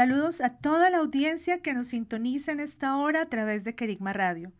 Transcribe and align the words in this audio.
Saludos 0.00 0.40
a 0.40 0.48
toda 0.48 0.88
la 0.88 0.96
audiencia 0.96 1.60
que 1.60 1.74
nos 1.74 1.88
sintoniza 1.88 2.52
en 2.52 2.60
esta 2.60 2.96
hora 2.96 3.20
a 3.20 3.26
través 3.26 3.64
de 3.64 3.74
Kerigma 3.74 4.14
Radio. 4.14 4.50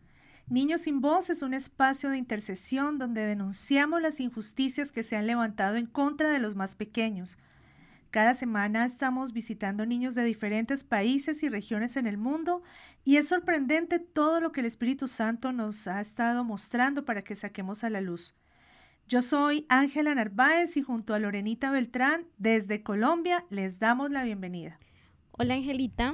Niños 0.47 0.81
sin 0.81 1.01
Voz 1.01 1.31
es 1.31 1.41
un 1.41 1.55
espacio 1.55 2.11
de 2.11 2.19
intercesión 2.19 2.99
donde 2.99 3.25
denunciamos 3.25 4.03
las 4.03 4.19
injusticias 4.19 4.91
que 4.91 5.01
se 5.01 5.15
han 5.15 5.25
levantado 5.25 5.77
en 5.77 5.87
contra 5.87 6.29
de 6.29 6.37
los 6.37 6.53
más 6.53 6.75
pequeños. 6.75 7.39
Cada 8.11 8.35
semana 8.35 8.85
estamos 8.85 9.33
visitando 9.33 9.83
niños 9.87 10.13
de 10.13 10.25
diferentes 10.25 10.83
países 10.83 11.41
y 11.41 11.49
regiones 11.49 11.97
en 11.97 12.05
el 12.05 12.19
mundo 12.19 12.61
y 13.03 13.17
es 13.17 13.27
sorprendente 13.27 13.97
todo 13.97 14.41
lo 14.41 14.51
que 14.51 14.59
el 14.59 14.67
Espíritu 14.67 15.07
Santo 15.07 15.51
nos 15.51 15.87
ha 15.87 16.01
estado 16.01 16.43
mostrando 16.43 17.03
para 17.03 17.23
que 17.23 17.33
saquemos 17.33 17.83
a 17.83 17.89
la 17.89 18.01
luz. 18.01 18.35
Yo 19.07 19.23
soy 19.23 19.65
Ángela 19.69 20.13
Narváez 20.13 20.77
y 20.77 20.83
junto 20.83 21.15
a 21.15 21.19
Lorenita 21.19 21.71
Beltrán 21.71 22.27
desde 22.37 22.83
Colombia 22.83 23.43
les 23.49 23.79
damos 23.79 24.11
la 24.11 24.23
bienvenida. 24.23 24.77
Hola 25.33 25.53
Angelita. 25.53 26.13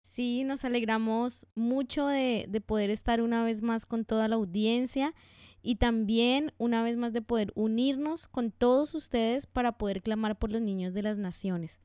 Sí, 0.00 0.42
nos 0.44 0.64
alegramos 0.64 1.46
mucho 1.54 2.06
de, 2.06 2.48
poder 2.64 2.88
estar 2.88 3.20
una 3.20 3.44
vez 3.44 3.62
más 3.62 3.84
con 3.84 4.04
toda 4.04 4.26
la 4.26 4.36
audiencia 4.36 5.14
y 5.62 5.76
también 5.76 6.52
una 6.56 6.82
vez 6.82 6.96
más 6.96 7.12
de 7.12 7.20
poder 7.20 7.52
unirnos 7.54 8.28
con 8.28 8.50
todos 8.50 8.94
ustedes 8.94 9.46
para 9.46 9.72
poder 9.72 10.02
clamar 10.02 10.38
por 10.38 10.50
los 10.50 10.62
niños 10.62 10.94
de 10.94 11.02
las 11.02 11.18
naciones. 11.18 11.78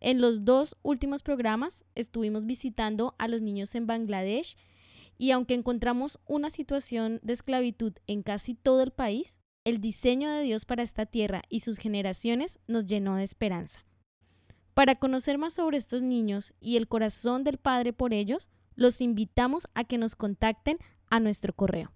En 0.00 0.20
los 0.20 0.44
dos 0.44 0.76
últimos 0.82 1.22
programas 1.22 1.84
estuvimos 1.94 2.44
visitando 2.44 3.14
a 3.18 3.26
los 3.26 3.42
niños 3.42 3.74
en 3.74 3.86
Bangladesh 3.86 4.56
y 5.18 5.30
aunque 5.30 5.54
encontramos 5.54 6.20
una 6.26 6.50
situación 6.50 7.20
de 7.22 7.32
esclavitud 7.32 7.94
en 8.06 8.22
casi 8.22 8.54
todo 8.54 8.82
el 8.82 8.90
país, 8.90 9.40
el 9.64 9.80
diseño 9.80 10.30
de 10.30 10.42
Dios 10.42 10.66
para 10.66 10.82
esta 10.82 11.06
tierra 11.06 11.42
y 11.48 11.60
sus 11.60 11.78
generaciones 11.78 12.60
nos 12.66 12.86
llenó 12.86 13.16
de 13.16 13.24
esperanza. 13.24 13.84
Para 14.74 14.96
conocer 14.96 15.38
más 15.38 15.54
sobre 15.54 15.76
estos 15.76 16.02
niños 16.02 16.54
y 16.60 16.76
el 16.76 16.88
corazón 16.88 17.44
del 17.44 17.58
Padre 17.58 17.92
por 17.92 18.12
ellos, 18.12 18.48
los 18.76 19.00
invitamos 19.00 19.68
a 19.74 19.84
que 19.84 19.98
nos 19.98 20.16
contacten 20.16 20.78
a 21.08 21.20
nuestro 21.20 21.52
correo. 21.52 21.92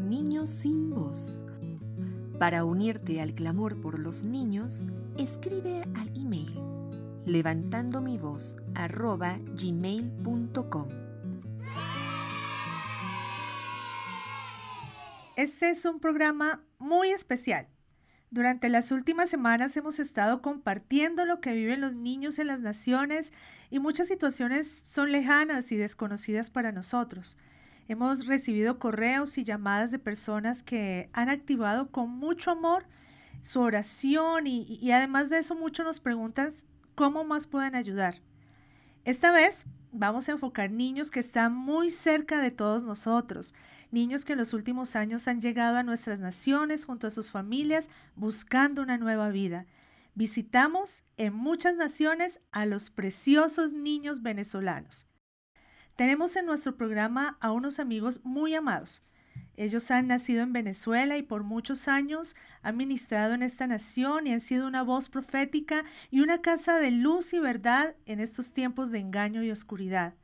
Niños 0.00 0.50
sin 0.50 0.90
voz. 0.90 1.40
Para 2.38 2.64
unirte 2.64 3.20
al 3.20 3.34
clamor 3.34 3.80
por 3.80 3.98
los 3.98 4.24
niños, 4.24 4.84
escribe 5.16 5.82
al 5.94 6.08
email 6.16 6.52
levantando 7.26 8.00
mi 8.00 8.18
voz 8.18 8.56
gmail.com. 9.54 10.88
Este 15.36 15.70
es 15.70 15.84
un 15.84 15.98
programa 15.98 16.64
muy 16.78 17.10
especial 17.10 17.68
durante 18.34 18.68
las 18.68 18.90
últimas 18.90 19.30
semanas 19.30 19.76
hemos 19.76 20.00
estado 20.00 20.42
compartiendo 20.42 21.24
lo 21.24 21.40
que 21.40 21.54
viven 21.54 21.80
los 21.80 21.94
niños 21.94 22.40
en 22.40 22.48
las 22.48 22.58
naciones 22.58 23.32
y 23.70 23.78
muchas 23.78 24.08
situaciones 24.08 24.82
son 24.84 25.12
lejanas 25.12 25.70
y 25.70 25.76
desconocidas 25.76 26.50
para 26.50 26.72
nosotros. 26.72 27.38
Hemos 27.86 28.26
recibido 28.26 28.80
correos 28.80 29.38
y 29.38 29.44
llamadas 29.44 29.92
de 29.92 30.00
personas 30.00 30.64
que 30.64 31.08
han 31.12 31.28
activado 31.28 31.92
con 31.92 32.10
mucho 32.10 32.50
amor 32.50 32.86
su 33.44 33.60
oración 33.60 34.48
y, 34.48 34.90
además 34.90 35.28
de 35.28 35.38
eso 35.38 35.54
mucho 35.54 35.84
nos 35.84 36.00
preguntan 36.00 36.50
cómo 36.96 37.22
más 37.22 37.46
pueden 37.46 37.76
ayudar. 37.76 38.20
Esta 39.04 39.30
vez 39.30 39.64
vamos 39.92 40.28
a 40.28 40.32
enfocar 40.32 40.72
niños 40.72 41.12
que 41.12 41.20
están 41.20 41.54
muy 41.54 41.88
cerca 41.88 42.40
de 42.40 42.50
todos 42.50 42.82
nosotros, 42.82 43.54
niños 43.94 44.26
que 44.26 44.32
en 44.32 44.40
los 44.40 44.52
últimos 44.52 44.96
años 44.96 45.26
han 45.28 45.40
llegado 45.40 45.78
a 45.78 45.82
nuestras 45.82 46.18
naciones 46.18 46.84
junto 46.84 47.06
a 47.06 47.10
sus 47.10 47.30
familias 47.30 47.88
buscando 48.16 48.82
una 48.82 48.98
nueva 48.98 49.30
vida. 49.30 49.66
Visitamos 50.14 51.04
en 51.16 51.32
muchas 51.32 51.74
naciones 51.76 52.40
a 52.52 52.66
los 52.66 52.90
preciosos 52.90 53.72
niños 53.72 54.20
venezolanos. 54.20 55.06
Tenemos 55.96 56.36
en 56.36 56.44
nuestro 56.44 56.76
programa 56.76 57.38
a 57.40 57.52
unos 57.52 57.78
amigos 57.78 58.20
muy 58.24 58.54
amados. 58.54 59.04
Ellos 59.56 59.90
han 59.90 60.08
nacido 60.08 60.42
en 60.42 60.52
Venezuela 60.52 61.16
y 61.16 61.22
por 61.22 61.44
muchos 61.44 61.86
años 61.86 62.34
han 62.62 62.76
ministrado 62.76 63.34
en 63.34 63.42
esta 63.42 63.66
nación 63.66 64.26
y 64.26 64.32
han 64.32 64.40
sido 64.40 64.66
una 64.66 64.82
voz 64.82 65.08
profética 65.08 65.84
y 66.10 66.20
una 66.20 66.42
casa 66.42 66.78
de 66.78 66.90
luz 66.90 67.32
y 67.32 67.38
verdad 67.38 67.94
en 68.06 68.18
estos 68.18 68.52
tiempos 68.52 68.90
de 68.90 68.98
engaño 68.98 69.44
y 69.44 69.52
oscuridad. 69.52 70.14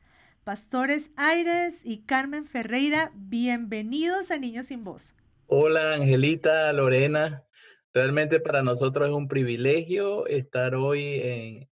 Pastores 0.45 1.13
Aires 1.17 1.85
y 1.85 2.07
Carmen 2.07 2.47
Ferreira, 2.47 3.13
bienvenidos 3.15 4.31
a 4.31 4.39
Niños 4.39 4.67
sin 4.67 4.85
Voz. 4.85 5.15
Hola 5.47 5.95
Angelita, 5.95 6.73
Lorena. 6.73 7.45
Realmente 7.93 8.41
para 8.41 8.63
nosotros 8.63 9.09
es 9.09 9.15
un 9.15 9.29
privilegio 9.29 10.27
estar 10.27 10.75
hoy 10.75 11.21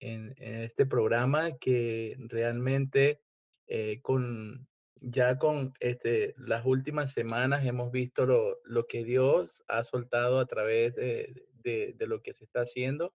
en, 0.01 0.35
este 0.39 0.85
programa 0.85 1.57
que 1.57 2.17
realmente 2.29 3.23
eh, 3.69 4.01
con, 4.03 4.69
ya 5.01 5.39
con 5.39 5.73
este, 5.81 6.35
las 6.37 6.67
últimas 6.67 7.13
semanas 7.13 7.65
hemos 7.65 7.91
visto 7.91 8.27
lo, 8.27 8.87
que 8.87 9.03
Dios 9.03 9.65
ha 9.69 9.83
soltado 9.83 10.41
a 10.41 10.47
través 10.47 10.95
de, 10.95 11.47
de 11.63 12.07
lo 12.07 12.21
que 12.21 12.35
se 12.35 12.45
está 12.45 12.61
haciendo 12.61 13.15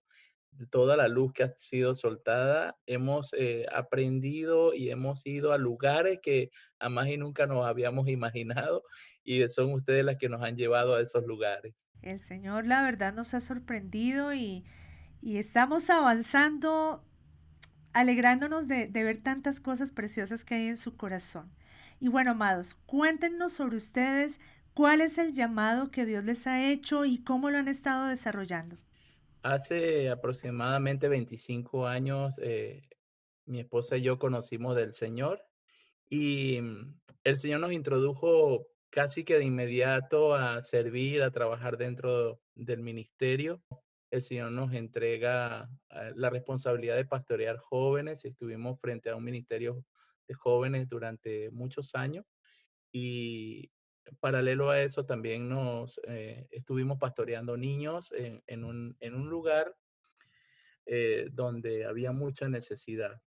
toda 0.70 0.98
la 0.98 1.08
luz 1.08 1.34
que 1.34 1.44
ha 1.44 1.50
sido 1.50 1.96
soltada, 1.96 2.78
hemos 2.86 3.34
eh, 3.38 3.66
aprendido 3.74 4.74
y 4.74 4.90
hemos 4.90 5.26
ido 5.26 5.52
a 5.52 5.58
lugares 5.58 6.20
que 6.22 6.52
jamás 6.80 7.08
y 7.08 7.18
nunca 7.18 7.46
nos 7.46 7.66
habíamos 7.66 8.08
imaginado 8.08 8.84
y 9.24 9.48
son 9.48 9.74
ustedes 9.74 10.04
las 10.04 10.18
que 10.18 10.30
nos 10.30 10.42
han 10.42 10.56
llevado 10.56 10.96
a 10.96 11.02
esos 11.02 11.26
lugares. 11.26 11.74
El 12.02 12.20
Señor, 12.20 12.66
la 12.66 12.84
verdad, 12.84 13.14
nos 13.14 13.34
ha 13.34 13.40
sorprendido 13.40 14.34
y, 14.34 14.66
estamos 15.22 15.90
avanzando, 15.90 17.06
alegrándonos 17.94 18.68
de, 18.68 18.88
de 18.88 19.04
ver 19.04 19.22
tantas 19.24 19.62
cosas 19.62 19.94
preciosas 19.94 20.44
que 20.44 20.56
hay 20.56 20.68
en 20.68 20.78
su 20.78 20.98
corazón. 20.98 21.50
Y 22.02 22.10
bueno, 22.10 22.32
amados, 22.32 22.76
cuéntenos 22.86 23.54
sobre 23.54 23.78
ustedes 23.78 24.42
cuál 24.74 25.00
es 25.00 25.18
el 25.18 25.32
llamado 25.32 25.92
que 25.92 26.06
Dios 26.06 26.26
les 26.26 26.46
ha 26.48 26.70
hecho 26.70 27.06
y 27.06 27.24
cómo 27.24 27.50
lo 27.50 27.58
han 27.58 27.70
estado 27.70 28.08
desarrollando. 28.08 28.78
Hace 29.44 30.10
aproximadamente 30.10 31.10
25 31.10 31.86
años, 31.86 32.40
eh, 32.42 32.88
mi 33.46 33.60
esposa 33.60 33.98
y 33.98 34.02
yo 34.02 34.18
conocimos 34.18 34.74
del 34.78 34.94
Señor 34.94 35.44
y 36.10 36.62
mm, 36.62 37.02
el 37.26 37.38
Señor 37.38 37.60
nos 37.60 37.74
introdujo 37.74 38.68
casi 38.90 39.26
que 39.26 39.38
de 39.38 39.44
inmediato 39.44 40.34
a 40.34 40.64
servir, 40.64 41.24
a 41.24 41.32
trabajar 41.32 41.76
dentro 41.76 42.40
del 42.56 42.84
ministerio. 42.84 43.62
El 44.12 44.22
Señor 44.22 44.54
nos 44.54 44.72
entrega 44.72 45.70
eh, 45.90 46.14
la 46.16 46.30
responsabilidad 46.30 46.96
de 46.96 47.04
pastorear 47.04 47.58
jóvenes. 47.58 48.24
Estuvimos 48.24 48.80
frente 48.80 49.10
a 49.10 49.18
un 49.18 49.26
ministerio 49.26 49.84
de 50.26 50.36
jóvenes 50.36 50.88
durante 50.88 51.52
muchos 51.52 51.94
años 51.96 52.26
y 52.94 53.73
paralelo 54.20 54.70
a 54.70 54.82
eso, 54.82 55.06
también 55.06 55.50
nos 55.50 56.00
eh, 56.08 56.48
estuvimos 56.52 56.98
pastoreando 56.98 57.58
niños 57.58 58.14
en, 58.16 58.64
un, 58.64 58.96
lugar 59.30 59.76
eh, 60.86 61.30
donde 61.32 61.86
había 61.86 62.12
mucha 62.12 62.48
necesidad. 62.48 63.22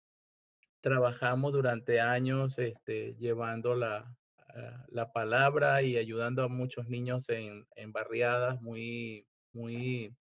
Trabajamos 0.81 1.54
durante 1.54 2.00
años 2.00 2.57
este, 2.60 3.16
llevando 3.16 3.75
la, 3.75 4.16
ah, 4.50 4.86
la, 4.89 5.12
palabra 5.12 5.81
y 5.81 5.98
ayudando 5.98 6.44
a 6.44 6.48
muchos 6.48 6.88
niños 6.88 7.30
en, 7.30 7.66
barriadas 7.92 8.62
muy, 8.62 9.27
muy 9.54 10.16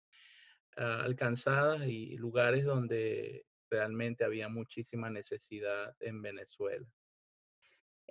ah, 0.77 1.03
alcanzadas 1.03 1.87
y 1.87 2.17
lugares 2.17 2.65
donde 2.65 3.45
realmente 3.71 4.25
había 4.25 4.49
muchísima 4.49 5.11
necesidad 5.11 5.97
en 6.01 6.23
Venezuela. 6.23 6.87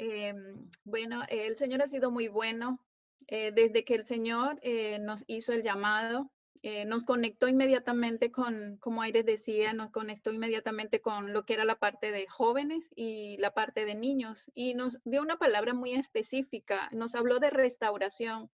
Em, 0.03 0.67
bueno, 0.83 1.21
el 1.29 1.55
Señor 1.55 1.83
ha 1.83 1.87
sido 1.87 2.09
muy 2.09 2.27
bueno. 2.27 2.83
Eh, 3.27 3.51
desde 3.51 3.85
que 3.85 3.93
el 3.93 4.03
Señor 4.03 4.59
eh, 4.63 4.97
nos 4.99 5.23
hizo 5.27 5.53
el 5.53 5.61
llamado 5.61 6.31
eh, 6.63 6.85
nos 6.85 7.03
conectó 7.03 7.47
inmediatamente 7.47 8.31
con, 8.31 8.77
como 8.77 9.01
Aires 9.01 9.25
decía, 9.25 9.73
nos 9.73 9.91
conectó 9.91 10.31
inmediatamente 10.31 11.01
con 11.01 11.33
lo 11.33 11.43
que 11.43 11.53
era 11.55 11.65
la 11.65 11.79
parte 11.79 12.11
de 12.11 12.27
jóvenes 12.27 12.87
y 12.95 13.37
la 13.37 13.51
parte 13.51 13.83
de 13.85 13.95
niños. 13.95 14.45
Y 14.53 14.75
nos 14.75 14.97
dio 15.03 15.21
una 15.23 15.37
palabra 15.37 15.73
muy 15.73 15.93
específica, 15.93 16.87
nos 16.91 17.15
habló 17.15 17.39
de 17.39 17.49
restauración. 17.49 18.51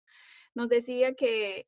Nos 0.54 0.68
decía 0.68 1.16
que, 1.16 1.68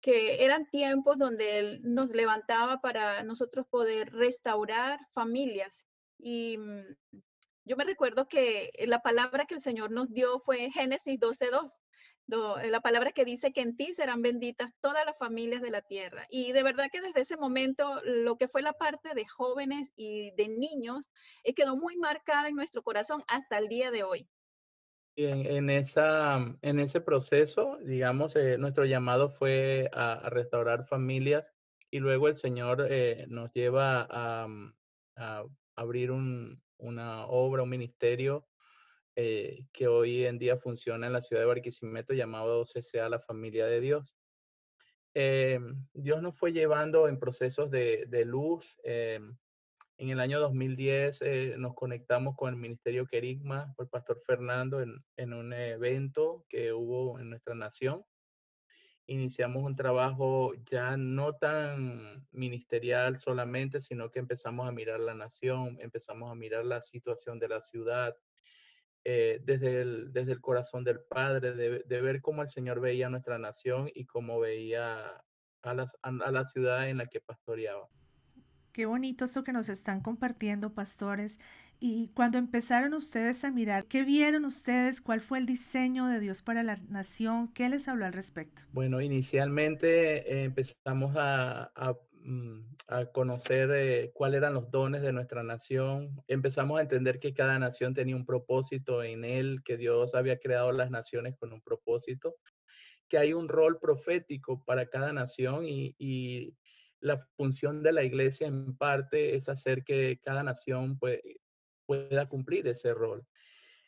que 0.00 0.44
eran 0.44 0.66
tiempos 0.70 1.18
donde 1.18 1.58
Él 1.58 1.80
nos 1.82 2.10
levantaba 2.10 2.80
para 2.80 3.22
nosotros 3.22 3.66
poder 3.68 4.10
restaurar 4.12 5.00
familias. 5.12 5.84
Y 6.18 6.56
mm, 6.56 6.96
yo 7.68 7.76
me 7.76 7.84
recuerdo 7.84 8.26
que 8.26 8.70
la 8.86 9.00
palabra 9.00 9.44
que 9.44 9.54
el 9.54 9.60
Señor 9.60 9.90
nos 9.90 10.12
dio 10.12 10.40
fue 10.40 10.70
Génesis 10.70 11.20
12.2 11.20 11.70
eh, 12.30 12.70
la 12.70 12.80
palabra 12.80 13.12
que 13.12 13.24
dice 13.24 13.52
que 13.52 13.62
en 13.62 13.76
ti 13.76 13.94
serán 13.94 14.20
benditas 14.20 14.70
todas 14.80 15.04
las 15.06 15.16
familias 15.16 15.62
de 15.62 15.70
la 15.70 15.80
tierra. 15.80 16.26
Y 16.30 16.52
de 16.52 16.62
verdad 16.62 16.88
que 16.92 17.00
desde 17.00 17.22
ese 17.22 17.36
momento 17.36 18.00
lo 18.04 18.36
que 18.36 18.48
fue 18.48 18.60
la 18.60 18.74
parte 18.74 19.14
de 19.14 19.26
jóvenes 19.26 19.92
y 19.96 20.32
de 20.32 20.48
niños 20.48 21.10
eh, 21.44 21.54
quedó 21.54 21.76
muy 21.76 21.96
marcada 21.96 22.48
en 22.48 22.56
nuestro 22.56 22.82
corazón 22.82 23.24
hasta 23.28 23.58
el 23.58 23.68
día 23.68 23.90
de 23.90 24.02
hoy. 24.02 24.28
En, 25.16 25.68
en, 25.68 26.78
ese 26.78 27.00
proceso, 27.00 27.78
digamos, 27.84 28.36
eh, 28.36 28.56
nuestro 28.56 28.84
llamado 28.84 29.30
fue 29.30 29.90
a, 29.92 30.28
restaurar 30.30 30.86
familias 30.86 31.50
y 31.90 31.98
luego 31.98 32.28
el 32.28 32.34
Señor 32.34 32.88
nos 33.28 33.52
lleva 33.52 34.06
a, 34.08 34.46
a 35.16 35.44
abrir 35.74 36.12
un, 36.12 36.62
una 36.78 37.26
obra, 37.26 37.62
un 37.62 37.70
ministerio 37.70 38.46
eh, 39.16 39.64
que 39.72 39.88
hoy 39.88 40.24
en 40.24 40.38
día 40.38 40.58
funciona 40.58 41.06
en 41.06 41.12
la 41.12 41.20
ciudad 41.20 41.42
de 41.42 41.48
Barquisimeto 41.48 42.14
llamado 42.14 42.64
CCA 42.64 43.08
La 43.08 43.18
Familia 43.18 43.66
de 43.66 43.80
Dios. 43.80 44.16
Eh, 45.14 45.58
Dios 45.92 46.22
nos 46.22 46.38
fue 46.38 46.52
llevando 46.52 47.08
en 47.08 47.18
procesos 47.18 47.70
de, 47.70 48.06
de 48.08 48.24
luz. 48.24 48.76
Eh, 48.84 49.20
en 49.96 50.10
el 50.10 50.20
año 50.20 50.38
2010 50.38 51.58
nos 51.58 51.74
conectamos 51.74 52.36
con 52.36 52.50
el 52.50 52.60
Ministerio 52.60 53.06
Querigma, 53.06 53.74
por 53.76 53.90
Pastor 53.90 54.22
Fernando, 54.24 54.80
en, 54.80 55.04
en 55.16 55.32
un 55.32 55.52
evento 55.52 56.44
que 56.48 56.72
hubo 56.72 57.18
en 57.18 57.30
nuestra 57.30 57.56
nación 57.56 58.04
iniciamos 59.08 59.64
un 59.64 59.74
trabajo 59.74 60.52
ya 60.70 60.96
no 60.96 61.32
tan 61.34 62.26
ministerial 62.30 63.18
solamente, 63.18 63.80
sino 63.80 64.10
que 64.10 64.18
empezamos 64.18 64.68
a 64.68 64.72
mirar 64.72 65.00
la 65.00 65.14
nación, 65.14 65.78
empezamos 65.80 66.30
a 66.30 66.34
mirar 66.34 66.64
la 66.66 66.82
situación 66.82 67.38
de 67.38 67.48
la 67.48 67.60
ciudad, 67.60 68.14
eh, 69.04 69.40
desde, 69.42 69.80
el, 69.80 70.12
desde 70.12 70.32
el 70.32 70.40
corazón 70.42 70.84
del 70.84 71.00
Padre, 71.00 71.54
de, 71.54 72.00
ver 72.02 72.20
cómo 72.20 72.42
el 72.42 72.48
Señor 72.48 72.80
veía 72.80 73.08
nuestra 73.08 73.38
nación 73.38 73.90
y 73.94 74.04
cómo 74.04 74.38
veía 74.38 75.22
a, 75.62 75.72
a, 76.02 76.30
la 76.30 76.44
ciudad 76.44 76.90
en 76.90 76.98
la 76.98 77.06
que 77.06 77.20
pastoreaba. 77.20 77.88
Qué 78.72 78.84
bonito 78.84 79.24
esto 79.24 79.42
que 79.42 79.52
nos 79.52 79.70
están 79.70 80.02
compartiendo, 80.02 80.74
pastores. 80.74 81.40
Y 81.80 82.08
cuando 82.14 82.38
empezaron 82.38 82.94
ustedes 82.94 83.44
a 83.44 83.50
mirar, 83.50 83.86
¿qué 83.86 84.02
vieron 84.02 84.44
ustedes? 84.44 85.00
¿Cuál 85.00 85.20
fue 85.20 85.38
el 85.38 85.46
diseño 85.46 86.06
de 86.06 86.20
Dios 86.20 86.42
para 86.42 86.62
la 86.62 86.76
nación? 86.88 87.48
¿Qué 87.52 87.68
les 87.68 87.88
habló 87.88 88.06
al 88.06 88.12
respecto? 88.12 88.62
Bueno, 88.72 89.00
inicialmente 89.00 90.32
eh, 90.32 90.44
empezamos 90.44 91.14
a, 91.16 91.70
Mm, 92.28 92.60
a 92.88 93.06
conocer 93.06 93.70
eh, 93.72 94.10
cuáles 94.12 94.38
eran 94.38 94.52
los 94.52 94.70
dones 94.70 95.00
de 95.00 95.12
nuestra 95.12 95.42
nación. 95.42 96.22
Empezamos 96.26 96.78
a 96.78 96.82
entender 96.82 97.20
que 97.20 97.32
cada 97.32 97.58
nación 97.58 97.94
tenía 97.94 98.16
un 98.16 98.26
propósito 98.26 99.02
en 99.02 99.24
él, 99.24 99.62
que 99.64 99.78
Dios 99.78 100.14
había 100.14 100.38
creado 100.38 100.70
las 100.72 100.90
naciones 100.90 101.36
con 101.38 101.54
un 101.54 101.62
propósito, 101.62 102.36
que 103.08 103.16
hay 103.18 103.32
un 103.32 103.48
rol 103.48 103.78
profético 103.80 104.62
para 104.64 104.86
cada 104.88 105.12
nación 105.12 105.64
y, 105.66 105.94
y 105.98 106.54
la 107.00 107.26
función 107.36 107.82
de 107.82 107.92
la 107.92 108.04
iglesia 108.04 108.46
en 108.46 108.76
parte 108.76 109.34
es 109.34 109.48
hacer 109.48 109.82
que 109.82 110.20
cada 110.22 110.42
nación 110.42 110.98
pueda 111.88 112.28
cumplir 112.28 112.68
ese 112.68 112.92
rol. 112.92 113.26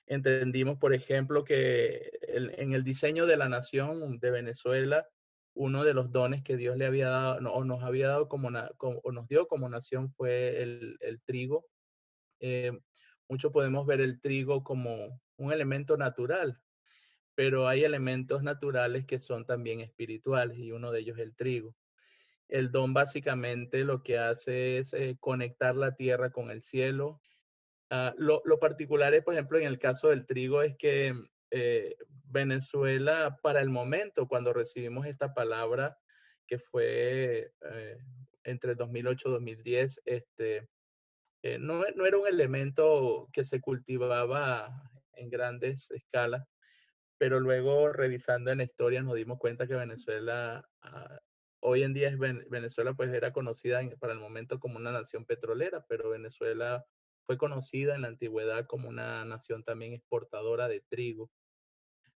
Entendimos, 0.07 0.79
por 0.79 0.95
ejemplo, 0.95 1.45
que 1.45 2.11
en 2.23 2.73
el 2.73 2.83
diseño 2.83 3.27
de 3.27 3.37
la 3.37 3.51
nación 3.51 4.19
de 4.19 4.31
Venezuela, 4.31 5.07
uno 5.55 5.85
de 5.85 5.93
los 5.93 6.11
dones 6.11 6.43
que 6.43 6.57
Dios 6.57 6.79
le 6.79 6.87
había 6.87 7.11
dado 7.11 7.53
o 7.53 7.65
nos 7.65 7.83
había 7.83 8.09
dado 8.09 8.29
como, 8.29 8.49
o 8.49 9.13
nos 9.13 9.29
dio 9.29 9.47
como 9.47 9.69
nación 9.69 10.11
fue 10.11 10.63
el, 10.63 11.21
trigo. 11.27 11.67
Eh, 12.41 12.73
muchos 13.29 13.53
podemos 13.53 13.87
ver 13.87 14.01
el 14.01 14.21
trigo 14.21 14.65
como 14.65 15.21
un 15.37 15.53
elemento 15.53 15.99
natural, 15.99 16.59
pero 17.35 17.69
hay 17.69 17.85
elementos 17.85 18.43
naturales 18.43 19.05
que 19.05 19.21
son 19.21 19.45
también 19.45 19.81
espirituales 19.81 20.59
y 20.59 20.73
uno 20.73 20.91
de 20.91 21.01
ellos 21.01 21.19
es 21.19 21.25
el 21.25 21.37
trigo. 21.37 21.77
El 22.49 22.71
don 22.71 22.95
básicamente 22.95 23.85
lo 23.85 24.03
que 24.03 24.19
hace 24.19 24.79
es 24.79 24.95
eh, 24.95 25.19
conectar 25.21 25.77
la 25.77 25.95
tierra 25.95 26.31
con 26.31 26.51
el 26.51 26.63
cielo. 26.63 27.21
Ah, 27.93 28.15
lo, 28.17 28.41
particular, 28.61 29.13
es, 29.15 29.25
por 29.25 29.35
ejemplo, 29.35 29.59
en 29.59 29.67
el 29.67 29.81
caso 29.81 30.11
del 30.11 30.25
trigo 30.25 30.63
es 30.63 30.77
que 30.77 31.13
eh, 31.51 31.97
Venezuela, 32.25 33.37
para 33.43 33.61
el 33.61 33.69
momento, 33.69 34.29
cuando 34.29 34.53
recibimos 34.53 35.07
esta 35.07 35.35
palabra, 35.35 35.99
que 36.47 36.61
fue 36.61 37.53
eh, 37.63 37.99
entre 38.45 38.77
2008 38.77 39.29
y 39.29 39.33
2010, 39.33 40.01
este, 40.05 40.69
eh, 41.43 41.59
no, 41.59 41.83
no, 41.97 42.07
era 42.07 42.17
un 42.17 42.29
elemento 42.29 43.29
que 43.33 43.43
se 43.43 43.61
cultivaba 43.61 44.71
en 45.15 45.29
grandes 45.29 45.91
escalas, 45.91 46.47
pero 47.19 47.41
luego 47.41 47.93
revisando 47.93 48.53
en 48.53 48.59
la 48.59 48.65
historia 48.65 49.03
nos 49.03 49.17
dimos 49.17 49.39
cuenta 49.39 49.67
que 49.67 49.75
Venezuela, 49.75 50.65
ah, 50.83 51.19
hoy 51.61 51.83
en 51.83 51.93
día 51.93 52.15
Venezuela 52.17 52.95
pues 52.95 53.13
era 53.13 53.33
conocida 53.33 53.81
para 53.99 54.13
el 54.13 54.21
momento 54.21 54.61
como 54.61 54.77
una 54.77 54.93
nación 54.93 55.25
petrolera, 55.25 55.85
pero 55.89 56.11
Venezuela 56.11 56.85
fue 57.27 57.39
conocida 57.39 57.95
en 57.95 58.03
la 58.03 58.09
antigüedad 58.09 58.67
como 58.67 58.89
una 58.89 59.25
nación 59.25 59.63
también 59.63 59.93
exportadora 59.93 60.69
de 60.69 60.81
trigo. 60.81 61.31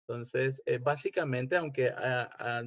Entonces, 0.08 0.62
eh, 0.66 0.78
básicamente, 0.78 1.56
aunque 1.56 1.94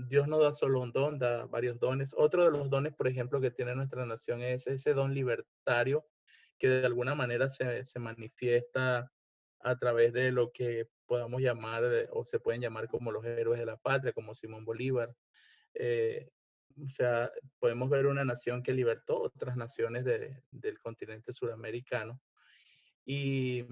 Dios 0.08 0.28
no 0.28 0.38
da 0.38 0.52
solo 0.52 0.80
un 0.80 0.92
don, 0.92 1.18
da 1.18 1.46
varios 1.46 1.78
dones. 1.78 2.14
Otro 2.16 2.44
de 2.44 2.50
los 2.50 2.70
dones, 2.70 2.94
por 2.94 3.08
ejemplo, 3.08 3.40
que 3.40 3.50
tiene 3.50 3.74
nuestra 3.74 4.06
nación 4.06 4.42
es 4.42 4.66
ese 4.66 4.94
don 4.94 5.12
libertario 5.12 6.06
que 6.58 6.68
de 6.68 6.86
alguna 6.86 7.14
manera 7.14 7.48
se, 7.48 7.84
se 7.84 7.98
manifiesta 7.98 9.10
a 9.60 9.78
través 9.78 10.12
de 10.12 10.30
lo 10.30 10.52
que 10.52 10.88
podamos 11.06 11.40
llamar 11.42 11.82
o 12.12 12.24
se 12.24 12.38
pueden 12.38 12.60
llamar 12.60 12.88
como 12.88 13.10
los 13.10 13.24
héroes 13.24 13.58
de 13.58 13.66
la 13.66 13.76
patria, 13.76 14.12
como 14.12 14.34
Simón 14.34 14.64
Bolívar. 14.64 15.14
Eh, 15.74 16.30
o 16.82 16.88
sea, 16.88 17.30
podemos 17.58 17.88
ver 17.88 18.06
una 18.06 18.24
nación 18.24 18.62
que 18.62 18.72
libertó 18.72 19.20
otras 19.22 19.56
naciones 19.56 20.04
de, 20.04 20.42
del 20.50 20.78
continente 20.78 21.32
suramericano. 21.32 22.20
Y 23.04 23.64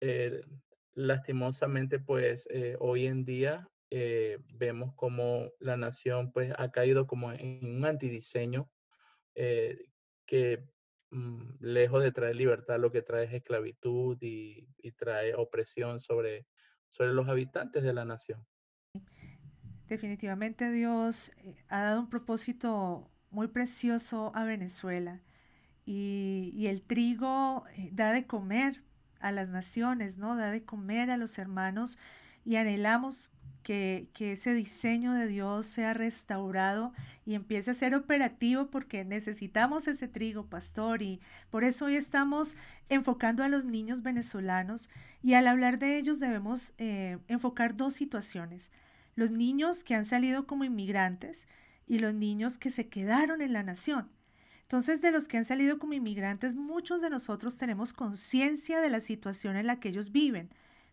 eh, 0.00 0.42
lastimosamente, 0.94 1.98
pues 1.98 2.46
eh, 2.50 2.76
hoy 2.80 3.06
en 3.06 3.24
día 3.24 3.68
eh, 3.90 4.38
vemos 4.54 4.94
como 4.94 5.50
la 5.60 5.76
nación 5.76 6.32
pues 6.32 6.52
ha 6.58 6.70
caído 6.70 7.06
como 7.06 7.32
en 7.32 7.64
un 7.64 7.84
antidiseño 7.84 8.70
que 10.26 10.64
mm, 11.10 11.42
lejos 11.60 12.02
de 12.02 12.10
traer 12.10 12.34
libertad 12.34 12.80
lo 12.80 12.90
que 12.90 13.02
trae 13.02 13.26
es 13.26 13.32
esclavitud 13.32 14.18
y, 14.20 14.68
y, 14.78 14.90
trae 14.92 15.34
opresión 15.36 16.00
sobre, 16.00 16.46
sobre 16.88 17.12
los 17.12 17.28
habitantes 17.28 17.84
de 17.84 17.92
la 17.92 18.04
nación. 18.04 18.44
Definitivamente 19.88 20.70
Dios 20.70 21.32
ha 21.68 21.82
dado 21.82 22.00
un 22.00 22.10
propósito 22.10 23.10
muy 23.30 23.48
precioso 23.48 24.32
a 24.34 24.44
Venezuela 24.44 25.20
y, 25.86 26.50
y 26.54 26.66
el 26.66 26.82
trigo 26.82 27.64
da 27.92 28.12
de 28.12 28.26
comer 28.26 28.82
a 29.20 29.32
las 29.32 29.48
naciones, 29.48 30.18
¿no? 30.18 30.36
Da 30.36 30.50
de 30.50 30.62
comer 30.62 31.10
a 31.10 31.16
los 31.16 31.38
hermanos 31.38 31.98
y 32.44 32.56
anhelamos 32.56 33.30
que, 33.62 34.08
que, 34.14 34.32
ese 34.32 34.54
diseño 34.54 35.12
de 35.12 35.26
Dios 35.26 35.66
sea 35.66 35.92
restaurado 35.92 36.92
y 37.26 37.34
empiece 37.34 37.70
a 37.70 37.74
ser 37.74 37.94
operativo 37.94 38.70
porque 38.70 39.04
necesitamos 39.04 39.88
ese 39.88 40.08
trigo, 40.08 40.46
pastor, 40.46 41.02
y 41.02 41.20
por 41.50 41.64
eso 41.64 41.86
hoy 41.86 41.96
estamos 41.96 42.56
enfocando 42.88 43.42
a 43.44 43.48
los 43.48 43.64
niños 43.64 44.02
venezolanos 44.02 44.88
y 45.22 45.34
al 45.34 45.46
hablar 45.46 45.78
de 45.78 45.98
ellos 45.98 46.20
debemos 46.20 46.72
eh, 46.78 47.18
enfocar 47.28 47.76
dos 47.76 47.94
situaciones. 47.94 48.70
Los 49.18 49.32
niños 49.32 49.82
que 49.82 49.96
han 49.96 50.04
salido 50.04 50.46
como 50.46 50.62
inmigrantes 50.62 51.48
y 51.88 51.98
los 51.98 52.14
niños 52.14 52.56
que 52.56 52.70
se 52.70 52.86
quedaron 52.86 53.42
en 53.42 53.52
la 53.52 53.64
nación. 53.64 54.08
Entonces, 54.62 55.00
de 55.00 55.10
los 55.10 55.26
que 55.26 55.38
han 55.38 55.44
salido 55.44 55.80
como 55.80 55.94
inmigrantes, 55.94 56.54
muchos 56.54 57.00
de 57.00 57.10
nosotros 57.10 57.58
tenemos 57.58 57.92
conciencia 57.92 58.80
de 58.80 58.90
la 58.90 59.00
situación 59.00 59.56
en 59.56 59.66
la 59.66 59.80
que 59.80 59.88
ellos 59.88 60.12
viven, 60.12 60.50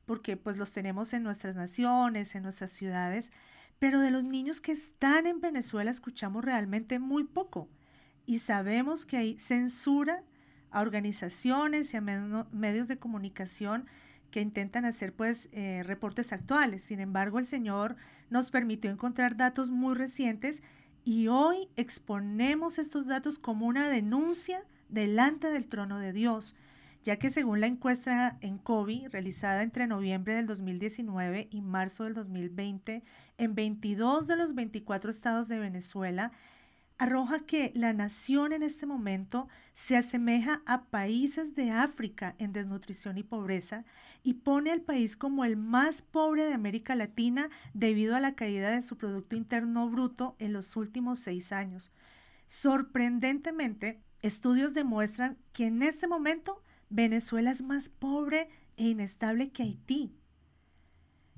porque 0.07 0.37
pues 0.37 0.57
los 0.57 0.71
tenemos 0.73 1.13
en 1.13 1.21
nuestras 1.21 1.55
naciones, 1.55 2.33
en 2.33 2.41
nuestras 2.41 2.71
ciudades, 2.71 3.31
pero 3.77 3.99
de 3.99 4.09
los 4.09 4.23
niños 4.23 4.59
que 4.59 4.71
están 4.71 5.27
en 5.27 5.39
Venezuela 5.39 5.91
escuchamos 5.91 6.43
realmente 6.43 6.97
muy 6.97 7.25
poco 7.25 7.69
y 8.25 8.39
sabemos 8.39 9.05
que 9.05 9.17
hay 9.17 9.37
censura 9.37 10.23
a 10.71 10.81
organizaciones 10.81 11.93
y 11.93 11.97
a 11.97 12.01
medios 12.01 12.87
de 12.87 12.97
comunicación 12.97 13.85
que 14.31 14.41
intentan 14.41 14.83
hacer 14.83 15.13
pues 15.13 15.47
eh, 15.53 15.81
reportes 15.85 16.33
actuales. 16.33 16.83
Sin 16.83 16.99
embargo, 16.99 17.39
el 17.39 17.45
Señor 17.45 17.95
nos 18.29 18.51
permitió 18.51 18.91
encontrar 18.91 19.37
datos 19.37 19.71
muy 19.71 19.95
recientes 19.95 20.63
y 21.03 21.27
hoy 21.27 21.69
exponemos 21.75 22.79
estos 22.79 23.05
datos 23.05 23.37
como 23.37 23.67
una 23.67 23.89
denuncia 23.89 24.63
delante 24.89 25.49
del 25.49 25.67
trono 25.67 25.99
de 25.99 26.13
Dios, 26.13 26.55
ya 27.03 27.17
que 27.17 27.29
según 27.29 27.61
la 27.61 27.67
encuesta 27.67 28.37
en 28.41 28.57
COVID 28.57 29.09
realizada 29.09 29.61
entre 29.61 29.85
noviembre 29.85 30.33
del 30.33 30.47
2019 30.47 31.47
y 31.51 31.61
marzo 31.61 32.05
del 32.05 32.15
2020 32.15 33.03
en 33.37 33.55
22 33.55 34.25
de 34.25 34.35
los 34.35 34.55
24 34.55 35.11
estados 35.11 35.47
de 35.47 35.59
Venezuela, 35.59 36.31
arroja 36.97 37.39
que 37.39 37.71
la 37.75 37.93
nación 37.93 38.53
en 38.53 38.63
este 38.63 38.85
momento 38.85 39.47
se 39.73 39.97
asemeja 39.97 40.61
a 40.65 40.85
países 40.85 41.55
de 41.55 41.71
África 41.71 42.35
en 42.37 42.53
desnutrición 42.53 43.17
y 43.17 43.23
pobreza 43.23 43.83
y 44.23 44.35
pone 44.35 44.71
al 44.71 44.81
país 44.81 45.17
como 45.17 45.43
el 45.43 45.57
más 45.57 46.01
pobre 46.01 46.45
de 46.45 46.53
América 46.53 46.95
Latina 46.95 47.49
debido 47.73 48.15
a 48.15 48.19
la 48.19 48.35
caída 48.35 48.71
de 48.71 48.81
su 48.81 48.97
Producto 48.97 49.35
Interno 49.35 49.89
Bruto 49.89 50.35
en 50.39 50.53
los 50.53 50.75
últimos 50.75 51.19
seis 51.19 51.51
años. 51.51 51.91
Sorprendentemente, 52.47 53.99
estudios 54.21 54.73
demuestran 54.73 55.37
que 55.51 55.67
en 55.67 55.83
este 55.83 56.07
momento 56.07 56.61
Venezuela 56.89 57.51
es 57.51 57.61
más 57.61 57.89
pobre 57.89 58.49
e 58.77 58.85
inestable 58.85 59.49
que 59.49 59.63
Haití. 59.63 60.13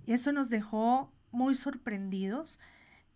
Eso 0.06 0.32
nos 0.32 0.50
dejó 0.50 1.12
muy 1.32 1.56
sorprendidos 1.56 2.60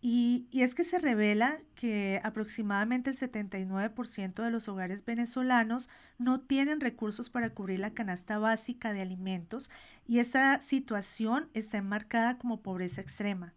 y, 0.04 0.48
es 0.52 0.74
que 0.74 0.84
se 0.84 0.98
revela 0.98 1.60
que 1.76 2.20
aproximadamente 2.24 3.12
el 3.12 3.16
79% 3.16 4.44
de 4.44 4.50
los 4.50 4.68
hogares 4.68 5.06
venezolanos 5.06 5.90
no 6.18 6.42
tienen 6.42 6.80
recursos 6.80 7.30
para 7.30 7.52
cubrir 7.52 7.80
la 7.80 7.94
canasta 7.94 8.40
básica 8.40 8.94
de 8.94 9.02
alimentos 9.02 9.70
y 10.08 10.18
esta 10.18 10.60
situación 10.60 11.50
está 11.54 11.78
enmarcada 11.78 12.40
como 12.40 12.62
pobreza 12.62 13.00
extrema. 13.00 13.54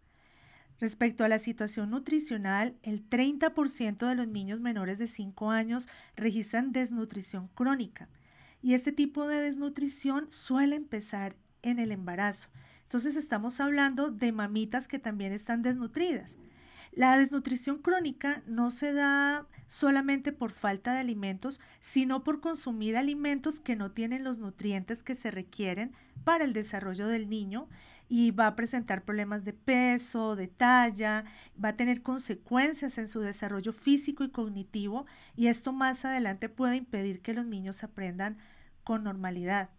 Respecto 0.79 1.23
a 1.23 1.29
la 1.29 1.39
situación 1.39 1.89
nutricional, 1.89 2.75
el 2.83 3.09
30% 3.09 4.07
de 4.07 4.15
los 4.15 4.27
niños 4.27 4.59
menores 4.59 4.99
de 4.99 5.07
5 5.07 5.49
años 5.49 5.87
registran 6.15 6.73
desnutrición 6.73 7.47
crónica 7.55 8.07
y 8.61 8.75
este 8.75 8.91
tipo 8.91 9.27
de 9.27 9.41
desnutrición 9.41 10.27
suele 10.29 10.75
empezar 10.75 11.35
en 11.63 11.79
el 11.79 11.91
embarazo. 11.91 12.49
Entonces 12.85 13.15
estamos 13.15 13.59
hablando 13.59 14.09
de 14.09 14.31
mamitas 14.31 14.87
que 14.87 14.99
también 14.99 15.33
están 15.33 15.61
desnutridas. 15.61 16.37
La 16.91 17.17
desnutrición 17.17 17.79
crónica 17.79 18.41
no 18.47 18.71
se 18.71 18.93
da 18.93 19.45
solamente 19.67 20.31
por 20.31 20.53
falta 20.53 20.93
de 20.93 20.99
alimentos, 20.99 21.59
sino 21.81 22.23
por 22.23 22.39
consumir 22.39 22.95
alimentos 22.95 23.59
que 23.59 23.75
no 23.75 23.91
tienen 23.91 24.23
los 24.23 24.39
nutrientes 24.39 25.03
que 25.03 25.13
se 25.13 25.29
requieren 25.29 25.91
para 26.23 26.45
el 26.45 26.53
desarrollo 26.53 27.07
del 27.07 27.29
niño 27.29 27.67
y 28.07 28.31
va 28.31 28.47
a 28.47 28.55
presentar 28.55 29.03
problemas 29.03 29.43
de 29.43 29.51
peso, 29.51 30.37
de 30.37 30.47
talla, 30.47 31.25
va 31.61 31.69
a 31.69 31.75
tener 31.75 32.01
consecuencias 32.01 32.97
en 32.97 33.09
su 33.09 33.19
desarrollo 33.19 33.73
físico 33.73 34.23
y 34.23 34.29
cognitivo 34.29 35.05
y 35.35 35.47
esto 35.47 35.73
más 35.73 36.05
adelante 36.05 36.47
puede 36.47 36.77
impedir 36.77 37.21
que 37.21 37.33
los 37.33 37.45
niños 37.45 37.83
aprendan 37.83 38.37
con 38.83 39.03
normalidad. 39.03 39.69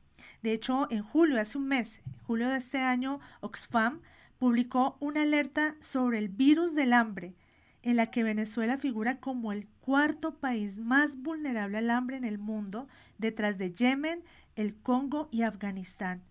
De 0.42 0.52
hecho, 0.52 0.86
en 0.90 1.02
julio, 1.02 1.40
hace 1.40 1.58
un 1.58 1.68
mes, 1.68 2.02
julio 2.26 2.48
de 2.48 2.56
este 2.56 2.78
año, 2.78 3.20
Oxfam 3.40 4.00
publicó 4.38 4.96
una 5.00 5.22
alerta 5.22 5.76
sobre 5.80 6.18
el 6.18 6.28
virus 6.28 6.74
del 6.74 6.92
hambre, 6.92 7.34
en 7.82 7.96
la 7.96 8.10
que 8.10 8.22
Venezuela 8.22 8.78
figura 8.78 9.18
como 9.18 9.52
el 9.52 9.66
cuarto 9.80 10.34
país 10.34 10.78
más 10.78 11.22
vulnerable 11.22 11.78
al 11.78 11.90
hambre 11.90 12.16
en 12.16 12.24
el 12.24 12.38
mundo, 12.38 12.88
detrás 13.18 13.58
de 13.58 13.72
Yemen, 13.72 14.22
el 14.56 14.74
Congo 14.74 15.28
y 15.30 15.42
Afganistán. 15.42 16.22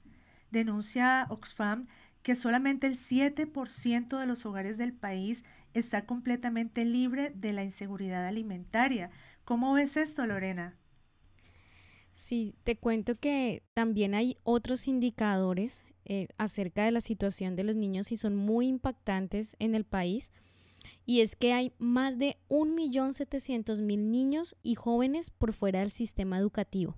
Denuncia 0.52 1.26
Oxfam 1.30 1.88
que 2.26 2.34
solamente 2.34 2.88
el 2.88 2.96
7% 2.96 4.20
de 4.20 4.26
los 4.26 4.48
hogares 4.48 4.80
del 4.80 4.94
país 4.94 5.46
está 5.76 6.08
completamente 6.08 6.84
libre 6.84 7.32
de 7.36 7.54
la 7.54 7.64
inseguridad 7.64 8.26
alimentaria. 8.26 9.12
¿Cómo 9.44 9.74
ves 9.74 9.96
esto, 9.96 10.26
Lorena? 10.26 10.74
Sí, 12.16 12.56
te 12.64 12.78
cuento 12.78 13.20
que 13.20 13.62
también 13.74 14.16
hay 14.16 14.38
otros 14.46 14.88
indicadores 14.88 15.84
eh, 16.06 16.30
acerca 16.38 16.86
de 16.86 16.92
la 16.92 17.02
situación 17.02 17.58
de 17.58 17.66
los 17.66 17.76
niños 17.76 18.10
y 18.14 18.16
son 18.16 18.38
muy 18.38 18.68
impactantes 18.68 19.58
en 19.60 19.76
el 19.76 19.84
país. 19.84 20.32
Y 21.06 21.20
es 21.20 21.36
que 21.36 21.52
hay 21.52 21.74
más 21.78 22.18
de 22.18 22.38
1.700.000 22.48 23.98
niños 23.98 24.56
y 24.64 24.76
jóvenes 24.76 25.30
por 25.30 25.52
fuera 25.52 25.82
del 25.82 25.90
sistema 25.90 26.38
educativo. 26.38 26.96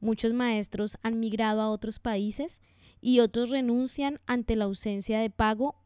Muchos 0.00 0.32
maestros 0.32 0.98
han 1.04 1.20
migrado 1.20 1.60
a 1.60 1.70
otros 1.70 2.00
países 2.00 2.60
y 3.00 3.20
otros 3.20 3.50
renuncian 3.50 4.18
ante 4.26 4.56
la 4.56 4.64
ausencia 4.64 5.20
de 5.20 5.30
pago 5.30 5.76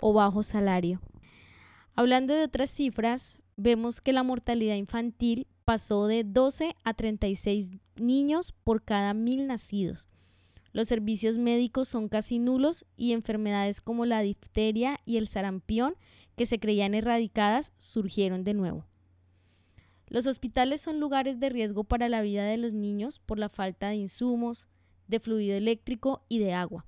o 0.00 0.12
bajo 0.12 0.42
salario. 0.42 1.00
Hablando 1.94 2.34
de 2.34 2.42
otras 2.42 2.70
cifras, 2.70 3.38
vemos 3.56 4.00
que 4.00 4.12
la 4.12 4.24
mortalidad 4.24 4.74
infantil 4.74 5.46
pasó 5.68 6.06
de 6.06 6.24
12 6.24 6.76
a 6.82 6.94
36 6.94 7.72
niños 7.96 8.52
por 8.64 8.82
cada 8.82 9.12
mil 9.12 9.46
nacidos. 9.46 10.08
Los 10.72 10.88
servicios 10.88 11.36
médicos 11.36 11.88
son 11.88 12.08
casi 12.08 12.38
nulos 12.38 12.86
y 12.96 13.12
enfermedades 13.12 13.82
como 13.82 14.06
la 14.06 14.22
difteria 14.22 14.98
y 15.04 15.18
el 15.18 15.26
sarampión, 15.26 15.94
que 16.36 16.46
se 16.46 16.58
creían 16.58 16.94
erradicadas, 16.94 17.74
surgieron 17.76 18.44
de 18.44 18.54
nuevo. 18.54 18.86
Los 20.06 20.26
hospitales 20.26 20.80
son 20.80 21.00
lugares 21.00 21.38
de 21.38 21.50
riesgo 21.50 21.84
para 21.84 22.08
la 22.08 22.22
vida 22.22 22.46
de 22.46 22.56
los 22.56 22.72
niños 22.72 23.18
por 23.18 23.38
la 23.38 23.50
falta 23.50 23.90
de 23.90 23.96
insumos, 23.96 24.68
de 25.06 25.20
fluido 25.20 25.54
eléctrico 25.54 26.24
y 26.30 26.38
de 26.38 26.54
agua. 26.54 26.86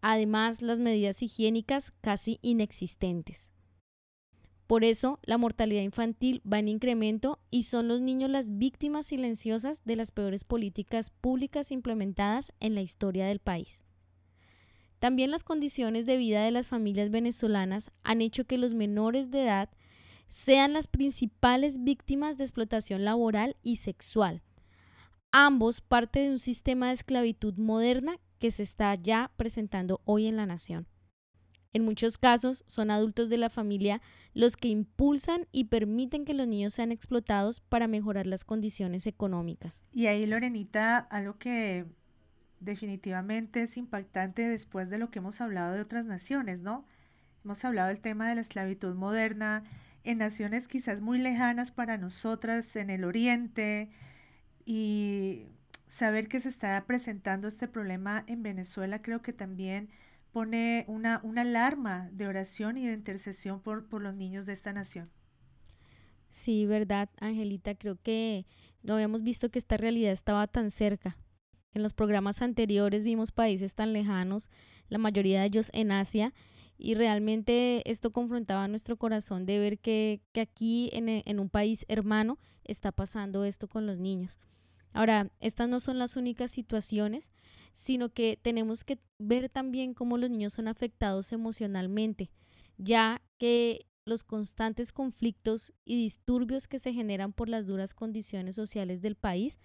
Además, 0.00 0.62
las 0.62 0.80
medidas 0.80 1.22
higiénicas 1.22 1.92
casi 2.00 2.40
inexistentes. 2.42 3.52
Por 4.66 4.82
eso, 4.82 5.20
la 5.22 5.38
mortalidad 5.38 5.82
infantil 5.82 6.42
va 6.50 6.58
en 6.58 6.68
incremento 6.68 7.38
y 7.50 7.62
son 7.62 7.86
los 7.86 8.00
niños 8.00 8.30
las 8.30 8.58
víctimas 8.58 9.06
silenciosas 9.06 9.84
de 9.84 9.94
las 9.94 10.10
peores 10.10 10.42
políticas 10.42 11.10
públicas 11.10 11.70
implementadas 11.70 12.52
en 12.58 12.74
la 12.74 12.80
historia 12.80 13.26
del 13.26 13.38
país. 13.38 13.84
También 14.98 15.30
las 15.30 15.44
condiciones 15.44 16.04
de 16.04 16.16
vida 16.16 16.42
de 16.42 16.50
las 16.50 16.66
familias 16.66 17.10
venezolanas 17.10 17.92
han 18.02 18.20
hecho 18.20 18.44
que 18.44 18.58
los 18.58 18.74
menores 18.74 19.30
de 19.30 19.44
edad 19.44 19.70
sean 20.26 20.72
las 20.72 20.88
principales 20.88 21.84
víctimas 21.84 22.36
de 22.36 22.44
explotación 22.44 23.04
laboral 23.04 23.56
y 23.62 23.76
sexual, 23.76 24.42
ambos 25.30 25.80
parte 25.80 26.20
de 26.20 26.30
un 26.30 26.38
sistema 26.40 26.88
de 26.88 26.94
esclavitud 26.94 27.54
moderna 27.54 28.18
que 28.40 28.50
se 28.50 28.64
está 28.64 28.94
ya 28.96 29.30
presentando 29.36 30.00
hoy 30.04 30.26
en 30.26 30.36
la 30.36 30.46
nación. 30.46 30.88
En 31.76 31.84
muchos 31.84 32.16
casos 32.16 32.64
son 32.66 32.90
adultos 32.90 33.28
de 33.28 33.36
la 33.36 33.50
familia 33.50 34.00
los 34.32 34.56
que 34.56 34.68
impulsan 34.68 35.46
y 35.52 35.64
permiten 35.64 36.24
que 36.24 36.32
los 36.32 36.48
niños 36.48 36.72
sean 36.72 36.90
explotados 36.90 37.60
para 37.60 37.86
mejorar 37.86 38.26
las 38.26 38.44
condiciones 38.44 39.06
económicas. 39.06 39.84
Y 39.92 40.06
ahí, 40.06 40.24
Lorenita, 40.24 40.96
algo 40.96 41.36
que 41.36 41.84
definitivamente 42.60 43.60
es 43.60 43.76
impactante 43.76 44.40
después 44.40 44.88
de 44.88 44.96
lo 44.96 45.10
que 45.10 45.18
hemos 45.18 45.42
hablado 45.42 45.74
de 45.74 45.82
otras 45.82 46.06
naciones, 46.06 46.62
¿no? 46.62 46.86
Hemos 47.44 47.62
hablado 47.62 47.88
del 47.88 48.00
tema 48.00 48.30
de 48.30 48.36
la 48.36 48.40
esclavitud 48.40 48.94
moderna 48.94 49.62
en 50.02 50.16
naciones 50.16 50.68
quizás 50.68 51.02
muy 51.02 51.18
lejanas 51.18 51.72
para 51.72 51.98
nosotras, 51.98 52.74
en 52.76 52.88
el 52.88 53.04
Oriente, 53.04 53.90
y 54.64 55.44
saber 55.88 56.28
que 56.28 56.40
se 56.40 56.48
está 56.48 56.82
presentando 56.86 57.46
este 57.48 57.68
problema 57.68 58.24
en 58.28 58.42
Venezuela 58.42 59.02
creo 59.02 59.20
que 59.20 59.34
también 59.34 59.90
pone 60.36 60.84
una, 60.86 61.18
una 61.22 61.40
alarma 61.40 62.10
de 62.12 62.26
oración 62.26 62.76
y 62.76 62.86
de 62.86 62.92
intercesión 62.92 63.62
por, 63.62 63.88
por 63.88 64.02
los 64.02 64.14
niños 64.14 64.44
de 64.44 64.52
esta 64.52 64.70
nación. 64.70 65.10
Sí, 66.28 66.66
verdad, 66.66 67.08
Angelita, 67.18 67.74
creo 67.74 67.96
que 67.96 68.44
no 68.82 68.92
habíamos 68.92 69.22
visto 69.22 69.48
que 69.48 69.58
esta 69.58 69.78
realidad 69.78 70.12
estaba 70.12 70.46
tan 70.46 70.70
cerca. 70.70 71.16
En 71.72 71.82
los 71.82 71.94
programas 71.94 72.42
anteriores 72.42 73.02
vimos 73.02 73.32
países 73.32 73.74
tan 73.74 73.94
lejanos, 73.94 74.50
la 74.90 74.98
mayoría 74.98 75.40
de 75.40 75.46
ellos 75.46 75.70
en 75.72 75.90
Asia, 75.90 76.34
y 76.76 76.96
realmente 76.96 77.90
esto 77.90 78.12
confrontaba 78.12 78.68
nuestro 78.68 78.98
corazón 78.98 79.46
de 79.46 79.58
ver 79.58 79.78
que, 79.78 80.20
que 80.32 80.42
aquí 80.42 80.90
en, 80.92 81.08
en 81.08 81.40
un 81.40 81.48
país 81.48 81.86
hermano 81.88 82.38
está 82.62 82.92
pasando 82.92 83.46
esto 83.46 83.68
con 83.68 83.86
los 83.86 83.96
niños. 83.96 84.38
Ahora, 84.96 85.30
estas 85.40 85.68
no 85.68 85.78
son 85.78 85.98
las 85.98 86.16
únicas 86.16 86.50
situaciones, 86.50 87.30
sino 87.74 88.08
que 88.08 88.38
tenemos 88.40 88.82
que 88.82 88.98
ver 89.18 89.50
también 89.50 89.92
cómo 89.92 90.16
los 90.16 90.30
niños 90.30 90.54
son 90.54 90.68
afectados 90.68 91.32
emocionalmente, 91.32 92.30
ya 92.78 93.20
que 93.36 93.84
los 94.06 94.24
constantes 94.24 94.92
conflictos 94.92 95.74
y 95.84 95.96
disturbios 95.96 96.66
que 96.66 96.78
se 96.78 96.94
generan 96.94 97.34
por 97.34 97.50
las 97.50 97.66
duras 97.66 97.92
condiciones 97.92 98.56
sociales 98.56 99.02
del 99.02 99.16
país 99.16 99.58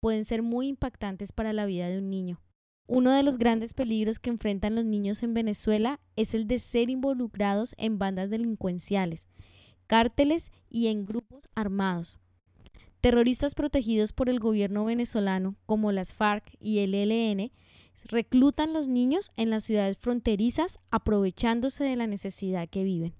pueden 0.00 0.24
ser 0.24 0.42
muy 0.42 0.68
impactantes 0.68 1.32
para 1.32 1.52
la 1.52 1.66
vida 1.66 1.90
de 1.90 1.98
un 1.98 2.08
niño. 2.08 2.40
Uno 2.86 3.10
de 3.10 3.22
los 3.22 3.36
grandes 3.36 3.74
peligros 3.74 4.18
que 4.18 4.30
enfrentan 4.30 4.74
los 4.74 4.86
niños 4.86 5.22
en 5.22 5.34
Venezuela 5.34 6.00
es 6.16 6.32
el 6.32 6.46
de 6.46 6.58
ser 6.58 6.88
involucrados 6.88 7.74
en 7.76 7.98
bandas 7.98 8.30
delincuenciales, 8.30 9.26
cárteles 9.86 10.50
y 10.70 10.86
en 10.86 11.04
grupos 11.04 11.46
armados. 11.54 12.18
Terroristas 13.00 13.54
protegidos 13.54 14.12
por 14.12 14.28
el 14.28 14.40
gobierno 14.40 14.84
venezolano, 14.84 15.54
como 15.66 15.92
las 15.92 16.14
FARC 16.14 16.56
y 16.60 16.80
el 16.80 16.94
ELN, 16.94 17.52
reclutan 18.10 18.72
los 18.72 18.88
niños 18.88 19.30
en 19.36 19.50
las 19.50 19.64
ciudades 19.64 19.96
fronterizas 19.98 20.78
aprovechándose 20.90 21.84
de 21.84 21.96
la 21.96 22.06
necesidad 22.06 22.68
que 22.68 22.82
viven. 22.82 23.14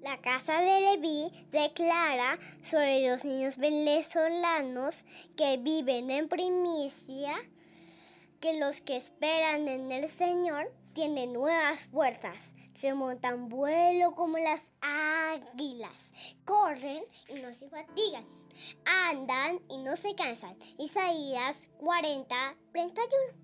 La 0.00 0.20
casa 0.20 0.60
de 0.60 0.80
Leví 0.80 1.30
declara 1.52 2.38
sobre 2.68 3.08
los 3.08 3.24
niños 3.24 3.56
venezolanos 3.56 5.04
que 5.36 5.58
viven 5.58 6.10
en 6.10 6.28
primicia 6.28 7.34
que 8.40 8.58
los 8.58 8.80
que 8.80 8.96
esperan 8.96 9.68
en 9.68 9.92
el 9.92 10.08
Señor 10.08 10.72
tienen 10.92 11.32
nuevas 11.32 11.80
fuerzas, 11.92 12.52
remontan 12.82 13.48
vuelo 13.48 14.12
como 14.12 14.38
las 14.38 14.60
águilas, 14.80 16.12
corren 16.44 17.02
y 17.28 17.40
no 17.40 17.52
se 17.54 17.68
fatigan, 17.68 18.24
andan 18.84 19.60
y 19.70 19.78
no 19.78 19.96
se 19.96 20.14
cansan. 20.14 20.56
Isaías 20.78 21.56
40, 21.78 22.34
31. 22.72 23.42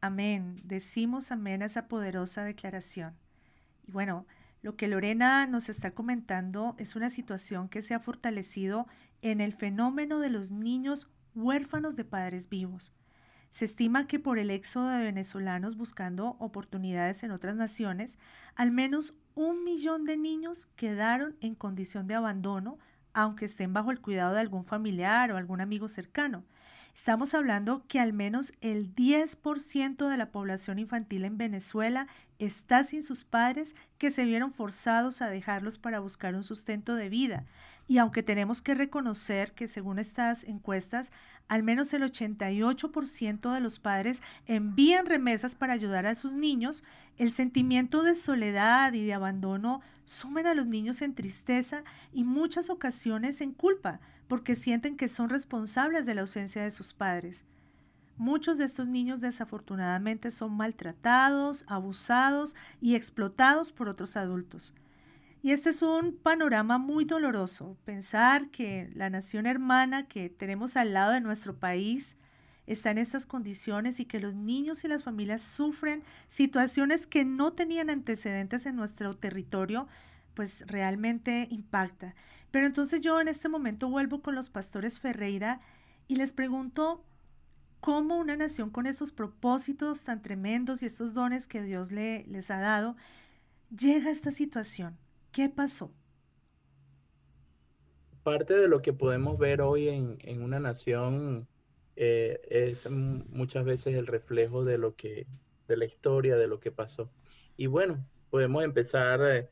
Amén. 0.00 0.60
Decimos 0.64 1.30
amén 1.30 1.62
a 1.62 1.66
esa 1.66 1.88
poderosa 1.88 2.44
declaración. 2.44 3.16
Y 3.86 3.92
bueno, 3.92 4.26
lo 4.62 4.76
que 4.76 4.88
Lorena 4.88 5.46
nos 5.46 5.68
está 5.68 5.92
comentando 5.92 6.74
es 6.78 6.96
una 6.96 7.10
situación 7.10 7.68
que 7.68 7.82
se 7.82 7.94
ha 7.94 8.00
fortalecido 8.00 8.86
en 9.22 9.40
el 9.40 9.52
fenómeno 9.52 10.20
de 10.20 10.30
los 10.30 10.50
niños 10.50 11.10
huérfanos 11.34 11.96
de 11.96 12.04
padres 12.04 12.48
vivos. 12.48 12.92
Se 13.54 13.64
estima 13.64 14.08
que 14.08 14.18
por 14.18 14.40
el 14.40 14.50
éxodo 14.50 14.88
de 14.88 15.04
venezolanos 15.04 15.76
buscando 15.76 16.34
oportunidades 16.40 17.22
en 17.22 17.30
otras 17.30 17.54
naciones, 17.54 18.18
al 18.56 18.72
menos 18.72 19.14
un 19.36 19.62
millón 19.62 20.06
de 20.06 20.16
niños 20.16 20.66
quedaron 20.74 21.36
en 21.40 21.54
condición 21.54 22.08
de 22.08 22.16
abandono, 22.16 22.80
aunque 23.12 23.44
estén 23.44 23.72
bajo 23.72 23.92
el 23.92 24.00
cuidado 24.00 24.34
de 24.34 24.40
algún 24.40 24.64
familiar 24.64 25.30
o 25.30 25.36
algún 25.36 25.60
amigo 25.60 25.88
cercano. 25.88 26.42
Estamos 26.96 27.32
hablando 27.32 27.84
que 27.86 28.00
al 28.00 28.12
menos 28.12 28.52
el 28.60 28.92
10% 28.92 30.08
de 30.08 30.16
la 30.16 30.32
población 30.32 30.80
infantil 30.80 31.24
en 31.24 31.38
Venezuela 31.38 32.08
está 32.38 32.82
sin 32.84 33.02
sus 33.02 33.24
padres 33.24 33.76
que 33.98 34.10
se 34.10 34.24
vieron 34.24 34.52
forzados 34.52 35.22
a 35.22 35.28
dejarlos 35.28 35.78
para 35.78 36.00
buscar 36.00 36.34
un 36.34 36.44
sustento 36.44 36.94
de 36.94 37.08
vida. 37.08 37.44
Y 37.86 37.98
aunque 37.98 38.22
tenemos 38.22 38.62
que 38.62 38.74
reconocer 38.74 39.52
que 39.52 39.68
según 39.68 39.98
estas 39.98 40.44
encuestas, 40.44 41.12
al 41.48 41.62
menos 41.62 41.92
el 41.92 42.02
88% 42.02 43.52
de 43.52 43.60
los 43.60 43.78
padres 43.78 44.22
envían 44.46 45.06
remesas 45.06 45.54
para 45.54 45.74
ayudar 45.74 46.06
a 46.06 46.14
sus 46.14 46.32
niños, 46.32 46.82
el 47.18 47.30
sentimiento 47.30 48.02
de 48.02 48.14
soledad 48.14 48.92
y 48.94 49.04
de 49.04 49.12
abandono 49.14 49.82
sumen 50.06 50.46
a 50.46 50.54
los 50.54 50.66
niños 50.66 51.02
en 51.02 51.14
tristeza 51.14 51.84
y 52.12 52.24
muchas 52.24 52.70
ocasiones 52.70 53.40
en 53.40 53.52
culpa, 53.52 54.00
porque 54.28 54.54
sienten 54.54 54.96
que 54.96 55.08
son 55.08 55.28
responsables 55.28 56.06
de 56.06 56.14
la 56.14 56.22
ausencia 56.22 56.62
de 56.62 56.70
sus 56.70 56.94
padres. 56.94 57.44
Muchos 58.16 58.58
de 58.58 58.64
estos 58.64 58.86
niños 58.86 59.20
desafortunadamente 59.20 60.30
son 60.30 60.56
maltratados, 60.56 61.64
abusados 61.66 62.54
y 62.80 62.94
explotados 62.94 63.72
por 63.72 63.88
otros 63.88 64.16
adultos. 64.16 64.72
Y 65.42 65.50
este 65.50 65.70
es 65.70 65.82
un 65.82 66.16
panorama 66.16 66.78
muy 66.78 67.04
doloroso, 67.04 67.76
pensar 67.84 68.48
que 68.48 68.90
la 68.94 69.10
nación 69.10 69.46
hermana 69.46 70.06
que 70.06 70.30
tenemos 70.30 70.76
al 70.76 70.94
lado 70.94 71.12
de 71.12 71.20
nuestro 71.20 71.54
país 71.54 72.16
está 72.66 72.90
en 72.90 72.98
estas 72.98 73.26
condiciones 73.26 74.00
y 74.00 74.06
que 74.06 74.20
los 74.20 74.34
niños 74.34 74.84
y 74.84 74.88
las 74.88 75.02
familias 75.02 75.42
sufren 75.42 76.02
situaciones 76.28 77.06
que 77.06 77.24
no 77.24 77.52
tenían 77.52 77.90
antecedentes 77.90 78.64
en 78.64 78.76
nuestro 78.76 79.14
territorio, 79.14 79.86
pues 80.32 80.64
realmente 80.66 81.46
impacta. 81.50 82.14
Pero 82.50 82.66
entonces 82.66 83.00
yo 83.00 83.20
en 83.20 83.28
este 83.28 83.48
momento 83.48 83.88
vuelvo 83.88 84.22
con 84.22 84.34
los 84.34 84.48
pastores 84.48 84.98
Ferreira 84.98 85.60
y 86.08 86.16
les 86.16 86.32
pregunto 86.32 87.04
cómo 87.84 88.16
una 88.16 88.34
nación 88.34 88.70
con 88.70 88.86
esos 88.86 89.12
propósitos 89.12 90.04
tan 90.04 90.22
tremendos 90.22 90.82
y 90.82 90.86
estos 90.86 91.12
dones 91.12 91.46
que 91.46 91.62
Dios 91.62 91.92
le, 91.92 92.24
les 92.28 92.50
ha 92.50 92.58
dado 92.58 92.96
llega 93.78 94.08
a 94.08 94.10
esta 94.10 94.30
situación. 94.30 94.96
¿Qué 95.32 95.50
pasó? 95.50 95.92
Parte 98.22 98.54
de 98.54 98.68
lo 98.68 98.80
que 98.80 98.94
podemos 98.94 99.36
ver 99.36 99.60
hoy 99.60 99.90
en, 99.90 100.42
una 100.42 100.60
nación 100.60 101.46
eh, 101.96 102.40
es 102.48 102.90
muchas 102.90 103.66
veces 103.66 103.94
el 103.96 104.06
reflejo 104.06 104.64
de 104.64 104.78
lo 104.78 104.96
que, 104.96 105.26
de 105.68 105.76
la 105.76 105.84
historia, 105.84 106.36
de 106.36 106.48
lo 106.48 106.60
que 106.60 106.72
pasó. 106.72 107.10
Y 107.58 107.66
bueno, 107.66 108.02
podemos 108.30 108.64
empezar 108.64 109.20
eh, 109.30 109.50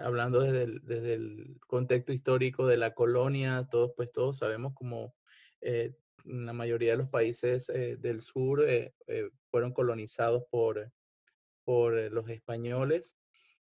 hablando 0.00 0.40
desde 0.40 1.14
el, 1.14 1.56
contexto 1.66 2.12
histórico 2.12 2.66
de 2.66 2.76
la 2.76 2.92
colonia, 2.92 3.66
todos 3.70 3.92
pues 3.96 4.12
todos 4.12 4.36
sabemos 4.36 4.74
cómo 4.74 5.14
eh, 5.62 5.94
la 6.24 6.52
mayoría 6.52 6.92
de 6.92 6.98
los 6.98 7.08
países 7.08 7.66
del 7.66 8.20
sur 8.20 8.64
fueron 9.50 9.72
colonizados 9.72 10.44
por, 10.50 10.90
por 11.64 11.94
los 12.12 12.28
españoles 12.28 13.14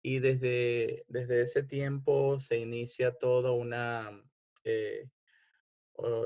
y 0.01 0.19
desde, 0.19 1.05
desde 1.07 1.41
ese 1.41 1.63
tiempo 1.63 2.39
se 2.39 2.57
inicia 2.57 3.13
todo 3.13 3.53
una, 3.53 4.11
eh, 4.63 5.07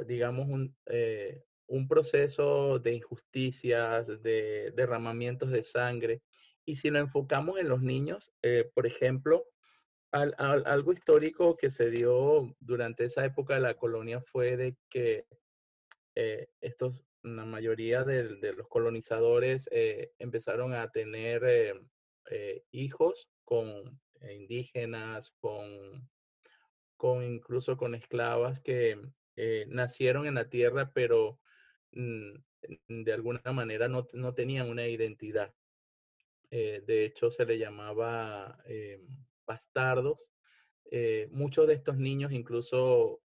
digamos, 0.06 0.48
un, 0.48 0.76
eh, 0.86 1.44
un 1.68 1.88
proceso 1.88 2.80
de 2.80 2.94
injusticias, 2.94 4.08
de 4.24 4.72
derramamientos 4.76 5.50
de 5.50 5.64
sangre. 5.64 6.22
Y 6.66 6.76
si 6.76 6.90
lo 6.90 7.00
enfocamos 7.00 7.60
en 7.60 7.70
los 7.70 7.82
niños, 7.82 8.32
eh, 8.42 8.70
por 8.74 8.88
ejemplo, 8.88 9.46
algo 10.12 10.94
histórico 10.94 11.58
que 11.58 11.70
se 11.70 11.90
dio 11.90 12.56
durante 12.62 13.04
esa 13.04 13.26
época 13.26 13.56
de 13.56 13.62
la 13.62 13.74
colonia 13.74 14.22
fue 14.22 14.56
de 14.56 14.78
que 14.90 15.26
estos, 16.16 17.04
la 17.24 17.46
mayoría 17.46 18.04
de, 18.04 18.54
los 18.54 18.68
colonizadores 18.68 19.70
empezaron 20.18 20.74
a 20.74 20.90
tener 20.92 21.82
hijos 22.72 23.30
con 23.44 24.00
indígenas, 24.22 25.32
con, 25.40 26.10
con 26.98 27.24
incluso 27.24 27.78
con 27.78 27.96
esclavas 27.96 28.60
que 28.62 29.00
eh, 29.36 29.66
nacieron 29.68 30.28
en 30.28 30.36
la 30.36 30.50
tierra, 30.50 30.92
pero 30.94 31.40
mm, 31.92 32.34
de 32.88 33.14
alguna 33.14 33.42
manera 33.52 33.88
no, 33.88 34.06
tenían 34.34 34.70
una 34.70 34.88
identidad. 34.88 35.54
Eh, 36.52 36.84
de 36.86 37.06
hecho, 37.06 37.32
se 37.32 37.46
le 37.46 37.58
llamaba 37.58 38.58
eh, 38.66 39.02
bastardos. 39.46 40.30
muchos 41.32 41.68
de 41.68 41.74
estos 41.74 41.98
niños 41.98 42.32
incluso 42.32 43.22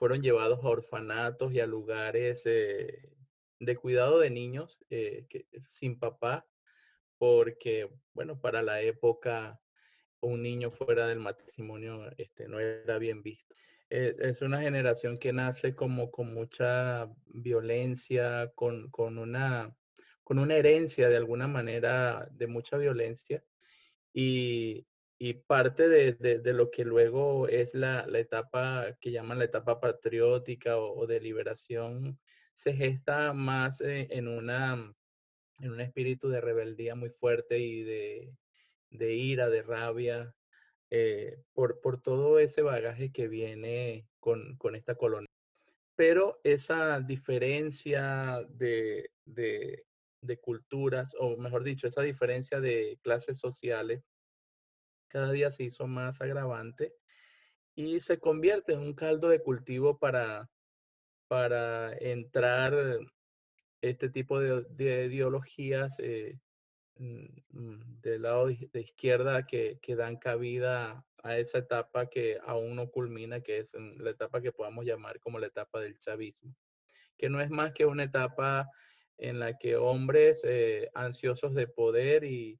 fueron 0.00 0.22
llevados 0.22 0.64
a 0.64 0.68
orfanatos 0.68 1.52
y 1.52 1.60
a 1.60 1.66
lugares 1.66 2.42
de 2.44 3.76
cuidado 3.76 4.18
de 4.18 4.30
niños 4.30 4.78
que, 4.88 5.46
sin 5.72 5.98
papá 5.98 6.48
porque, 7.18 7.86
bueno, 8.14 8.40
para 8.40 8.62
la 8.62 8.80
época 8.80 9.60
un 10.20 10.42
niño 10.42 10.70
fuera 10.70 11.06
del 11.06 11.18
matrimonio 11.18 12.10
este, 12.16 12.48
no 12.48 12.58
era 12.60 12.96
bien 12.96 13.22
visto. 13.22 13.54
Eh, 13.90 14.16
es 14.20 14.40
una 14.40 14.62
generación 14.62 15.18
que 15.18 15.34
nace 15.34 15.74
como 15.74 16.10
con 16.10 16.32
mucha 16.32 17.10
violencia, 17.26 18.50
con, 18.54 18.88
una, 19.18 19.76
con 20.24 20.38
una 20.38 20.56
herencia 20.56 21.10
de 21.10 21.18
alguna 21.18 21.46
manera 21.46 22.26
de 22.32 22.46
mucha 22.46 22.78
violencia 22.78 23.44
y, 24.14 24.86
parte 25.46 25.88
de, 25.88 26.52
lo 26.52 26.70
que 26.70 26.84
luego 26.84 27.46
es 27.48 27.74
la, 27.74 28.06
etapa 28.14 28.96
que 29.00 29.10
llaman 29.10 29.38
la 29.38 29.44
etapa 29.44 29.78
patriótica 29.78 30.78
o, 30.78 31.06
de 31.06 31.20
liberación 31.20 32.18
se 32.54 32.72
gesta 32.74 33.32
más 33.32 33.80
eh, 33.80 34.08
en 34.10 34.28
una 34.28 34.94
en 35.60 35.72
un 35.72 35.80
espíritu 35.80 36.28
de 36.28 36.40
rebeldía 36.40 36.94
muy 36.94 37.10
fuerte 37.10 37.58
y 37.58 37.82
de, 37.82 39.14
ira, 39.14 39.48
de 39.48 39.62
rabia, 39.62 40.34
eh, 40.90 41.38
por, 41.52 41.80
por, 41.80 42.00
todo 42.00 42.38
ese 42.38 42.62
bagaje 42.62 43.12
que 43.12 43.28
viene 43.28 44.06
con, 44.18 44.56
esta 44.74 44.94
colonia. 44.94 45.28
Pero 45.96 46.40
esa 46.44 47.00
diferencia 47.00 48.42
de, 48.48 49.10
culturas, 50.40 51.14
o 51.18 51.36
mejor 51.36 51.62
dicho, 51.62 51.86
esa 51.86 52.02
diferencia 52.02 52.60
de 52.60 52.98
clases 53.02 53.38
sociales, 53.38 54.02
cada 55.10 55.32
día 55.32 55.50
se 55.50 55.64
hizo 55.64 55.86
más 55.86 56.20
agravante 56.22 56.94
y 57.74 58.00
se 58.00 58.18
convierte 58.18 58.72
en 58.72 58.80
un 58.80 58.94
caldo 58.94 59.28
de 59.28 59.42
cultivo 59.42 59.98
para, 59.98 60.48
para 61.28 61.92
entrar 61.98 63.00
este 63.80 64.08
tipo 64.08 64.38
de, 64.38 65.06
ideologías 65.06 65.96
eh, 65.98 66.38
mm, 66.96 67.26
mm, 67.50 68.00
del 68.00 68.22
lado 68.22 68.46
de 68.46 68.80
izquierda 68.80 69.46
que, 69.46 69.78
que, 69.82 69.96
dan 69.96 70.16
cabida 70.16 71.04
a 71.22 71.38
esa 71.38 71.58
etapa 71.58 72.08
que 72.08 72.38
aún 72.46 72.76
no 72.76 72.90
culmina, 72.90 73.40
que 73.40 73.58
es 73.58 73.74
la 73.74 74.10
etapa 74.10 74.40
que 74.40 74.52
podamos 74.52 74.84
llamar 74.84 75.18
como 75.20 75.38
la 75.38 75.46
etapa 75.48 75.80
del 75.80 75.98
chavismo, 75.98 76.54
que 77.18 77.28
no 77.28 77.40
es 77.40 77.50
más 77.50 77.72
que 77.72 77.86
una 77.86 78.04
etapa 78.04 78.68
en 79.18 79.38
la 79.38 79.58
que 79.58 79.76
hombres 79.76 80.40
eh, 80.44 80.90
ansiosos 80.94 81.54
de 81.54 81.66
poder 81.66 82.24
y, 82.24 82.58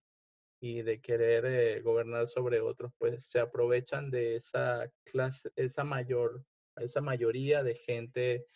y 0.61 0.83
de 0.83 1.01
querer 1.01 1.47
eh, 1.47 1.81
gobernar 1.81 2.29
sobre 2.29 2.61
otros, 2.61 2.93
pues 2.99 3.25
se 3.25 3.41
aprovechan 3.41 4.11
de 4.11 4.37
esa 4.37 4.93
clase, 5.05 5.51
esa 5.57 5.85
mayor, 5.85 6.45
esa 6.77 7.01
mayoría 7.01 7.63
de 7.63 7.75
gente 7.75 8.47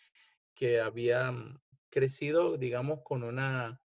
que 0.53 0.79
había 0.79 1.31
mm, 1.31 1.59
crecido, 1.89 2.57
digamos, 2.57 3.01
con 3.03 3.23
una, 3.23 3.81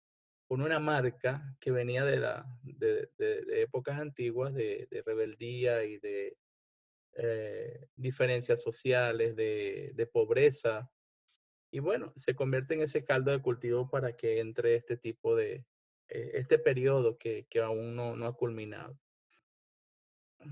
con 0.47 0.63
una 0.63 0.79
marca 0.79 1.57
que 1.61 1.73
venía 1.73 2.05
de, 2.05 2.19
la, 2.19 2.47
de, 2.63 3.09
épocas 3.63 3.99
antiguas 3.99 4.55
de, 4.55 4.87
rebeldía 5.05 5.85
y 5.85 5.99
de 5.99 6.37
eh, 7.15 7.89
diferencias 7.97 8.63
sociales, 8.63 9.35
de, 9.35 10.09
pobreza. 10.13 10.89
Y 11.73 11.81
bueno, 11.81 12.13
se 12.15 12.37
convierte 12.37 12.75
en 12.75 12.83
ese 12.83 13.05
caldo 13.05 13.33
de 13.33 13.43
cultivo 13.43 13.91
para 13.91 14.17
que 14.17 14.39
entre 14.39 14.77
este 14.77 14.97
tipo 14.97 15.35
de, 15.35 15.65
este 16.09 16.59
periodo 16.59 17.19
que, 17.19 17.47
aún 17.63 17.97
no, 17.97 18.17
no 18.17 18.27
ha 18.27 18.37
culminado 18.37 18.99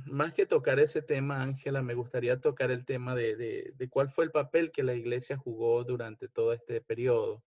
más 0.06 0.32
que 0.32 0.46
tocar 0.46 0.80
ese 0.80 1.02
tema, 1.02 1.42
Ángela, 1.42 1.82
me 1.82 1.94
gustaría 1.94 2.40
tocar 2.40 2.70
el 2.70 2.84
tema 2.84 3.14
de, 3.14 3.74
cuál 3.90 4.10
fue 4.10 4.24
el 4.24 4.30
papel 4.30 4.72
que 4.72 4.82
la 4.82 4.94
iglesia 4.94 5.36
jugó 5.36 5.84
durante 5.84 6.28
todo 6.28 6.52
este 6.52 6.80
periodo. 6.80 7.44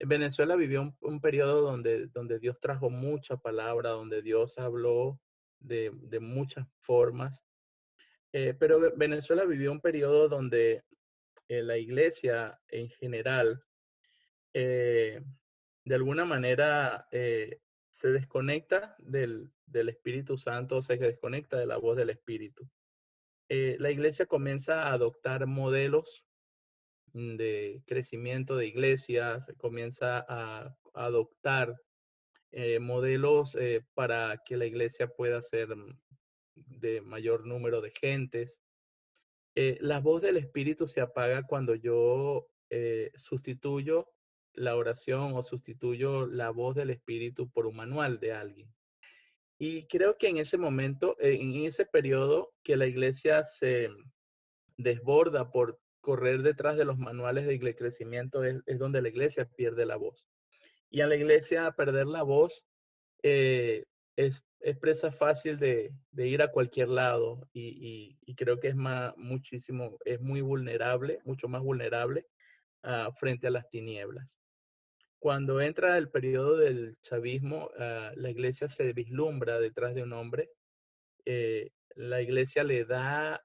Venezuela 0.00 0.54
vivió 0.56 0.94
un, 1.00 1.20
periodo 1.20 1.62
donde, 1.62 2.06
donde 2.08 2.38
Dios 2.38 2.58
trajo 2.60 2.88
mucha 2.88 3.36
palabra, 3.36 3.90
donde 3.90 4.22
Dios 4.22 4.58
habló 4.58 5.20
de, 5.58 5.90
muchas 6.20 6.66
formas, 6.80 7.42
eh, 8.32 8.54
pero 8.58 8.94
Venezuela 8.96 9.44
vivió 9.44 9.72
un 9.72 9.80
periodo 9.80 10.28
donde 10.28 10.84
eh, 11.48 11.62
la 11.62 11.78
iglesia 11.78 12.60
en 12.68 12.88
general, 12.90 13.64
eh, 14.54 15.22
de 15.88 15.94
alguna 15.94 16.24
manera, 16.24 17.08
se 17.10 18.08
desconecta 18.12 18.94
del, 18.98 19.50
del 19.66 19.88
Espíritu 19.88 20.38
Santo, 20.38 20.82
se 20.82 20.96
desconecta 20.96 21.58
de 21.58 21.66
la 21.66 21.76
voz 21.76 21.96
del 21.96 22.10
Espíritu. 22.10 22.68
Eh, 23.48 23.76
la 23.78 23.90
iglesia 23.90 24.26
comienza 24.26 24.84
a 24.84 24.92
adoptar 24.92 25.46
modelos 25.46 26.26
mm, 27.12 27.36
de 27.36 27.82
crecimiento 27.86 28.56
de 28.56 28.66
iglesias, 28.66 29.50
comienza 29.56 30.24
a 30.28 30.76
adoptar 30.92 31.74
eh, 32.52 32.78
modelos 32.78 33.54
eh, 33.56 33.82
para 33.94 34.42
que 34.44 34.56
la 34.56 34.66
iglesia 34.66 35.08
pueda 35.08 35.40
ser 35.42 35.74
mm, 35.74 35.98
de 36.54 37.00
mayor 37.00 37.46
número 37.46 37.80
de 37.80 37.92
gentes. 38.00 38.58
la 39.54 39.98
voz 40.00 40.22
del 40.22 40.36
Espíritu 40.36 40.86
se 40.86 41.00
apaga 41.00 41.42
cuando 41.42 41.74
yo 41.74 42.46
sustituyo 43.16 44.06
la 44.54 44.76
oración 44.76 45.34
o 45.34 45.42
sustituyo 45.42 46.26
la 46.26 46.50
voz 46.50 46.74
del 46.74 46.90
Espíritu 46.90 47.50
por 47.50 47.66
un 47.66 47.76
manual 47.76 48.20
de 48.20 48.32
alguien. 48.32 48.72
Y 49.58 49.86
creo 49.88 50.16
que 50.18 50.28
en 50.28 50.38
ese 50.38 50.56
momento, 50.56 51.16
en 51.18 51.64
ese 51.64 51.84
periodo 51.84 52.52
que 52.62 52.76
la 52.76 52.86
iglesia 52.86 53.44
se 53.44 53.88
desborda 54.76 55.50
por 55.50 55.80
correr 56.00 56.42
detrás 56.42 56.76
de 56.76 56.84
los 56.84 56.96
manuales 56.96 57.46
de 57.46 57.74
crecimiento, 57.74 58.44
es, 58.44 58.62
donde 58.78 59.02
la 59.02 59.08
iglesia 59.08 59.46
pierde 59.56 59.84
la 59.84 59.96
voz. 59.96 60.28
Y 60.90 61.00
a 61.00 61.06
la 61.06 61.16
iglesia 61.16 61.72
perder 61.72 62.06
la 62.06 62.22
voz 62.22 62.64
eh, 63.22 63.84
es, 64.16 64.42
presa 64.80 65.10
fácil 65.10 65.58
de, 65.58 65.92
ir 66.16 66.40
a 66.40 66.52
cualquier 66.52 66.88
lado 66.88 67.48
y, 67.52 68.16
creo 68.36 68.60
que 68.60 68.68
es 68.68 68.76
más, 68.76 69.16
muchísimo, 69.16 69.98
es 70.04 70.20
muy 70.20 70.40
vulnerable, 70.40 71.20
mucho 71.24 71.48
más 71.48 71.62
vulnerable 71.62 72.26
ah, 72.82 73.10
frente 73.18 73.46
a 73.46 73.50
las 73.50 73.68
tinieblas. 73.68 74.28
Cuando 75.18 75.60
entra 75.60 75.98
el 75.98 76.10
periodo 76.10 76.56
del 76.56 76.96
chavismo, 77.02 77.70
ah, 77.78 78.12
la 78.16 78.30
iglesia 78.30 78.68
se 78.68 78.92
vislumbra 78.92 79.58
detrás 79.58 79.94
de 79.94 80.02
un 80.02 80.12
hombre. 80.12 80.50
Eh, 81.24 81.70
la 81.96 82.22
iglesia 82.22 82.62
le 82.64 82.84
da 82.84 83.42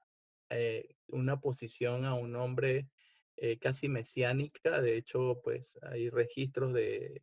eh, 0.50 0.94
una 1.08 1.40
posición 1.40 2.04
a 2.04 2.14
un 2.14 2.36
hombre 2.36 2.88
eh, 3.36 3.58
casi 3.58 3.88
mesiánica. 3.88 4.80
De 4.80 4.96
hecho, 4.96 5.40
pues 5.42 5.66
hay 5.82 6.08
registros 6.10 6.72
de, 6.72 7.20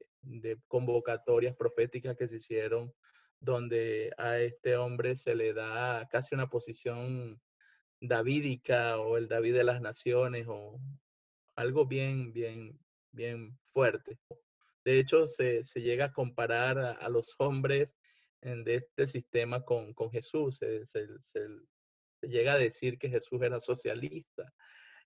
convocatorias 0.67 1.55
proféticas 1.55 2.15
que 2.17 2.27
se 2.27 2.37
hicieron 2.37 2.93
donde 3.39 4.13
a 4.17 4.37
este 4.39 4.75
hombre 4.77 5.15
se 5.15 5.33
le 5.35 5.53
da 5.53 6.07
casi 6.11 6.35
una 6.35 6.47
posición 6.47 7.41
davídica 7.99 8.99
o 8.99 9.17
el 9.17 9.27
David 9.27 9.55
de 9.55 9.63
las 9.63 9.81
naciones 9.81 10.45
o 10.47 10.79
algo 11.55 11.85
bien, 11.85 12.31
bien, 12.33 12.79
bien 13.11 13.57
fuerte. 13.73 14.17
De 14.83 14.99
hecho, 14.99 15.27
se, 15.27 15.63
llega 15.75 16.05
a 16.05 16.13
comparar 16.13 16.77
a, 16.77 17.09
los 17.09 17.35
hombres 17.37 17.89
de 18.41 18.75
este 18.75 19.07
sistema 19.07 19.63
con, 19.63 19.93
Jesús. 20.11 20.57
Se, 20.57 20.87
llega 22.21 22.53
a 22.53 22.57
decir 22.57 22.97
que 22.97 23.09
Jesús 23.09 23.41
era 23.41 23.59
socialista. 23.59 24.51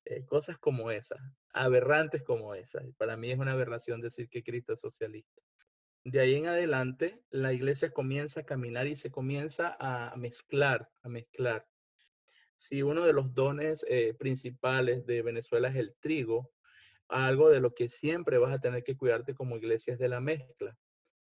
Eh, 0.06 0.24
cosas 0.24 0.60
como 0.60 0.92
esas, 0.92 1.20
aberrantes 1.52 2.22
como 2.24 2.54
esas. 2.54 2.84
Para 2.98 3.18
mí 3.18 3.32
es 3.32 3.40
una 3.40 3.54
aberración 3.54 4.02
decir 4.02 4.30
que 4.30 4.44
Cristo 4.44 4.74
es 4.74 4.80
socialista. 4.80 5.42
De 6.04 6.20
ahí 6.20 6.36
en 6.36 6.46
adelante, 6.46 7.20
la 7.32 7.52
iglesia 7.52 7.90
comienza 7.90 8.42
a 8.42 8.46
caminar 8.46 8.86
y 8.86 8.96
se 8.96 9.10
comienza 9.10 9.76
a 9.80 10.16
mezclar, 10.16 10.92
a 11.02 11.10
mezclar. 11.10 11.68
Si 12.58 12.82
uno 12.82 13.06
de 13.06 13.14
los 13.14 13.34
dones 13.34 13.86
eh, 13.90 14.14
principales 14.14 15.06
de 15.06 15.22
Venezuela 15.22 15.70
es 15.70 15.76
el 15.76 15.96
trigo, 16.00 16.52
algo 17.08 17.50
de 17.50 17.60
lo 17.60 17.74
que 17.74 17.90
siempre 17.90 18.38
vas 18.38 18.54
a 18.54 18.60
tener 18.60 18.84
que 18.84 18.98
cuidarte 18.98 19.36
como 19.36 19.58
iglesia 19.58 19.94
es 19.94 20.00
de 20.00 20.10
la 20.10 20.20
mezcla. 20.20 20.78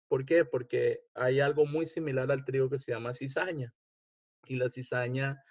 ¿Por 0.08 0.26
qué? 0.26 0.46
Porque 0.46 1.02
hay 1.14 1.40
algo 1.40 1.66
muy 1.66 1.86
similar 1.86 2.32
al 2.32 2.46
trigo 2.46 2.70
que 2.70 2.80
se 2.80 2.92
llama 2.92 3.14
cizaña. 3.14 3.74
Y 4.46 4.56
la 4.56 4.70
cizaña 4.70 5.44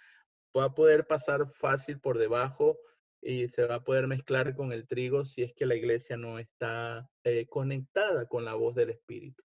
va 0.56 0.64
a 0.64 0.74
poder 0.74 1.06
pasar 1.06 1.46
fácil 1.52 2.00
por 2.00 2.18
debajo 2.18 2.78
y 3.20 3.48
se 3.48 3.64
va 3.66 3.76
a 3.76 3.84
poder 3.84 4.06
mezclar 4.06 4.54
con 4.54 4.72
el 4.72 4.86
trigo 4.86 5.24
si 5.24 5.42
es 5.42 5.52
que 5.54 5.66
la 5.66 5.74
iglesia 5.74 6.16
no 6.16 6.38
está 6.38 7.08
eh, 7.24 7.46
conectada 7.48 8.26
con 8.26 8.44
la 8.44 8.54
voz 8.54 8.74
del 8.74 8.90
Espíritu. 8.90 9.42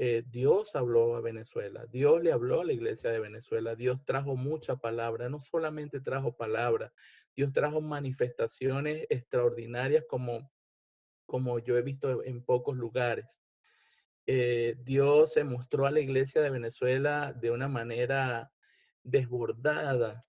Eh, 0.00 0.22
Dios 0.30 0.76
habló 0.76 1.16
a 1.16 1.20
Venezuela, 1.20 1.84
Dios 1.86 2.22
le 2.22 2.30
habló 2.30 2.60
a 2.60 2.64
la 2.64 2.72
iglesia 2.72 3.10
de 3.10 3.18
Venezuela, 3.18 3.74
Dios 3.74 3.98
trajo 4.04 4.36
mucha 4.36 4.76
palabra, 4.76 5.28
no 5.28 5.40
solamente 5.40 6.00
trajo 6.00 6.36
palabra, 6.36 6.92
Dios 7.34 7.52
trajo 7.52 7.80
manifestaciones 7.80 9.06
extraordinarias 9.10 10.04
como, 10.08 10.52
como 11.26 11.58
yo 11.58 11.76
he 11.76 11.82
visto 11.82 12.22
en 12.22 12.44
pocos 12.44 12.76
lugares. 12.76 13.26
Eh, 14.24 14.76
Dios 14.84 15.32
se 15.32 15.42
mostró 15.42 15.84
a 15.84 15.90
la 15.90 15.98
iglesia 15.98 16.42
de 16.42 16.50
Venezuela 16.50 17.32
de 17.32 17.50
una 17.50 17.66
manera 17.66 18.52
desbordada. 19.02 20.24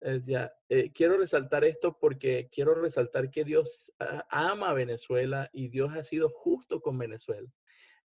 Eh, 0.00 0.90
quiero 0.94 1.18
resaltar 1.18 1.64
esto 1.64 1.98
porque 2.00 2.48
quiero 2.50 2.74
resaltar 2.74 3.30
que 3.30 3.44
Dios 3.44 3.92
ama 4.30 4.70
a 4.70 4.74
Venezuela 4.74 5.50
y 5.52 5.68
Dios 5.68 5.92
ha 5.94 6.02
sido 6.02 6.30
justo 6.30 6.80
con 6.80 6.96
Venezuela. 6.96 7.52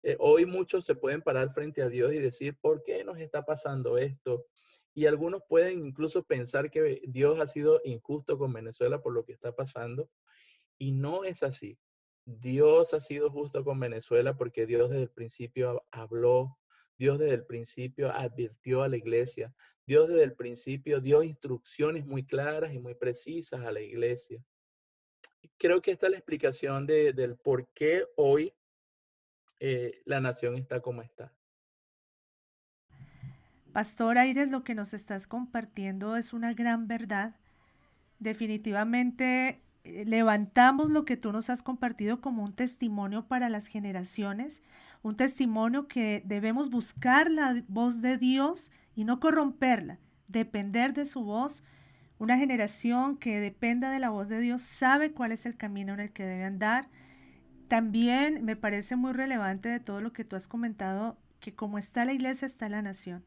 Eh, 0.04 0.16
hoy 0.20 0.46
muchos 0.46 0.86
se 0.86 0.96
pueden 0.96 1.22
parar 1.22 1.54
frente 1.54 1.82
a 1.82 1.90
Dios 1.90 2.14
y 2.14 2.20
decir, 2.20 2.58
¿por 2.60 2.84
qué 2.84 3.04
nos 3.04 3.20
está 3.20 3.44
pasando 3.44 3.98
esto? 3.98 4.46
Y 4.94 5.06
algunos 5.06 5.44
pueden 5.48 5.86
incluso 5.86 6.24
pensar 6.24 6.70
que 6.72 7.02
Dios 7.08 7.40
ha 7.40 7.48
sido 7.48 7.82
injusto 7.84 8.38
con 8.38 8.52
Venezuela 8.52 9.02
por 9.02 9.14
lo 9.14 9.24
que 9.24 9.34
está 9.34 9.56
pasando. 9.56 10.10
Y 10.78 10.92
no 10.92 11.24
es 11.24 11.44
así. 11.44 11.78
Dios 12.26 12.94
ha 12.94 13.00
sido 13.00 13.30
justo 13.30 13.64
con 13.64 13.80
Venezuela 13.80 14.36
porque 14.36 14.66
Dios 14.66 14.90
desde 14.90 15.04
el 15.04 15.10
principio 15.10 15.86
habló, 15.92 16.58
Dios 16.98 17.20
desde 17.20 17.36
el 17.36 17.46
principio 17.46 18.12
advirtió 18.12 18.84
a 18.84 18.88
la 18.88 18.98
iglesia, 18.98 19.54
Dios 19.88 20.08
desde 20.08 20.24
el 20.24 20.36
principio 20.36 21.02
dio 21.02 21.24
instrucciones 21.24 22.06
muy 22.06 22.26
claras 22.26 22.74
y 22.74 22.80
muy 22.80 22.96
precisas 22.96 23.62
a 23.62 23.72
la 23.72 23.82
iglesia. 23.82 24.44
Creo 25.58 25.82
que 25.82 25.92
esta 25.92 26.08
es 26.08 26.12
la 26.12 26.18
explicación 26.18 26.86
del 26.86 27.38
por 27.38 27.68
qué 27.74 28.06
hoy 28.16 28.54
eh, 29.64 30.02
la 30.06 30.20
nación 30.20 30.56
está 30.56 30.82
como 30.82 31.04
está. 31.04 31.32
Pastor 33.72 34.18
Aires, 34.18 34.50
lo 34.50 34.64
que 34.64 34.74
nos 34.74 34.96
estás 34.96 35.28
compartiendo 35.28 36.18
es 36.18 36.34
una 36.34 36.54
gran 36.54 36.88
verdad. 36.88 37.36
Definitivamente 38.18 39.62
eh, 39.84 40.04
levantamos 40.06 40.90
lo 40.90 41.06
que 41.06 41.16
tú 41.16 41.32
nos 41.32 41.52
has 41.52 41.62
compartido 41.62 42.22
como 42.22 42.44
un 42.44 42.54
testimonio 42.54 43.28
para 43.28 43.50
las 43.50 43.68
generaciones, 43.68 44.64
un 45.04 45.16
testimonio 45.16 45.88
que 45.88 46.24
debemos 46.26 46.72
buscar 46.72 47.30
la 47.30 47.64
voz 47.68 48.02
de 48.02 48.18
Dios 48.18 48.72
y 48.96 49.04
no 49.04 49.20
corromperla, 49.20 50.00
depender 50.28 50.94
de 50.94 51.06
su 51.06 51.24
voz. 51.24 51.64
Una 52.18 52.36
generación 52.38 53.16
que 53.16 53.40
dependa 53.40 53.92
de 53.92 54.00
la 54.00 54.10
voz 54.10 54.28
de 54.28 54.40
Dios 54.40 54.64
sabe 54.64 55.12
cuál 55.12 55.32
es 55.32 55.46
el 55.46 55.56
camino 55.56 55.94
en 55.94 56.00
el 56.00 56.12
que 56.12 56.26
debe 56.26 56.46
andar. 56.46 56.90
También 57.72 58.44
me 58.44 58.58
parece 58.58 58.98
muy 58.98 59.14
relevante 59.14 59.70
de 59.70 59.80
todo 59.80 60.02
lo 60.02 60.12
que 60.12 60.26
tú 60.26 60.36
has 60.36 60.50
comentado, 60.50 61.18
que 61.40 61.56
como 61.56 61.78
está 61.78 62.04
la 62.04 62.12
iglesia, 62.12 62.46
está 62.46 62.68
la 62.68 62.82
nación. 62.82 63.24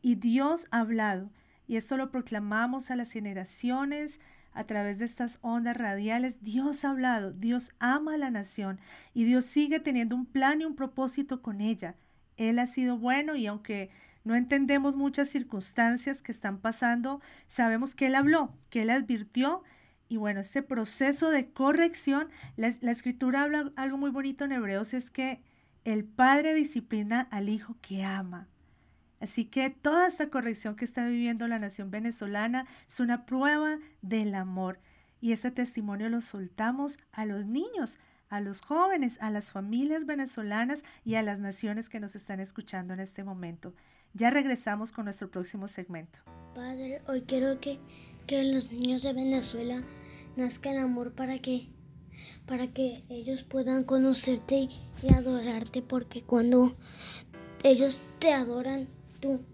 Y 0.00 0.14
Dios 0.14 0.66
ha 0.70 0.80
hablado, 0.80 1.30
y 1.66 1.76
esto 1.76 1.98
lo 1.98 2.10
proclamamos 2.10 2.90
a 2.90 2.96
las 2.96 3.12
generaciones 3.12 4.22
a 4.54 4.64
través 4.64 4.98
de 4.98 5.04
estas 5.04 5.40
ondas 5.42 5.76
radiales. 5.76 6.42
Dios 6.42 6.86
ha 6.86 6.90
hablado, 6.92 7.32
Dios 7.34 7.74
ama 7.78 8.14
a 8.14 8.16
la 8.16 8.30
nación 8.30 8.80
y 9.12 9.24
Dios 9.24 9.44
sigue 9.44 9.78
teniendo 9.78 10.16
un 10.16 10.24
plan 10.24 10.62
y 10.62 10.64
un 10.64 10.74
propósito 10.74 11.42
con 11.42 11.60
ella. 11.60 11.96
Él 12.38 12.58
ha 12.58 12.64
sido 12.64 12.96
bueno 12.96 13.36
y 13.36 13.46
aunque 13.46 13.90
no 14.24 14.36
entendemos 14.36 14.96
muchas 14.96 15.28
circunstancias 15.28 16.22
que 16.22 16.32
están 16.32 16.60
pasando, 16.60 17.20
sabemos 17.46 17.94
que 17.94 18.06
Él 18.06 18.14
habló, 18.14 18.54
que 18.70 18.80
Él 18.80 18.88
advirtió 18.88 19.62
y 20.08 20.16
bueno, 20.16 20.40
este 20.40 20.62
proceso 20.62 21.30
de 21.30 21.50
corrección, 21.50 22.28
la, 22.56 22.72
la, 22.80 22.90
escritura 22.90 23.42
habla 23.42 23.72
algo 23.76 23.98
muy 23.98 24.10
bonito 24.10 24.44
en 24.44 24.52
Hebreos, 24.52 24.94
es 24.94 25.10
que 25.10 25.40
el 25.84 26.04
padre 26.04 26.54
disciplina 26.54 27.28
al 27.30 27.48
hijo 27.48 27.76
que 27.80 28.04
ama. 28.04 28.48
Así 29.20 29.46
que 29.46 29.70
toda 29.70 30.06
esta 30.06 30.30
corrección 30.30 30.76
que 30.76 30.84
está 30.84 31.06
viviendo 31.06 31.48
la 31.48 31.58
nación 31.58 31.90
venezolana 31.90 32.66
es 32.86 33.00
una 33.00 33.24
prueba 33.24 33.78
del 34.02 34.34
amor. 34.34 34.78
Y 35.20 35.32
este 35.32 35.50
testimonio 35.50 36.08
lo 36.08 36.20
soltamos 36.20 36.98
a 37.12 37.24
los 37.24 37.46
niños, 37.46 37.98
a 38.28 38.40
los 38.40 38.60
jóvenes, 38.60 39.18
a 39.20 39.30
las 39.30 39.50
familias 39.50 40.06
venezolanas 40.06 40.84
y 41.04 41.14
a 41.14 41.22
las 41.22 41.40
naciones 41.40 41.88
que 41.88 42.00
nos 42.00 42.16
están 42.16 42.40
escuchando 42.40 42.94
en 42.94 43.00
este 43.00 43.24
momento. 43.24 43.74
Ya 44.14 44.30
regresamos 44.30 44.92
con 44.92 45.04
nuestro 45.04 45.30
próximo 45.30 45.68
segmento. 45.68 46.18
Padre, 46.54 47.02
hoy 47.06 47.22
quiero 47.22 47.60
que, 47.60 47.78
que 48.26 48.42
los 48.44 48.72
niños 48.72 49.02
de 49.02 49.12
Venezuela 49.12 49.82
nazca 50.36 50.70
el 50.70 50.78
amor 50.78 51.12
para 51.12 51.38
que 51.38 51.68
para 52.46 52.68
que 52.68 53.04
ellos 53.08 53.44
puedan 53.44 53.84
conocerte 53.84 54.68
y 55.02 55.12
adorarte 55.12 55.82
porque 55.82 56.22
cuando 56.22 56.76
ellos 57.62 58.00
te 58.18 58.32
adoran 58.32 58.88
tú 59.20 59.44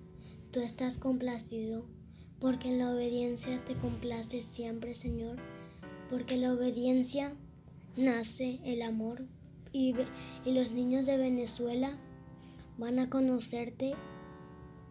tú 0.52 0.60
estás 0.60 0.96
complacido 0.98 1.84
porque 2.40 2.68
en 2.68 2.78
la 2.78 2.90
obediencia 2.90 3.62
te 3.64 3.74
complace 3.74 4.42
siempre 4.42 4.94
Señor 4.94 5.36
porque 6.08 6.36
la 6.36 6.52
obediencia 6.52 7.34
nace 7.96 8.60
el 8.64 8.82
amor 8.82 9.26
y, 9.72 9.94
los 10.44 10.70
niños 10.70 11.06
de 11.06 11.16
Venezuela 11.16 11.98
van 12.78 12.98
a 12.98 13.08
conocerte 13.08 13.94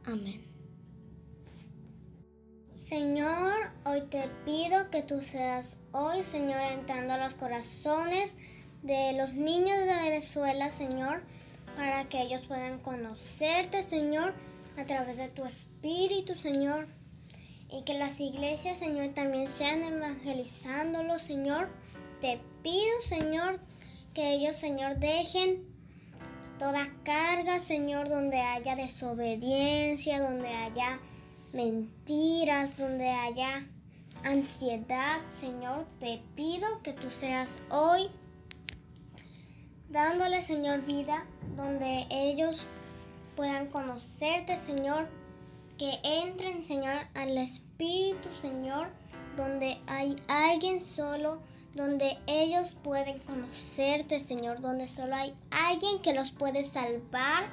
amén 0.05 0.51
Señor, 2.73 3.71
hoy 3.85 4.01
te 4.09 4.27
pido 4.43 4.89
que 4.89 5.01
tú 5.01 5.23
seas 5.23 5.77
hoy, 5.93 6.23
Señor, 6.23 6.61
entrando 6.73 7.13
a 7.13 7.17
los 7.17 7.35
corazones 7.35 8.33
de 8.83 9.13
los 9.13 9.33
niños 9.33 9.77
de 9.77 10.09
Venezuela, 10.09 10.71
Señor, 10.71 11.23
para 11.77 12.09
que 12.09 12.21
ellos 12.21 12.45
puedan 12.45 12.79
conocerte, 12.79 13.83
Señor, 13.83 14.33
a 14.77 14.83
través 14.83 15.15
de 15.15 15.29
tu 15.29 15.45
espíritu, 15.45 16.35
Señor. 16.35 16.87
Y 17.69 17.83
que 17.83 17.93
las 17.93 18.19
iglesias, 18.19 18.79
Señor, 18.79 19.13
también 19.13 19.47
sean 19.47 19.83
evangelizándolos, 19.83 21.21
Señor. 21.21 21.69
Te 22.19 22.41
pido, 22.63 23.02
Señor, 23.02 23.60
que 24.13 24.34
ellos, 24.34 24.56
Señor, 24.56 24.97
dejen 24.97 25.65
toda 26.60 26.89
carga, 27.04 27.60
Señor, 27.60 28.10
donde 28.10 28.39
haya 28.39 28.76
desobediencia, 28.76 30.21
donde 30.21 30.50
haya 30.50 31.00
mentiras, 31.54 32.78
donde 32.78 33.10
haya 33.10 33.65
ansiedad, 34.24 35.21
Señor, 35.32 35.86
te 36.00 36.21
pido 36.36 36.82
que 36.84 36.93
tú 36.93 37.10
seas 37.10 37.58
hoy 37.69 38.10
dándole, 39.89 40.41
Señor, 40.41 40.86
vida, 40.86 41.26
donde 41.56 42.06
ellos 42.10 42.65
puedan 43.36 43.67
conocerte, 43.67 44.58
Señor, 44.58 45.08
que 45.78 46.00
entren, 46.04 46.63
Señor, 46.63 46.95
al 47.13 47.38
Espíritu, 47.38 48.30
Señor, 48.39 48.89
donde 49.36 49.80
hay 49.88 50.15
alguien 50.28 50.82
solo, 50.82 51.41
donde 51.73 52.17
ellos 52.27 52.77
pueden 52.84 53.19
conocerte, 53.19 54.19
Señor, 54.19 54.62
donde 54.62 54.88
solo 54.88 55.15
hay 55.15 55.34
alguien 55.51 56.01
que 56.01 56.13
los 56.13 56.31
puede 56.31 56.63
salvar 56.63 57.49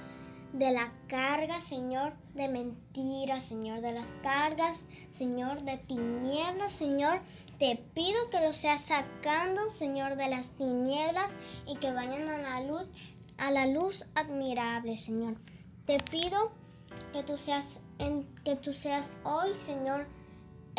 de 0.52 0.70
la 0.72 0.92
carga, 1.08 1.60
Señor, 1.60 2.14
de 2.34 2.48
mentiras, 2.48 3.44
Señor, 3.44 3.80
de 3.80 3.92
las 3.92 4.12
cargas, 4.22 4.80
Señor, 5.12 5.62
de 5.62 5.76
tinieblas, 5.76 6.72
Señor. 6.72 7.20
Te 7.58 7.76
pido 7.94 8.30
que 8.30 8.40
los 8.40 8.56
seas 8.56 8.82
sacando, 8.82 9.70
Señor, 9.70 10.16
de 10.16 10.28
las 10.28 10.50
tinieblas 10.50 11.32
y 11.66 11.76
que 11.76 11.92
vayan 11.92 12.28
a 12.28 12.38
la 12.38 12.60
luz, 12.62 13.18
a 13.36 13.50
la 13.50 13.66
luz 13.66 14.06
admirable, 14.14 14.96
Señor. 14.96 15.36
Te 15.86 15.98
pido 15.98 16.52
que 17.12 17.22
tú 17.22 17.36
seas, 17.36 17.80
que 18.44 18.56
tú 18.56 18.72
seas 18.72 19.10
hoy, 19.24 19.56
Señor, 19.56 20.06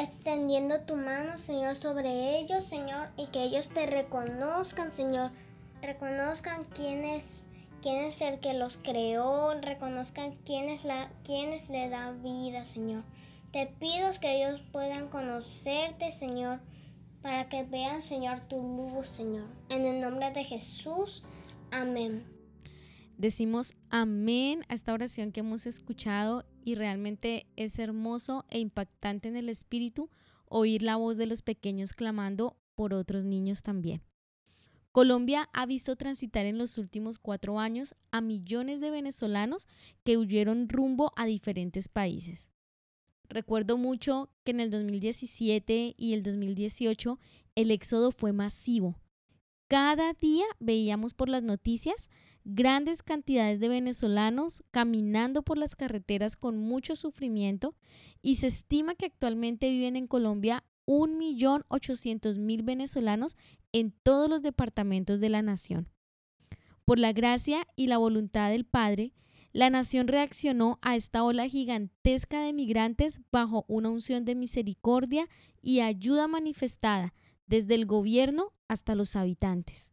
extendiendo 0.01 0.81
tu 0.81 0.95
mano, 0.95 1.37
Señor, 1.39 1.75
sobre 1.75 2.39
ellos, 2.39 2.63
Señor, 2.63 3.09
y 3.17 3.27
que 3.27 3.43
ellos 3.43 3.69
te 3.69 3.85
reconozcan, 3.85 4.91
Señor. 4.91 5.31
Reconozcan 5.81 6.65
quién 6.65 7.05
es 7.05 7.45
quién 7.81 8.05
es 8.05 8.21
el 8.21 8.39
que 8.39 8.53
los 8.53 8.77
creó, 8.77 9.53
reconozcan 9.61 10.35
quién 10.45 10.69
es, 10.69 10.83
la, 10.83 11.11
quién 11.23 11.53
es 11.53 11.69
le 11.69 11.89
da 11.89 12.11
vida, 12.11 12.65
Señor. 12.65 13.03
Te 13.51 13.67
pido 13.67 14.11
que 14.19 14.43
ellos 14.43 14.61
puedan 14.71 15.07
conocerte, 15.07 16.11
Señor, 16.11 16.59
para 17.21 17.49
que 17.49 17.63
vean, 17.63 18.01
Señor, 18.01 18.41
tu 18.41 18.57
luz, 18.57 19.07
Señor. 19.07 19.47
En 19.69 19.85
el 19.85 19.99
nombre 19.99 20.31
de 20.31 20.43
Jesús, 20.43 21.23
amén. 21.71 22.25
Decimos 23.17 23.75
amén 23.89 24.65
a 24.69 24.73
esta 24.73 24.93
oración 24.93 25.31
que 25.31 25.41
hemos 25.41 25.65
escuchado 25.65 26.45
y 26.63 26.75
realmente 26.75 27.47
es 27.55 27.79
hermoso 27.79 28.45
e 28.49 28.59
impactante 28.59 29.27
en 29.27 29.37
el 29.37 29.49
espíritu 29.49 30.09
oír 30.45 30.81
la 30.81 30.95
voz 30.95 31.17
de 31.17 31.25
los 31.25 31.41
pequeños 31.41 31.93
clamando 31.93 32.57
por 32.75 32.93
otros 32.93 33.25
niños 33.25 33.63
también. 33.63 34.01
Colombia 34.91 35.49
ha 35.53 35.65
visto 35.65 35.95
transitar 35.95 36.45
en 36.45 36.57
los 36.57 36.77
últimos 36.77 37.19
cuatro 37.19 37.59
años 37.59 37.95
a 38.11 38.21
millones 38.21 38.81
de 38.81 38.89
venezolanos 38.89 39.67
que 40.03 40.17
huyeron 40.17 40.67
rumbo 40.67 41.13
a 41.15 41.25
diferentes 41.25 41.87
países. 41.87 42.51
Recuerdo 43.29 43.77
mucho 43.77 44.31
que 44.43 44.51
en 44.51 44.59
el 44.59 44.71
2017 44.71 45.93
y 45.95 46.13
el 46.13 46.23
2018 46.23 47.19
el 47.53 47.69
éxodo 47.69 48.11
fue 48.11 48.33
masivo. 48.33 48.99
Cada 49.67 50.13
día 50.13 50.45
veíamos 50.59 51.13
por 51.13 51.29
las 51.29 51.43
noticias 51.43 52.09
grandes 52.43 53.03
cantidades 53.03 53.59
de 53.59 53.69
venezolanos 53.69 54.63
caminando 54.71 55.43
por 55.43 55.57
las 55.57 55.75
carreteras 55.75 56.35
con 56.35 56.57
mucho 56.57 56.95
sufrimiento 56.95 57.75
y 58.21 58.35
se 58.35 58.47
estima 58.47 58.95
que 58.95 59.05
actualmente 59.05 59.69
viven 59.69 59.95
en 59.95 60.07
Colombia 60.07 60.63
1.800.000 60.87 62.63
venezolanos 62.63 63.37
en 63.71 63.91
todos 64.03 64.29
los 64.29 64.41
departamentos 64.41 65.19
de 65.19 65.29
la 65.29 65.41
nación. 65.41 65.89
Por 66.85 66.97
la 66.97 67.13
gracia 67.13 67.67
y 67.75 67.87
la 67.87 67.97
voluntad 67.97 68.49
del 68.49 68.65
Padre, 68.65 69.13
la 69.51 69.69
nación 69.69 70.07
reaccionó 70.07 70.79
a 70.81 70.95
esta 70.95 71.23
ola 71.23 71.47
gigantesca 71.47 72.41
de 72.41 72.53
migrantes 72.53 73.19
bajo 73.31 73.65
una 73.67 73.89
unción 73.89 74.25
de 74.25 74.35
misericordia 74.35 75.27
y 75.61 75.81
ayuda 75.81 76.27
manifestada 76.27 77.13
desde 77.47 77.75
el 77.75 77.85
gobierno 77.85 78.53
hasta 78.67 78.95
los 78.95 79.15
habitantes. 79.15 79.91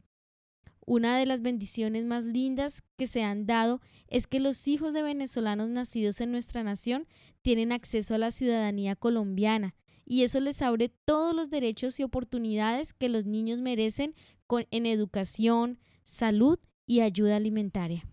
Una 0.87 1.18
de 1.18 1.27
las 1.27 1.42
bendiciones 1.42 2.05
más 2.05 2.25
lindas 2.25 2.85
que 2.96 3.09
se 3.09 3.25
han 3.25 3.44
dado 3.44 3.81
es 4.07 4.29
que 4.29 4.38
los 4.38 4.68
hijos 4.68 4.92
de 4.92 5.03
venezolanos 5.03 5.68
nacidos 5.68 6.20
en 6.20 6.31
nuestra 6.31 6.62
nación 6.62 7.09
tienen 7.42 7.72
acceso 7.72 8.14
a 8.14 8.18
la 8.18 8.31
ciudadanía 8.31 8.94
colombiana 8.94 9.75
y 10.05 10.22
eso 10.22 10.38
les 10.38 10.62
abre 10.62 10.88
todos 10.88 11.35
los 11.35 11.51
derechos 11.51 11.99
y 11.99 12.05
oportunidades 12.05 12.92
que 12.92 13.09
los 13.09 13.27
niños 13.27 13.61
merecen 13.61 14.14
en 14.49 14.87
educación, 14.87 15.81
salud 16.05 16.61
y 16.87 17.01
ayuda 17.01 17.35
alimentaria. 17.35 18.05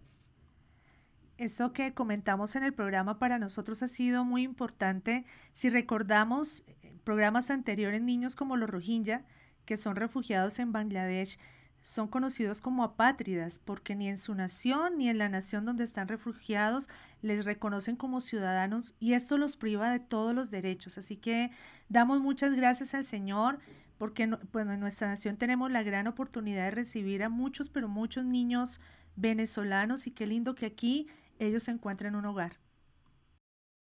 Esto 1.37 1.73
que 1.73 1.93
comentamos 1.93 2.55
en 2.55 2.63
el 2.63 2.73
programa 2.73 3.19
para 3.19 3.37
nosotros 3.37 3.83
ha 3.83 3.87
sido 3.87 4.25
muy 4.25 4.41
importante. 4.41 5.25
Si 5.51 5.69
recordamos 5.69 6.63
eh, 6.65 6.95
programas 7.03 7.51
anteriores, 7.51 8.01
niños 8.01 8.35
como 8.35 8.57
los 8.57 8.69
Rohingya, 8.69 9.25
que 9.65 9.77
son 9.77 9.95
refugiados 9.95 10.57
en 10.57 10.71
Bangladesh, 10.71 11.37
son 11.83 12.07
conocidos 12.07 12.61
como 12.61 12.85
apátridas 12.85 13.59
porque 13.59 13.93
ni 13.93 14.07
en 14.07 14.17
su 14.17 14.33
nación 14.33 14.97
ni 14.97 15.09
en 15.09 15.17
la 15.17 15.27
nación 15.27 15.65
donde 15.65 15.83
están 15.83 16.07
refugiados 16.07 16.89
les 17.21 17.43
reconocen 17.43 17.97
como 17.97 18.21
ciudadanos 18.21 18.95
y 19.01 19.13
esto 19.13 19.37
los 19.37 19.57
priva 19.57 19.91
de 19.91 19.99
todos 19.99 20.33
los 20.33 20.49
derechos. 20.49 20.97
Así 20.97 21.17
que 21.17 21.51
damos 21.89 22.21
muchas 22.21 22.55
gracias 22.55 22.93
al 22.93 23.03
Señor 23.03 23.59
porque 23.97 24.29
bueno, 24.53 24.71
en 24.71 24.79
nuestra 24.79 25.09
nación 25.09 25.35
tenemos 25.35 25.69
la 25.71 25.83
gran 25.83 26.07
oportunidad 26.07 26.63
de 26.63 26.71
recibir 26.71 27.21
a 27.21 27.27
muchos, 27.27 27.67
pero 27.67 27.89
muchos 27.89 28.23
niños 28.23 28.79
venezolanos 29.17 30.07
y 30.07 30.11
qué 30.11 30.25
lindo 30.25 30.55
que 30.55 30.65
aquí 30.65 31.07
ellos 31.37 31.63
se 31.63 31.71
encuentren 31.71 32.15
un 32.15 32.25
hogar. 32.25 32.59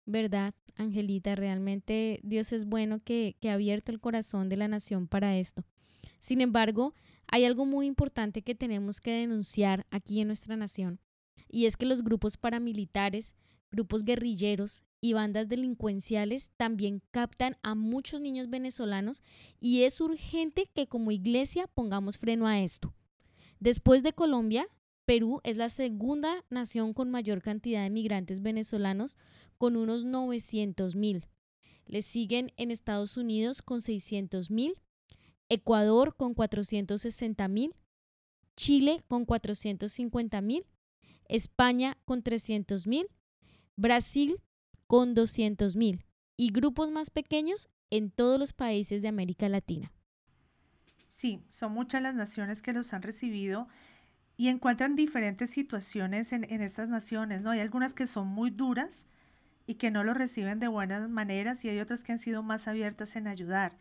Verdad, 0.06 0.54
Angelita, 0.78 1.36
realmente 1.36 2.22
Dios 2.24 2.54
es 2.54 2.64
bueno 2.64 3.04
que, 3.04 3.36
que 3.42 3.50
ha 3.50 3.56
abierto 3.56 3.92
el 3.92 4.00
corazón 4.00 4.48
de 4.48 4.56
la 4.56 4.70
nación 4.70 5.06
para 5.06 5.36
esto. 5.36 5.66
Sin 6.20 6.40
embargo, 6.40 6.94
hay 7.32 7.46
algo 7.46 7.66
muy 7.66 7.86
importante 7.86 8.42
que 8.42 8.56
tenemos 8.56 9.02
que 9.02 9.12
denunciar 9.12 9.86
aquí 9.92 10.20
en 10.22 10.28
nuestra 10.28 10.56
nación, 10.56 11.00
y 11.48 11.66
es 11.66 11.78
que 11.78 11.86
los 11.86 12.04
grupos 12.04 12.38
paramilitares, 12.38 13.36
grupos 13.72 14.04
guerrilleros 14.04 14.84
y 15.02 15.14
bandas 15.14 15.48
delincuenciales 15.48 16.52
también 16.58 17.02
captan 17.12 17.58
a 17.62 17.76
muchos 17.76 18.20
niños 18.20 18.50
venezolanos 18.50 19.24
y 19.60 19.84
es 19.84 20.02
urgente 20.02 20.70
que 20.74 20.88
como 20.88 21.12
iglesia 21.12 21.68
pongamos 21.68 22.18
freno 22.18 22.48
a 22.48 22.60
esto. 22.60 22.94
Después 23.60 24.04
de 24.04 24.14
Colombia, 24.14 24.68
Perú 25.06 25.42
es 25.44 25.56
la 25.56 25.70
segunda 25.70 26.46
nación 26.50 26.94
con 26.94 27.10
mayor 27.10 27.42
cantidad 27.42 27.84
de 27.84 27.90
migrantes 27.90 28.42
venezolanos, 28.42 29.18
con 29.58 29.76
unos 29.76 30.06
900 30.06 30.96
mil. 30.96 31.26
Le 31.86 32.02
siguen 32.02 32.54
en 32.58 32.72
Estados 32.72 33.18
Unidos 33.18 33.62
con 33.62 33.82
600 33.82 34.52
mil 34.52 34.76
Ecuador 35.50 36.16
con 36.16 36.34
460 36.34 37.48
mil, 37.48 37.76
Chile 38.56 39.04
con 39.08 39.26
450 39.26 40.42
mil 40.42 40.66
España 41.30 41.98
con 42.06 42.24
300.000, 42.24 43.08
Brasil 43.78 44.42
con 44.88 45.16
200.000 45.16 46.04
y 46.36 46.52
grupos 46.52 46.92
más 46.92 47.12
pequeños 47.12 47.70
en 47.92 48.12
todos 48.12 48.40
los 48.40 48.52
países 48.52 49.02
de 49.02 49.08
América 49.08 49.48
Latina. 49.48 49.94
Sí, 51.08 51.44
son 51.48 51.74
muchas 51.74 52.02
las 52.02 52.16
naciones 52.16 52.62
que 52.62 52.74
los 52.74 52.94
han 52.94 53.04
recibido 53.04 53.68
y 54.38 54.48
encuentran 54.48 54.96
diferentes 54.96 55.50
situaciones 55.52 56.34
en, 56.34 56.46
en 56.52 56.62
estas 56.62 56.90
naciones, 56.90 57.42
¿no? 57.42 57.52
Hay 57.52 57.60
algunas 57.60 57.94
que 57.94 58.08
son 58.08 58.28
muy 58.28 58.50
duras 58.50 59.06
y 59.68 59.76
que 59.76 59.92
no 59.92 60.04
lo 60.04 60.14
reciben 60.14 60.60
de 60.60 60.68
buenas 60.68 61.10
maneras 61.10 61.64
y 61.64 61.70
hay 61.70 61.80
otras 61.80 62.04
que 62.04 62.12
han 62.12 62.18
sido 62.18 62.42
más 62.42 62.68
abiertas 62.68 63.16
en 63.16 63.28
ayudar. 63.28 63.78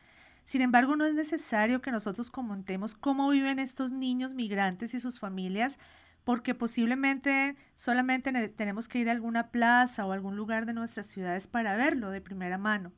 Sin 0.48 0.62
embargo, 0.62 0.96
no 0.96 1.04
es 1.04 1.14
necesario 1.14 1.82
que 1.82 1.90
nosotros 1.90 2.30
comentemos 2.30 2.94
cómo 2.94 3.28
viven 3.28 3.58
estos 3.58 3.92
niños 3.92 4.32
migrantes 4.32 4.94
y 4.94 4.98
sus 4.98 5.20
familias, 5.20 5.78
porque 6.24 6.54
posiblemente 6.54 7.54
solamente 7.74 8.32
tenemos 8.48 8.88
que 8.88 8.98
ir 8.98 9.10
a 9.10 9.12
alguna 9.12 9.50
plaza 9.50 10.06
o 10.06 10.12
algún 10.12 10.36
lugar 10.36 10.64
de 10.64 10.72
nuestras 10.72 11.06
ciudades 11.06 11.48
para 11.48 11.76
verlo 11.76 12.08
de 12.08 12.22
primera 12.22 12.56
mano. 12.56 12.94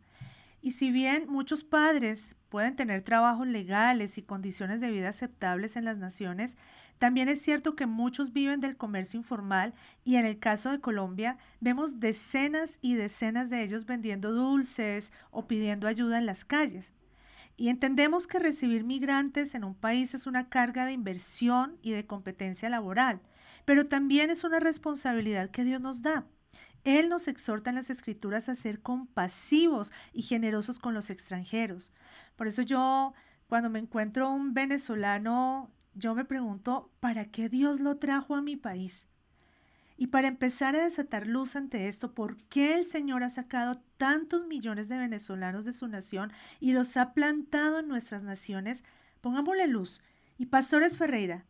Y 0.63 0.71
si 0.71 0.93
bien 0.93 1.27
muchos 1.29 1.65
padres 1.65 2.37
pueden 2.51 2.77
tener 2.77 3.03
trabajos 3.03 3.49
legales 3.49 4.17
y 4.17 4.23
condiciones 4.23 4.81
de 4.81 4.93
vida 4.93 5.09
aceptables 5.09 5.75
en 5.75 5.85
las 5.85 5.99
naciones, 5.99 6.57
también 6.99 7.29
es 7.29 7.43
cierto 7.43 7.75
que 7.75 7.87
muchos 7.87 8.33
viven 8.33 8.61
del 8.61 8.77
comercio 8.77 9.19
informal 9.19 9.75
y 10.05 10.15
en 10.15 10.25
el 10.25 10.39
caso 10.39 10.71
de 10.71 10.81
Colombia 10.81 11.37
vemos 11.59 11.99
decenas 11.99 12.79
y 12.81 12.95
decenas 12.95 13.51
de 13.51 13.65
ellos 13.65 13.87
vendiendo 13.87 14.31
dulces 14.31 15.13
o 15.33 15.49
pidiendo 15.49 15.89
ayuda 15.89 16.17
en 16.19 16.27
las 16.27 16.45
calles. 16.45 16.93
Y 17.61 17.69
entendemos 17.69 18.27
que 18.27 18.39
recibir 18.39 18.85
migrantes 18.85 19.55
en 19.55 19.65
un 19.65 19.75
país 19.75 20.15
es 20.15 20.27
una 20.27 20.49
carga 20.49 20.87
de 20.87 20.93
inversión 20.93 21.77
y 21.83 21.91
de 21.91 22.07
competencia 22.07 22.71
laboral, 22.71 23.21
pero 23.67 23.87
también 23.87 24.31
es 24.31 24.45
una 24.45 24.61
responsabilidad 24.61 25.51
que 25.51 25.65
Dios 25.65 25.79
nos 25.79 26.01
da. 26.01 26.27
Él 26.85 27.11
nos 27.11 27.29
exhorta 27.29 27.69
en 27.69 27.77
las 27.77 27.91
escrituras 27.91 28.49
a 28.49 28.55
ser 28.55 28.81
compasivos 28.81 29.93
y 30.15 30.23
generosos 30.23 30.79
con 30.79 30.95
los 30.95 31.11
extranjeros. 31.11 31.93
Por 32.35 32.47
eso 32.47 32.63
yo, 32.63 33.13
cuando 33.47 33.69
me 33.69 33.79
encuentro 33.79 34.33
un 34.33 34.55
venezolano, 34.55 35.71
yo 35.93 36.15
me 36.15 36.25
pregunto, 36.25 36.91
¿para 36.99 37.27
qué 37.27 37.51
Dios 37.51 37.79
lo 37.79 37.99
trajo 37.99 38.37
a 38.37 38.41
mi 38.41 38.57
país? 38.57 39.07
Y 40.01 40.07
para 40.07 40.29
empezar 40.29 40.77
a 40.77 40.85
desatar 40.85 41.27
luz 41.27 41.57
ante 41.57 41.87
esto, 41.87 42.15
¿por 42.15 42.39
qué 42.45 42.73
el 42.73 42.85
Señor 42.85 43.23
ha 43.23 43.29
sacado 43.29 43.83
tantos 43.99 44.47
millones 44.47 44.89
de 44.89 44.97
venezolanos 44.97 45.67
de 45.67 45.75
su 45.75 45.89
nación 45.89 46.33
y 46.59 46.73
los 46.73 46.97
ha 46.97 47.13
plantado 47.13 47.81
en 47.81 47.89
nuestras 47.89 48.23
naciones? 48.23 48.83
Pongámosle 49.21 49.67
luz. 49.67 50.01
Y 50.39 50.47
Pastores 50.47 50.97
Ferreira, 50.97 51.45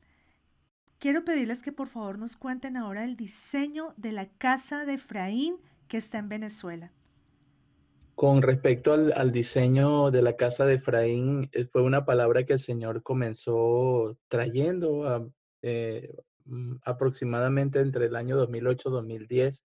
quiero 0.98 1.24
pedirles 1.24 1.62
que 1.62 1.70
por 1.70 1.86
favor 1.86 2.18
nos 2.18 2.34
cuenten 2.34 2.76
ahora 2.76 3.04
el 3.04 3.14
diseño 3.14 3.94
de 3.96 4.10
la 4.10 4.26
casa 4.26 4.84
de 4.84 4.94
Efraín 4.94 5.54
que 5.86 5.98
está 5.98 6.18
en 6.18 6.28
Venezuela. 6.28 6.90
Con 8.16 8.42
respecto 8.42 8.94
al, 8.94 9.30
diseño 9.30 10.10
de 10.10 10.22
la 10.22 10.34
casa 10.34 10.66
de 10.66 10.74
Efraín, 10.74 11.48
eh, 11.52 11.66
fue 11.66 11.82
una 11.82 12.04
palabra 12.04 12.44
que 12.44 12.54
el 12.54 12.60
Señor 12.60 13.04
comenzó 13.04 14.18
trayendo 14.26 15.04
a, 15.08 15.24
eh, 15.62 16.16
aproximadamente 16.84 17.80
entre 17.80 18.06
el 18.06 18.16
año 18.16 18.36
2008-2010, 18.46 19.62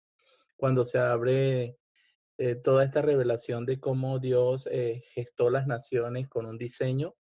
cuando 0.55 0.83
se 0.83 0.99
abre 0.99 1.77
eh, 2.37 2.55
toda 2.55 2.83
esta 2.83 3.01
revelación 3.01 3.65
de 3.65 3.79
cómo 3.79 4.19
Dios 4.19 4.67
eh, 4.71 5.03
gestó 5.13 5.49
las 5.49 5.67
naciones 5.67 6.27
con 6.27 6.45
un 6.45 6.57
diseño 6.57 7.15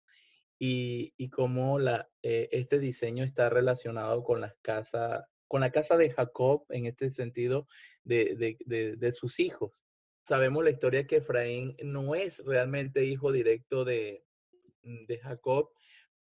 y, 0.58 1.12
y 1.16 1.28
cómo 1.30 1.78
la, 1.78 2.08
eh, 2.22 2.48
este 2.52 2.78
diseño 2.78 3.24
está 3.24 3.48
relacionado 3.48 4.22
con, 4.22 4.40
las 4.40 4.54
casa, 4.62 5.28
con 5.46 5.60
la 5.60 5.70
casa 5.70 5.96
de 5.96 6.10
Jacob, 6.10 6.64
en 6.68 6.86
este 6.86 7.10
sentido, 7.10 7.66
de, 8.04 8.56
de, 8.64 8.96
de, 8.96 9.12
sus 9.12 9.40
hijos. 9.40 9.84
Sabemos 10.22 10.64
la 10.64 10.70
historia 10.70 11.06
que 11.06 11.16
Efraín 11.16 11.76
no 11.82 12.14
es 12.14 12.44
realmente 12.44 13.04
hijo 13.04 13.32
directo 13.32 13.84
de, 13.84 14.24
de 14.82 15.18
Jacob, 15.18 15.70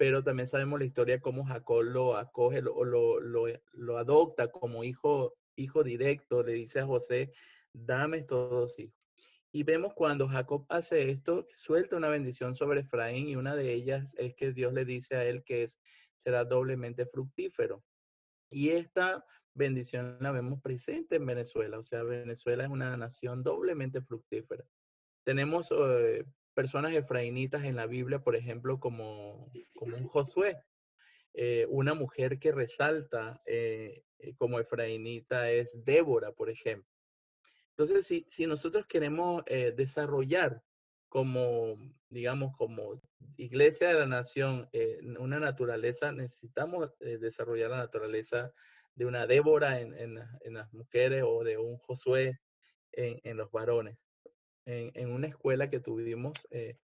pero 0.01 0.25
también 0.25 0.47
sabemos 0.47 0.79
la 0.79 0.87
historia 0.87 1.21
cómo 1.21 1.45
Jacob 1.45 1.83
lo 1.83 2.17
acoge, 2.17 2.63
lo, 2.63 3.21
lo, 3.21 3.99
adopta 3.99 4.51
como 4.51 4.83
hijo, 4.83 5.37
hijo 5.57 5.85
directo, 5.85 6.43
le 6.43 6.55
dice 6.55 6.81
a 6.81 6.87
José, 6.87 7.35
dame 7.75 8.17
estos 8.17 8.49
dos 8.49 8.79
hijos. 8.79 8.99
Y 9.53 9.63
vemos 9.63 9.93
cuando 9.93 10.27
Jacob 10.27 10.65
hace 10.71 11.11
esto, 11.11 11.47
suelta 11.53 11.99
una 11.99 12.09
bendición 12.09 12.55
sobre 12.55 12.81
Efraín 12.81 13.29
y 13.29 13.37
una 13.37 13.55
de 13.55 13.75
ellas 13.75 14.15
es 14.17 14.35
que 14.35 14.55
Dios 14.55 14.73
le 14.73 14.87
dice 14.87 15.17
a 15.17 15.25
él 15.27 15.45
que 15.45 15.65
es, 15.65 15.79
será 16.17 16.47
doblemente 16.47 17.05
fructífero. 17.05 17.85
Y 18.51 18.71
esta 18.71 19.23
bendición 19.53 20.17
la 20.21 20.33
vemos 20.33 20.63
presente 20.63 21.17
en 21.17 21.27
Venezuela, 21.27 21.79
o 21.79 21.83
sea, 21.83 22.05
Venezuela 22.05 22.65
es 22.65 22.71
una 22.71 22.97
nación 22.97 23.43
doblemente 23.43 24.01
fructífera. 24.01 24.65
Tenemos 25.25 25.71
eh, 25.73 26.25
personas 26.55 26.93
efraínitas 26.93 27.65
en 27.65 27.77
la 27.77 27.87
Biblia, 27.87 28.21
por 28.21 28.37
ejemplo, 28.37 28.79
como, 28.81 29.51
como 29.75 29.97
un 29.97 30.07
Josué, 30.07 30.63
eh, 31.35 31.67
una 31.69 31.95
mujer 31.95 32.39
que 32.39 32.53
resalta 32.53 33.41
eh, 33.47 34.03
eh, 34.19 34.35
como 34.37 34.59
efraínita 34.59 35.51
es 35.51 35.85
Débora, 35.85 36.33
por 36.33 36.51
ejemplo. 36.51 36.91
Entonces, 37.71 38.07
si, 38.07 38.27
si 38.31 38.47
nosotros 38.47 38.87
queremos 38.87 39.43
desarrollar 39.47 40.63
como, 41.09 41.79
digamos, 42.11 42.55
como 42.59 43.01
iglesia 43.39 43.89
de 43.89 43.95
la 43.95 44.07
nación, 44.07 44.69
una 45.19 45.41
naturaleza, 45.41 46.13
necesitamos 46.13 46.91
desarrollar 46.99 47.71
la 47.71 47.79
naturaleza 47.79 48.53
de 48.95 49.07
una 49.07 49.27
Débora 49.27 49.81
en, 49.81 49.95
en, 49.95 50.19
en, 50.43 50.55
las 50.55 50.71
mujeres 50.75 51.25
o 51.27 51.43
de 51.43 51.57
un 51.57 51.79
Josué 51.79 52.39
en, 52.93 53.19
en 53.25 53.39
los 53.39 53.51
varones 53.51 53.97
en, 54.67 55.11
una 55.11 55.27
escuela 55.27 55.71
que 55.71 55.81
tuvimos, 55.81 56.35
eh, 56.51 56.77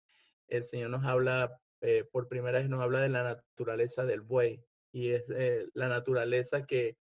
el 0.48 0.64
Señor 0.64 0.90
nos 0.90 1.04
habla, 1.04 1.60
eh, 1.80 2.04
por 2.10 2.28
primera 2.28 2.58
vez 2.58 2.68
nos 2.68 2.82
habla 2.82 3.00
de 3.00 3.08
la 3.08 3.22
naturaleza 3.22 4.04
del 4.04 4.20
buey 4.20 4.64
y 4.92 5.10
es 5.10 5.24
eh, 5.30 5.66
la 5.74 5.88
naturaleza 5.88 6.66
que, 6.66 6.96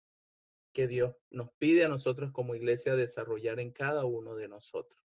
que 0.74 0.88
Dios 0.88 1.16
nos 1.30 1.50
pide 1.58 1.86
a 1.86 1.90
nosotros 1.90 2.32
como 2.32 2.56
iglesia 2.56 2.96
desarrollar 2.96 3.60
en 3.60 3.72
cada 3.72 4.06
uno 4.06 4.36
de 4.36 4.48
nosotros. 4.48 5.00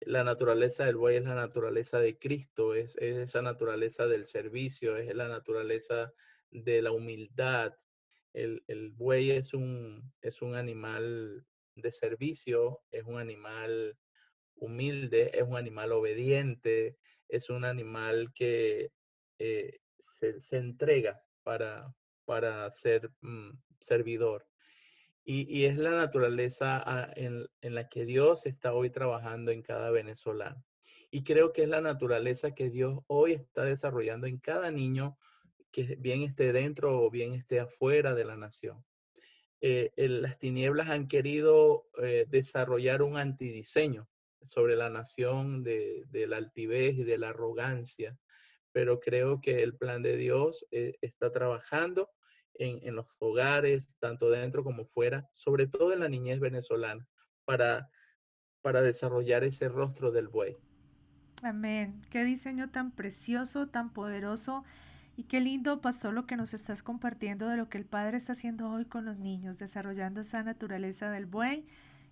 la 0.00 0.22
naturaleza 0.22 0.84
del 0.84 0.96
buey 0.96 1.16
es 1.16 1.24
la 1.24 1.34
naturaleza 1.34 1.98
de 1.98 2.18
Cristo, 2.18 2.74
es, 2.74 2.96
es, 2.98 3.16
esa 3.16 3.40
naturaleza 3.42 4.06
del 4.06 4.26
servicio, 4.26 4.96
es 4.96 5.14
la 5.14 5.28
naturaleza 5.28 6.12
de 6.50 6.82
la 6.82 6.92
humildad. 6.92 7.74
El, 8.34 8.62
el 8.68 8.90
buey 8.90 9.30
es 9.30 9.54
un, 9.54 10.12
es 10.20 10.42
un 10.42 10.54
animal 10.56 11.46
de 11.76 11.90
servicio, 11.90 12.82
es 12.90 13.04
un 13.04 13.18
animal 13.18 13.96
humilde, 14.56 15.30
es 15.34 15.42
un 15.42 15.56
animal 15.56 15.92
obediente, 15.92 16.96
es 17.28 17.50
un 17.50 17.64
animal 17.64 18.32
que 18.34 18.92
eh, 19.38 19.78
se, 20.16 20.56
entrega 20.56 21.22
para, 21.42 21.92
para 22.24 22.70
ser 22.70 23.10
mm, 23.20 23.50
servidor. 23.80 24.46
Y, 25.26 25.64
es 25.64 25.78
la 25.78 25.92
naturaleza 25.92 26.82
ah, 26.84 27.10
en, 27.16 27.46
en, 27.62 27.74
la 27.74 27.88
que 27.88 28.04
Dios 28.04 28.44
está 28.44 28.74
hoy 28.74 28.90
trabajando 28.90 29.52
en 29.52 29.62
cada 29.62 29.90
venezolano. 29.90 30.62
Y 31.10 31.24
creo 31.24 31.52
que 31.52 31.62
es 31.62 31.68
la 31.68 31.80
naturaleza 31.80 32.54
que 32.54 32.68
Dios 32.68 33.00
hoy 33.06 33.32
está 33.32 33.64
desarrollando 33.64 34.26
en 34.26 34.38
cada 34.38 34.70
niño 34.70 35.16
que 35.72 35.96
bien 35.98 36.22
esté 36.22 36.52
dentro 36.52 37.02
o 37.02 37.10
bien 37.10 37.32
esté 37.32 37.58
afuera 37.58 38.14
de 38.14 38.24
la 38.24 38.36
nación. 38.36 38.84
Eh, 39.60 39.92
las 39.96 40.38
tinieblas 40.38 40.90
han 40.90 41.08
querido 41.08 41.88
eh, 42.02 42.26
desarrollar 42.28 43.00
un 43.00 43.16
antidiseño 43.16 44.06
sobre 44.46 44.76
la 44.76 44.90
nación 44.90 45.62
de, 45.62 46.06
la 46.28 46.36
altivez 46.36 46.96
y 46.96 47.04
de 47.04 47.18
la 47.18 47.30
arrogancia, 47.30 48.16
pero 48.72 49.00
creo 49.00 49.40
que 49.40 49.62
el 49.62 49.76
plan 49.76 50.02
de 50.02 50.16
Dios 50.16 50.66
eh, 50.70 50.96
está 51.00 51.30
trabajando 51.32 52.10
en, 52.54 52.94
los 52.94 53.16
hogares, 53.20 53.96
tanto 53.98 54.30
dentro 54.30 54.62
como 54.62 54.86
fuera, 54.86 55.28
sobre 55.32 55.66
todo 55.66 55.92
en 55.92 56.00
la 56.00 56.08
niñez 56.08 56.40
venezolana, 56.40 57.06
para, 57.44 57.90
para 58.62 58.80
desarrollar 58.80 59.44
ese 59.44 59.68
rostro 59.68 60.12
del 60.12 60.28
buey. 60.28 60.56
Amén. 61.42 62.02
Qué 62.10 62.24
diseño 62.24 62.70
tan 62.70 62.92
precioso, 62.92 63.68
tan 63.68 63.92
poderoso. 63.92 64.64
Y 65.16 65.24
qué 65.24 65.40
lindo, 65.40 65.80
pastor, 65.80 66.12
lo 66.12 66.26
que 66.26 66.36
nos 66.36 66.54
estás 66.54 66.82
compartiendo 66.82 67.48
de 67.48 67.56
lo 67.56 67.68
que 67.68 67.78
el 67.78 67.84
Padre 67.84 68.16
está 68.16 68.32
haciendo 68.32 68.70
hoy 68.70 68.84
con 68.84 69.04
los 69.04 69.18
niños, 69.18 69.58
desarrollando 69.58 70.20
esa 70.20 70.42
naturaleza 70.42 71.10
del 71.10 71.26
buey 71.26 71.66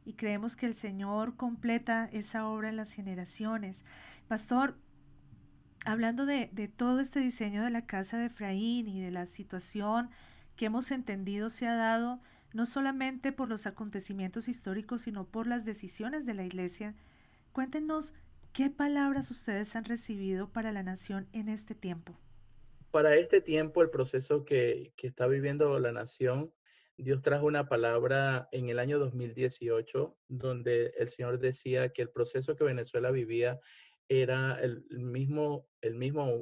y 0.04 0.14
creemos 0.14 0.56
que 0.56 0.66
el 0.66 0.74
Señor 0.74 1.36
completa 1.36 2.08
esa 2.12 2.46
obra 2.46 2.68
en 2.68 2.76
las 2.76 2.92
generaciones. 2.92 3.84
Pastor, 4.28 4.74
hablando 5.84 6.26
de, 6.26 6.48
todo 6.76 7.00
este 7.00 7.20
diseño 7.20 7.62
de 7.62 7.70
la 7.70 7.86
casa 7.86 8.18
de 8.18 8.26
Efraín 8.26 8.88
y 8.88 9.00
de 9.00 9.10
la 9.10 9.26
situación 9.26 10.10
que 10.56 10.66
hemos 10.66 10.90
entendido 10.90 11.50
se 11.50 11.66
ha 11.66 11.76
dado 11.76 12.20
no 12.52 12.66
solamente 12.66 13.32
por 13.32 13.48
los 13.48 13.66
acontecimientos 13.66 14.48
históricos, 14.48 15.02
sino 15.02 15.24
por 15.24 15.46
las 15.46 15.64
decisiones 15.64 16.26
de 16.26 16.34
la 16.34 16.44
Iglesia, 16.44 16.94
cuéntenos 17.52 18.12
qué 18.52 18.68
palabras 18.68 19.30
ustedes 19.30 19.74
han 19.74 19.84
recibido 19.84 20.48
para 20.48 20.70
la 20.72 20.82
nación 20.82 21.26
en 21.32 21.48
este 21.48 21.74
tiempo. 21.74 22.14
Para 22.90 23.16
este 23.16 23.40
tiempo, 23.40 23.80
el 23.80 23.88
proceso 23.88 24.44
que, 24.44 24.92
que 24.96 25.06
está 25.06 25.26
viviendo 25.26 25.78
la 25.80 25.92
nación 25.92 26.52
Dios 27.02 27.20
trajo 27.20 27.46
una 27.46 27.68
palabra 27.68 28.48
en 28.52 28.68
el 28.68 28.78
año 28.78 29.00
2018 29.00 30.16
donde 30.28 30.94
el 30.96 31.08
Señor 31.08 31.40
decía 31.40 31.92
que 31.92 32.02
el 32.02 32.10
proceso 32.10 32.54
que 32.54 32.62
Venezuela 32.62 33.10
vivía 33.10 33.60
era 34.08 34.60
el 34.60 34.84
mismo, 34.88 35.66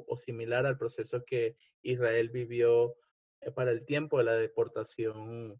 o 0.07 0.17
similar 0.17 0.67
al 0.67 0.77
proceso 0.77 1.25
que 1.25 1.57
Israel 1.81 2.29
vivió 2.29 2.95
eh, 3.39 3.49
para 3.49 3.71
el 3.71 3.85
tiempo 3.85 4.19
de 4.19 4.25
la 4.25 4.35
deportación 4.35 5.59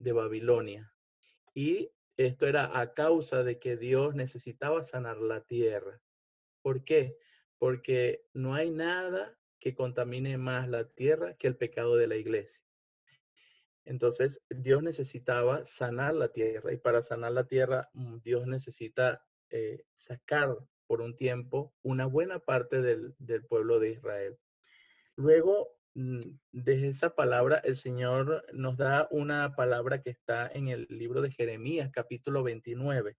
de 0.00 0.12
Babilonia. 0.12 0.92
Y 1.54 1.92
esto 2.16 2.48
era 2.48 2.80
a 2.80 2.92
causa 2.92 3.44
de 3.44 3.60
que 3.60 3.76
Dios 3.76 4.16
necesitaba 4.16 4.82
sanar 4.82 5.18
la 5.18 5.42
tierra. 5.42 6.00
¿Por 6.60 6.82
qué? 6.82 7.16
Porque 7.56 8.24
no 8.32 8.56
hay 8.56 8.70
nada 8.70 9.38
que 9.60 9.76
contamine 9.76 10.38
más 10.38 10.68
la 10.68 10.88
tierra 10.88 11.36
que 11.36 11.46
el 11.46 11.56
pecado 11.56 11.94
de 11.94 12.08
la 12.08 12.16
iglesia. 12.16 12.60
Entonces, 13.90 14.40
Dios 14.48 14.84
necesitaba 14.84 15.66
sanar 15.66 16.14
la 16.14 16.28
tierra 16.28 16.72
y 16.72 16.76
para 16.76 17.02
sanar 17.02 17.32
la 17.32 17.48
tierra, 17.48 17.90
mm, 17.92 18.18
Dios 18.22 18.46
necesita 18.46 19.26
eh, 19.50 19.82
sacar 19.96 20.56
por 20.86 21.00
un 21.00 21.16
tiempo 21.16 21.74
una 21.82 22.06
buena 22.06 22.38
parte 22.38 22.82
del, 22.82 23.16
pueblo 23.48 23.80
de 23.80 23.90
Israel. 23.90 24.38
Luego, 25.16 25.70
mm, 25.94 26.20
de 26.52 26.88
esa 26.88 27.16
palabra, 27.16 27.58
el 27.64 27.74
Señor 27.74 28.46
nos 28.52 28.76
da 28.76 29.08
una 29.10 29.56
palabra 29.56 30.00
que 30.02 30.10
está 30.10 30.46
en 30.46 30.68
el 30.68 30.86
libro 30.88 31.20
de 31.20 31.32
Jeremías, 31.32 31.90
capítulo 31.92 32.44
29. 32.44 33.16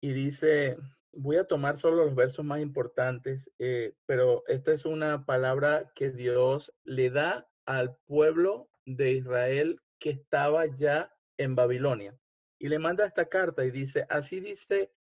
Y 0.00 0.14
dice, 0.14 0.78
voy 1.12 1.36
a 1.36 1.46
tomar 1.46 1.76
solo 1.76 2.06
los 2.06 2.14
versos 2.14 2.42
más 2.42 2.60
importantes, 2.60 3.50
eh, 3.58 3.92
pero 4.06 4.44
esta 4.46 4.72
es 4.72 4.86
una 4.86 5.26
palabra 5.26 5.92
que 5.94 6.10
Dios 6.10 6.72
le 6.84 7.10
da 7.10 7.46
al 7.66 7.98
pueblo 8.06 8.70
de 8.86 9.12
Israel 9.12 9.80
que 9.98 10.10
estaba 10.10 10.66
ya 10.66 11.12
en 11.38 11.54
Babilonia. 11.54 12.18
Y 12.58 12.68
le 12.68 12.78
manda 12.78 13.06
esta 13.06 13.26
carta 13.26 13.64
y 13.64 13.70
dice, 13.70 14.06
así 14.08 14.40
dice 14.40 14.92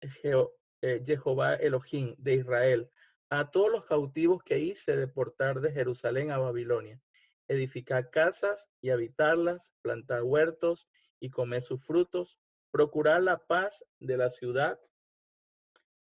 eh, 0.00 1.04
Jehová 1.06 1.54
Elohim 1.54 2.14
de 2.18 2.34
Israel, 2.34 2.90
a 3.30 3.50
todos 3.50 3.70
los 3.70 3.84
cautivos 3.86 4.42
que 4.42 4.58
hice 4.58 4.96
deportar 4.96 5.60
de 5.60 5.72
Jerusalén 5.72 6.30
a 6.30 6.38
Babilonia, 6.38 7.00
edificar 7.48 8.10
casas 8.10 8.68
y 8.80 8.90
habitarlas, 8.90 9.72
plantar 9.80 10.22
huertos 10.22 10.88
y 11.18 11.30
comer 11.30 11.62
sus 11.62 11.82
frutos, 11.84 12.38
procurar 12.70 13.22
la 13.22 13.38
paz 13.38 13.84
de 14.00 14.16
la 14.16 14.30
ciudad 14.30 14.78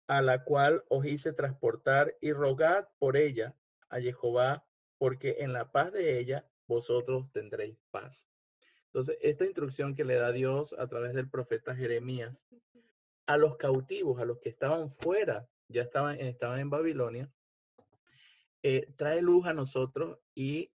a 0.08 0.22
la 0.22 0.44
cual 0.44 0.84
os 0.90 1.06
hice 1.06 1.34
transportar 1.34 2.16
y 2.22 2.32
rogad 2.32 2.88
por 2.98 3.18
ella 3.18 3.56
a 3.90 4.00
Jehová, 4.00 4.66
porque 4.98 5.38
en 5.40 5.54
la 5.54 5.72
paz 5.72 5.92
de 5.92 6.20
ella 6.20 6.46
vosotros 6.68 7.32
tendréis 7.32 7.78
paz. 7.92 8.24
Entonces, 8.88 9.18
esta 9.22 9.46
instrucción 9.46 9.96
que 9.96 10.06
le 10.06 10.16
da 10.16 10.32
Dios 10.32 10.74
a 10.78 10.88
través 10.88 11.14
del 11.14 11.30
profeta 11.30 11.76
Jeremías 11.76 12.36
a 13.26 13.38
los 13.38 13.58
cautivos, 13.58 14.20
a 14.20 14.26
los 14.26 14.40
que 14.40 14.50
estaban 14.50 14.92
fuera, 14.92 15.48
ya 15.68 15.82
estaban, 15.82 16.20
estaban 16.20 16.60
en 16.60 16.70
Babilonia, 16.70 17.30
eh, 18.64 18.88
trae 18.96 19.22
luz 19.22 19.46
a 19.46 19.54
nosotros 19.54 20.18
y 20.34 20.72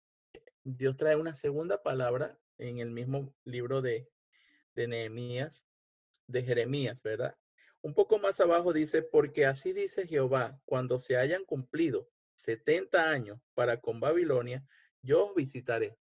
Dios 0.64 0.96
trae 0.96 1.16
una 1.16 1.34
segunda 1.34 1.82
palabra 1.82 2.38
en 2.58 2.78
el 2.78 2.90
mismo 2.90 3.34
libro 3.44 3.82
de, 3.82 4.08
de 4.74 4.88
Nehemías, 4.88 5.64
de 6.26 6.42
Jeremías, 6.42 7.02
¿verdad? 7.02 7.36
Un 7.80 7.94
poco 7.94 8.18
más 8.18 8.40
abajo 8.40 8.72
dice, 8.72 9.02
porque 9.02 9.46
así 9.46 9.72
dice 9.72 10.06
Jehová, 10.06 10.60
cuando 10.64 10.98
se 10.98 11.16
hayan 11.16 11.44
cumplido 11.44 12.08
70 12.36 13.10
años 13.10 13.40
para 13.54 13.80
con 13.80 14.00
Babilonia, 14.00 14.66
yo 15.02 15.34
visitaré. 15.34 15.96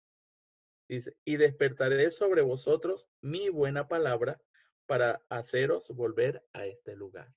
Dice, 0.89 1.17
y 1.25 1.37
despertaré 1.37 2.11
sobre 2.11 2.43
vosotros 2.43 3.09
mi 3.21 3.49
buena 3.49 3.89
palabra 3.89 4.41
para 4.87 5.23
haceros 5.29 5.89
volver 5.89 6.45
a 6.53 6.67
este 6.67 6.97
lugar. 6.97 7.33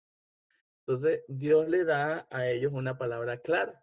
Entonces, 0.79 1.23
Dios 1.27 1.69
le 1.69 1.83
da 1.83 2.27
a 2.29 2.49
ellos 2.49 2.73
una 2.73 2.97
palabra 2.97 3.39
clara. 3.39 3.81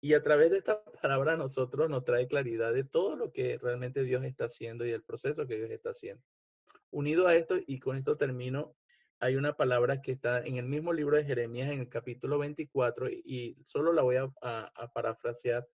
Y 0.00 0.14
a 0.14 0.22
través 0.22 0.50
de 0.50 0.58
esta 0.58 0.84
palabra 1.02 1.32
a 1.32 1.36
nosotros 1.36 1.90
nos 1.90 2.04
trae 2.04 2.28
claridad 2.28 2.72
de 2.72 2.84
todo 2.84 3.16
lo 3.16 3.32
que 3.32 3.58
realmente 3.58 4.02
Dios 4.04 4.24
está 4.24 4.44
haciendo 4.44 4.86
y 4.86 4.92
el 4.92 5.02
proceso 5.02 5.46
que 5.46 5.56
Dios 5.56 5.70
está 5.70 5.90
haciendo. 5.90 6.22
Unido 6.90 7.26
a 7.26 7.34
esto, 7.34 7.56
y 7.66 7.80
con 7.80 7.96
esto 7.96 8.16
termino, 8.16 8.76
hay 9.20 9.36
una 9.36 9.56
palabra 9.56 10.00
que 10.00 10.12
está 10.12 10.40
en 10.46 10.58
el 10.58 10.66
mismo 10.66 10.92
libro 10.92 11.16
de 11.16 11.24
Jeremías, 11.24 11.70
en 11.70 11.80
el 11.80 11.88
capítulo 11.88 12.38
24, 12.38 13.10
y 13.10 13.56
solo 13.66 13.92
la 13.92 14.02
voy 14.02 14.16
a 14.16 14.30
parafrasear 14.94 15.66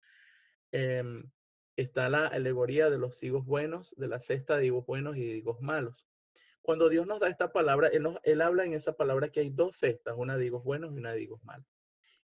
Em, 0.73 1.29
está 1.75 2.09
la 2.09 2.25
alegoría 2.25 2.89
de 2.89 2.97
los 2.97 3.21
higos 3.21 3.45
buenos, 3.45 3.93
de 3.95 4.07
la 4.07 4.19
cesta 4.19 4.57
de 4.57 4.65
higos 4.65 4.87
buenos 4.87 5.15
y 5.17 5.23
de 5.23 5.37
higos 5.37 5.61
malos. 5.61 6.07
Cuando 6.63 6.89
Dios 6.89 7.05
nos 7.05 7.19
da 7.19 7.29
esta 7.29 7.53
palabra, 7.53 7.89
él, 7.89 8.41
habla 8.41 8.65
en 8.65 8.73
esa 8.73 8.97
palabra 8.97 9.29
que 9.29 9.41
hay 9.41 9.51
dos 9.51 9.77
cestas, 9.77 10.15
una 10.17 10.35
de 10.35 10.47
higos 10.47 10.63
buenos 10.63 10.91
y 10.91 10.97
una 10.97 11.13
de 11.13 11.21
higos 11.21 11.43
malos. 11.43 11.67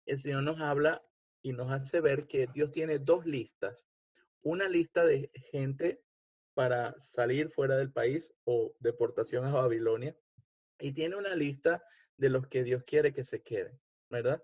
El 0.07 0.17
Señor 0.17 0.41
nos 0.41 0.59
habla 0.59 1.03
y 1.43 1.53
nos 1.53 1.71
hace 1.71 2.01
ver 2.01 2.25
que 2.25 2.47
Dios 2.47 2.71
tiene 2.71 2.97
dos 2.97 3.27
listas. 3.27 3.85
Una 4.41 4.67
lista 4.67 5.05
de 5.05 5.29
gente 5.51 6.01
para 6.55 6.99
salir 7.01 7.51
fuera 7.51 7.77
del 7.77 7.91
país 7.91 8.33
o 8.45 8.73
deportación 8.79 9.45
a 9.45 9.51
Babilonia. 9.51 10.17
Y 10.79 10.93
tiene 10.93 11.17
una 11.17 11.35
lista 11.35 11.83
de 12.17 12.29
los 12.29 12.47
que 12.47 12.63
Dios 12.63 12.83
quiere 12.83 13.13
que 13.13 13.23
se 13.23 13.43
queden, 13.43 13.79
¿verdad? 14.09 14.43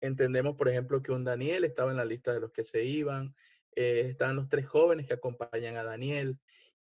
Entendemos, 0.00 0.56
por 0.56 0.68
ejemplo, 0.68 1.02
que 1.02 1.12
un 1.12 1.24
Daniel 1.24 1.64
estaba 1.64 1.90
en 1.90 1.96
la 1.96 2.04
lista 2.04 2.32
de 2.32 2.40
los 2.40 2.52
que 2.52 2.64
se 2.64 2.84
iban, 2.84 3.34
eh, 3.74 4.06
estaban 4.08 4.36
los 4.36 4.48
tres 4.48 4.66
jóvenes 4.66 5.06
que 5.06 5.14
acompañan 5.14 5.76
a 5.76 5.84
Daniel, 5.84 6.38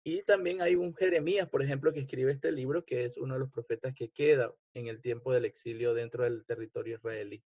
y 0.04 0.22
también 0.22 0.62
hay 0.62 0.74
un 0.74 0.94
Jeremías, 0.94 1.48
por 1.48 1.62
ejemplo, 1.62 1.92
que 1.92 2.00
escribe 2.00 2.32
este 2.32 2.50
libro, 2.50 2.84
que 2.84 3.04
es 3.04 3.16
uno 3.18 3.34
de 3.34 3.40
los 3.40 3.50
profetas 3.50 3.94
que 3.94 4.08
queda 4.10 4.54
en 4.72 4.86
el 4.86 5.02
tiempo 5.02 5.32
del 5.32 5.44
exilio 5.44 5.92
dentro 5.92 6.24
del 6.24 6.46
territorio 6.46 6.96
israelí. 6.96 7.44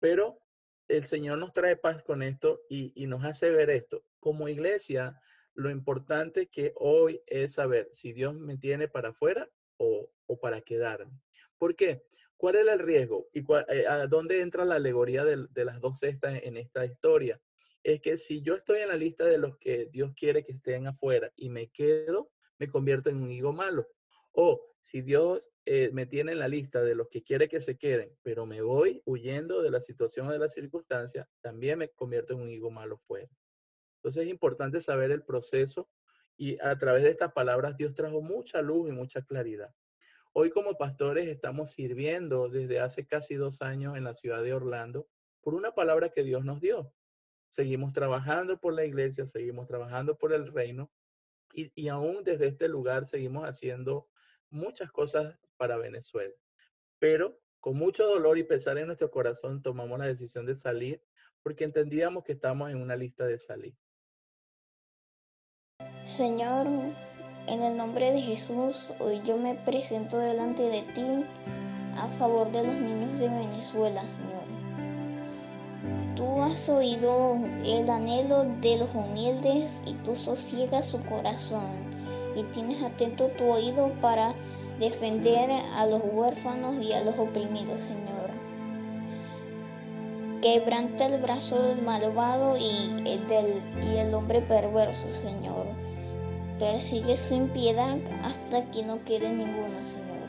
Pero 0.00 0.40
el 0.88 1.04
Señor 1.04 1.38
nos 1.38 1.52
trae 1.52 1.76
paz 1.76 2.02
con 2.02 2.22
esto 2.22 2.62
y, 2.68 2.92
y 2.96 3.06
nos 3.06 3.24
hace 3.24 3.50
ver 3.50 3.70
esto. 3.70 4.04
Como 4.18 4.48
iglesia, 4.48 5.20
lo 5.54 5.70
importante 5.70 6.48
que 6.48 6.72
hoy 6.76 7.22
es 7.26 7.52
saber 7.52 7.88
si 7.92 8.12
Dios 8.12 8.34
me 8.34 8.56
tiene 8.56 8.88
para 8.88 9.10
afuera 9.10 9.48
o, 9.76 10.10
o 10.26 10.40
para 10.40 10.62
quedarme. 10.62 11.20
¿Por 11.58 11.76
qué? 11.76 12.02
¿Cuál 12.42 12.56
es 12.56 12.66
el 12.66 12.80
riesgo? 12.80 13.28
¿Y 13.32 13.44
eh, 13.68 13.86
a 13.86 14.08
dónde 14.08 14.40
entra 14.40 14.64
la 14.64 14.74
alegoría 14.74 15.24
de, 15.24 15.64
las 15.64 15.80
dos 15.80 16.00
cestas 16.00 16.40
en, 16.42 16.56
esta 16.56 16.84
historia? 16.84 17.40
Es 17.84 18.00
que 18.00 18.16
si 18.16 18.42
yo 18.42 18.56
estoy 18.56 18.80
en 18.80 18.88
la 18.88 18.96
lista 18.96 19.24
de 19.24 19.38
los 19.38 19.56
que 19.58 19.86
Dios 19.92 20.10
quiere 20.16 20.44
que 20.44 20.50
estén 20.50 20.88
afuera 20.88 21.30
y 21.36 21.50
me 21.50 21.68
quedo, 21.68 22.32
me 22.58 22.68
convierto 22.68 23.10
en 23.10 23.22
un 23.22 23.30
higo 23.30 23.52
malo. 23.52 23.86
O 24.32 24.60
si 24.80 25.02
Dios 25.02 25.52
eh, 25.66 25.90
me 25.92 26.06
tiene 26.06 26.32
en 26.32 26.40
la 26.40 26.48
lista 26.48 26.82
de 26.82 26.96
los 26.96 27.08
que 27.10 27.22
quiere 27.22 27.48
que 27.48 27.60
se 27.60 27.78
queden, 27.78 28.12
pero 28.22 28.44
me 28.44 28.60
voy 28.60 29.02
huyendo 29.04 29.62
de 29.62 29.70
la 29.70 29.80
situación 29.80 30.26
o 30.26 30.32
de 30.32 30.40
la 30.40 30.48
circunstancia, 30.48 31.28
también 31.42 31.78
me 31.78 31.90
convierto 31.90 32.32
en 32.32 32.40
un 32.40 32.50
higo 32.50 32.72
malo 32.72 32.98
fuera. 33.06 33.30
Entonces 33.98 34.24
es 34.24 34.30
importante 34.30 34.80
saber 34.80 35.12
el 35.12 35.22
proceso 35.22 35.88
y 36.36 36.58
a 36.60 36.76
través 36.76 37.04
de 37.04 37.10
estas 37.10 37.32
palabras 37.32 37.76
Dios 37.76 37.94
trajo 37.94 38.20
mucha 38.20 38.60
luz 38.62 38.88
y 38.88 38.92
mucha 38.92 39.22
claridad. 39.22 39.72
Hoy 40.34 40.50
como 40.50 40.78
pastores 40.78 41.28
estamos 41.28 41.72
sirviendo 41.72 42.48
desde 42.48 42.80
hace 42.80 43.06
casi 43.06 43.34
dos 43.34 43.60
años 43.60 43.98
en 43.98 44.04
la 44.04 44.14
ciudad 44.14 44.42
de 44.42 44.54
Orlando 44.54 45.06
por 45.42 45.54
una 45.54 45.72
palabra 45.72 46.08
que 46.08 46.22
Dios 46.22 46.42
nos 46.42 46.60
dio. 46.60 46.90
Seguimos 47.50 47.92
trabajando 47.92 48.58
por 48.58 48.72
la 48.72 48.86
iglesia, 48.86 49.26
seguimos 49.26 49.68
trabajando 49.68 50.16
por 50.16 50.32
el 50.32 50.50
reino 50.50 50.90
y, 51.52 51.70
y 51.74 51.88
aún 51.88 52.24
desde 52.24 52.46
este 52.46 52.66
lugar 52.66 53.06
seguimos 53.06 53.46
haciendo 53.46 54.08
muchas 54.48 54.90
cosas 54.90 55.38
para 55.58 55.76
Venezuela. 55.76 56.34
Pero 56.98 57.38
con 57.60 57.76
mucho 57.76 58.06
dolor 58.06 58.38
y 58.38 58.44
pesar 58.44 58.78
en 58.78 58.86
nuestro 58.86 59.10
corazón 59.10 59.60
tomamos 59.60 59.98
la 59.98 60.06
decisión 60.06 60.46
de 60.46 60.54
salir 60.54 61.02
porque 61.42 61.64
entendíamos 61.64 62.24
que 62.24 62.32
estamos 62.32 62.70
en 62.70 62.80
una 62.80 62.96
lista 62.96 63.26
de 63.26 63.38
salir. 63.38 63.76
Señor, 66.04 66.66
en 67.46 67.62
el 67.62 67.76
nombre 67.76 68.12
de 68.12 68.20
Jesús, 68.20 68.92
hoy 69.00 69.20
yo 69.24 69.36
me 69.36 69.54
presento 69.54 70.18
delante 70.18 70.62
de 70.62 70.82
ti 70.82 71.24
a 71.96 72.06
favor 72.18 72.50
de 72.52 72.64
los 72.64 72.74
niños 72.74 73.18
de 73.18 73.28
Venezuela, 73.28 74.06
Señor. 74.06 74.42
Tú 76.14 76.40
has 76.42 76.68
oído 76.68 77.36
el 77.64 77.90
anhelo 77.90 78.44
de 78.60 78.78
los 78.78 78.94
humildes 78.94 79.82
y 79.86 79.94
tú 80.04 80.14
sosiegas 80.14 80.86
su 80.86 81.02
corazón 81.02 81.84
y 82.36 82.44
tienes 82.44 82.82
atento 82.82 83.28
tu 83.38 83.44
oído 83.44 83.90
para 84.00 84.34
defender 84.78 85.50
a 85.50 85.86
los 85.86 86.00
huérfanos 86.12 86.82
y 86.82 86.92
a 86.92 87.02
los 87.02 87.18
oprimidos, 87.18 87.80
Señor. 87.82 88.30
Quebranta 90.40 91.06
el 91.06 91.20
brazo 91.20 91.60
del 91.60 91.82
malvado 91.82 92.56
y 92.56 93.02
el, 93.06 93.26
del, 93.28 93.62
y 93.84 93.96
el 93.96 94.14
hombre 94.14 94.40
perverso, 94.40 95.10
Señor 95.10 95.91
persigue 96.62 97.16
sin 97.16 97.48
piedad 97.48 97.98
hasta 98.22 98.62
que 98.70 98.84
no 98.84 99.04
quede 99.04 99.28
ninguno, 99.30 99.82
Señor. 99.82 100.28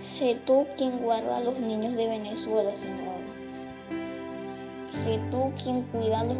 Sé 0.00 0.34
tú 0.44 0.66
quien 0.76 0.98
guarda 0.98 1.36
a 1.36 1.40
los 1.44 1.60
niños 1.60 1.94
de 1.94 2.08
Venezuela, 2.08 2.74
Señor. 2.74 3.20
Sé 4.90 5.20
tú 5.30 5.52
quien 5.62 5.82
cuida 5.92 6.22
a 6.22 6.24
los 6.24 6.36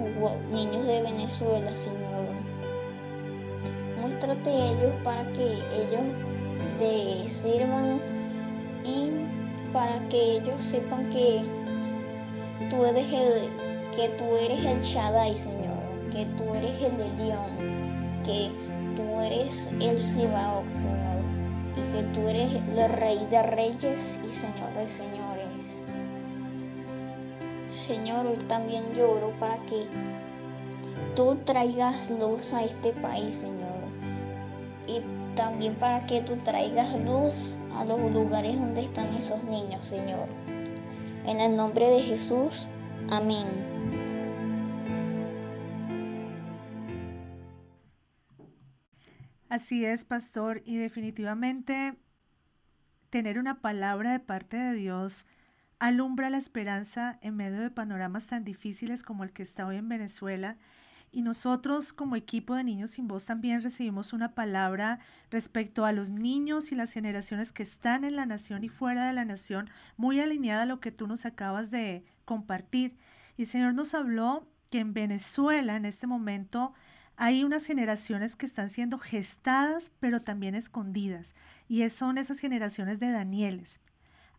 niños 0.51 0.85
de 0.85 1.01
Venezuela, 1.01 1.77
Señor. 1.77 2.27
muéstrate 4.01 4.51
ellos 4.51 4.93
para 5.05 5.33
que 5.33 5.53
ellos 5.53 6.03
te 6.77 7.29
sirvan 7.29 8.01
y 8.85 9.11
para 9.73 10.01
que 10.09 10.39
ellos 10.39 10.61
sepan 10.61 11.09
que 11.11 11.45
tú 12.69 12.85
eres 12.85 13.07
el 13.13 13.49
que 13.95 14.81
Shaddai, 14.81 15.37
Señor, 15.37 16.11
que 16.11 16.27
tú 16.37 16.53
eres 16.53 16.83
el 16.83 16.97
de 16.97 17.25
León, 17.25 18.23
que 18.25 18.62
eres 19.23 19.71
el 19.81 19.99
Sibaok, 19.99 20.65
Señor, 20.75 21.23
y 21.77 21.93
que 21.93 22.03
tú 22.15 22.29
eres 22.29 22.53
el 22.53 22.93
Rey 22.93 23.27
de 23.31 23.43
Reyes 23.43 24.19
y 24.25 24.33
Señor 24.33 24.75
de 24.75 24.89
Señores. 24.89 25.49
Señor, 27.87 28.27
hoy 28.27 28.37
también 28.49 28.85
lloro 28.95 29.33
para 29.41 29.57
que 29.67 29.87
tú 31.15 31.37
traigas 31.45 32.11
luz 32.11 32.53
a 32.53 32.65
este 32.65 32.93
país, 32.93 33.37
Señor. 33.37 33.63
Y 34.87 35.01
también 35.37 35.75
para 35.77 36.07
que 36.07 36.21
tú 36.21 36.37
traigas 36.45 36.93
luz 37.01 37.57
a 37.77 37.85
los 37.85 38.01
lugares 38.13 38.59
donde 38.59 38.83
están 38.83 39.15
esos 39.15 39.43
niños, 39.45 39.85
Señor. 39.85 40.29
En 41.27 41.41
el 41.41 41.57
nombre 41.57 41.89
de 41.89 42.03
Jesús, 42.03 42.67
amén. 43.11 43.72
Así 49.53 49.85
es, 49.85 50.07
pastor, 50.07 50.63
y 50.65 50.79
definitivamente 50.79 51.99
tener 53.11 53.39
una 53.39 53.61
palabra 53.61 54.13
de 54.13 54.19
parte 54.19 54.57
de 54.57 54.73
Dios 54.73 55.27
alumbra 55.79 56.31
la 56.31 56.39
esperanza 56.39 57.19
en 57.21 57.37
medio 57.37 57.61
de 57.61 57.71
panoramas 57.71 58.29
tan 58.29 58.45
difíciles 58.45 59.03
como 59.03 59.25
el 59.25 59.33
que 59.35 59.43
está 59.43 59.67
hoy 59.67 59.77
en 59.77 59.91
Venezuela. 59.91 60.57
Y 61.11 61.21
nosotros 61.21 61.93
como 61.93 62.17
equipo 62.17 62.55
de 62.55 62.65
Niños 62.65 62.93
sin 62.93 63.07
Voz 63.09 63.27
también 63.27 63.61
recibimos 63.61 64.15
una 64.15 64.35
palabra 64.35 65.01
respecto 65.31 65.85
a 65.85 65.93
los 65.93 66.09
niños 66.09 66.73
y 66.73 66.75
las 66.75 66.91
generaciones 66.91 67.53
que 67.53 67.63
están 67.63 68.05
en 68.05 68.17
la 68.17 68.25
nación 68.25 68.65
y 68.65 68.71
fuera 68.71 69.07
de 69.07 69.13
la 69.13 69.27
nación, 69.27 69.69
muy 69.99 70.19
alineada 70.19 70.63
a 70.63 70.67
lo 70.67 70.81
que 70.81 70.93
tú 70.93 71.07
nos 71.07 71.27
acabas 71.27 71.71
de 71.71 72.07
compartir. 72.25 72.97
Y 73.37 73.43
el 73.43 73.49
Señor 73.49 73.75
nos 73.75 73.93
habló 73.93 74.49
que 74.71 74.79
en 74.79 74.95
Venezuela 74.95 75.77
en 75.77 75.85
este 75.85 76.07
momento 76.07 76.73
hay 77.25 77.45
unas 77.45 77.67
generaciones 77.67 78.35
que 78.35 78.47
están 78.47 78.69
siendo 78.69 78.99
gestadas, 78.99 79.93
pero 80.01 80.23
también 80.23 80.57
escondidas. 80.57 81.37
Y 81.69 81.89
son 81.89 82.19
esas 82.19 82.41
generaciones 82.41 82.99
de 82.99 83.13
Danieles. 83.13 83.81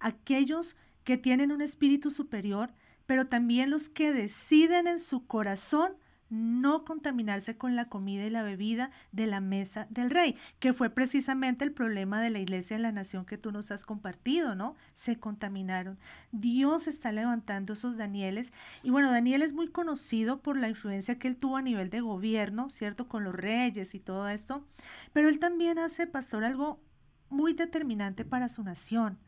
Aquellos 0.02 0.76
que 1.06 1.18
tienen 1.18 1.54
un 1.54 1.62
espíritu 1.62 2.12
superior, 2.12 2.74
pero 3.06 3.28
también 3.28 3.70
los 3.70 3.88
que 3.88 4.12
deciden 4.12 4.88
en 4.88 5.00
su 5.00 5.26
corazón 5.26 5.94
no 6.34 6.84
contaminarse 6.84 7.58
con 7.58 7.76
la 7.76 7.90
comida 7.90 8.26
y 8.26 8.32
la 8.32 8.42
bebida 8.42 8.90
de 9.12 9.28
la 9.28 9.40
mesa 9.40 9.86
del 9.92 10.10
rey, 10.10 10.36
que 10.60 10.74
fue 10.74 10.90
precisamente 10.90 11.64
el 11.64 11.72
problema 11.72 12.22
de 12.22 12.32
la 12.32 12.40
iglesia 12.40 12.76
en 12.76 12.82
la 12.82 12.92
nación 12.92 13.26
que 13.26 13.38
tú 13.38 13.52
nos 13.52 13.70
has 13.70 13.86
compartido, 13.86 14.56
¿no? 14.56 14.76
Se 14.94 15.20
contaminaron. 15.20 16.00
Dios 16.32 16.88
está 16.88 17.12
levantando 17.12 17.74
esos 17.74 17.98
Danieles. 17.98 18.52
Y 18.82 18.90
bueno, 18.90 19.12
Daniel 19.12 19.44
es 19.44 19.54
muy 19.54 19.68
conocido 19.68 20.42
por 20.42 20.58
la 20.58 20.70
influencia 20.70 21.20
que 21.20 21.28
él 21.28 21.38
tuvo 21.38 21.58
a 21.58 21.62
nivel 21.62 21.92
de 21.92 22.02
gobierno, 22.02 22.70
¿cierto? 22.70 23.08
Con 23.08 23.24
los 23.24 23.36
reyes 23.36 23.94
y 23.94 24.00
todo 24.00 24.28
esto. 24.28 24.66
Pero 25.14 25.30
él 25.30 25.38
también 25.38 25.78
hace, 25.78 26.08
pastor, 26.08 26.44
algo 26.44 26.82
muy 27.30 27.54
determinante 27.54 28.26
para 28.26 28.50
su 28.50 28.64
nación. 28.64 29.20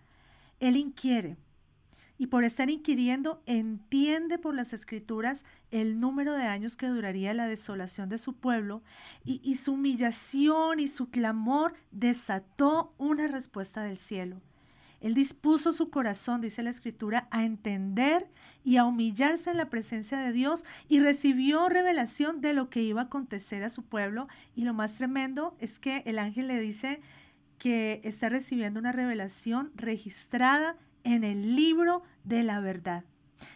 Él 0.60 0.76
inquiere, 0.76 1.38
y 2.18 2.28
por 2.28 2.44
estar 2.44 2.70
inquiriendo 2.70 3.42
entiende 3.46 4.38
por 4.38 4.56
las 4.56 4.74
escrituras 4.74 5.46
el 5.72 6.00
número 6.00 6.34
de 6.34 6.44
años 6.44 6.78
que 6.78 6.88
duraría 6.88 7.34
la 7.34 7.48
desolación 7.48 8.10
de 8.10 8.18
su 8.18 8.36
pueblo 8.36 8.82
y, 9.24 9.56
su 9.56 9.74
humillación 9.74 10.80
y 10.80 10.88
su 10.88 11.10
clamor 11.10 11.74
desató 11.92 12.94
una 12.98 13.28
respuesta 13.28 13.84
del 13.84 13.98
cielo. 13.98 14.42
Él 15.02 15.14
dispuso 15.14 15.72
su 15.72 15.90
corazón, 15.90 16.42
dice 16.42 16.64
la 16.64 16.70
escritura, 16.70 17.28
a 17.30 17.44
entender 17.44 18.28
y 18.64 18.78
a 18.78 18.86
humillarse 18.86 19.52
en 19.52 19.58
la 19.58 19.70
presencia 19.70 20.18
de 20.18 20.32
Dios 20.32 20.66
y 20.88 21.00
recibió 21.00 21.70
revelación 21.70 22.42
de 22.42 22.54
lo 22.54 22.70
que 22.70 22.82
iba 22.82 23.02
a 23.02 23.06
acontecer 23.06 23.64
a 23.64 23.70
su 23.70 23.84
pueblo. 23.84 24.28
Y 24.56 24.64
lo 24.64 24.74
más 24.74 24.94
tremendo 24.94 25.56
es 25.60 25.80
que 25.80 26.02
el 26.06 26.18
ángel 26.18 26.48
le 26.48 26.60
dice 26.60 27.02
que 27.60 28.02
está 28.04 28.30
recibiendo 28.30 28.80
una 28.80 28.92
revelación 28.92 29.72
registrada 29.76 30.76
en 31.06 31.24
el 31.24 31.56
libro 31.56 32.04
de 32.26 32.44
la 32.44 32.60
verdad. 32.60 33.06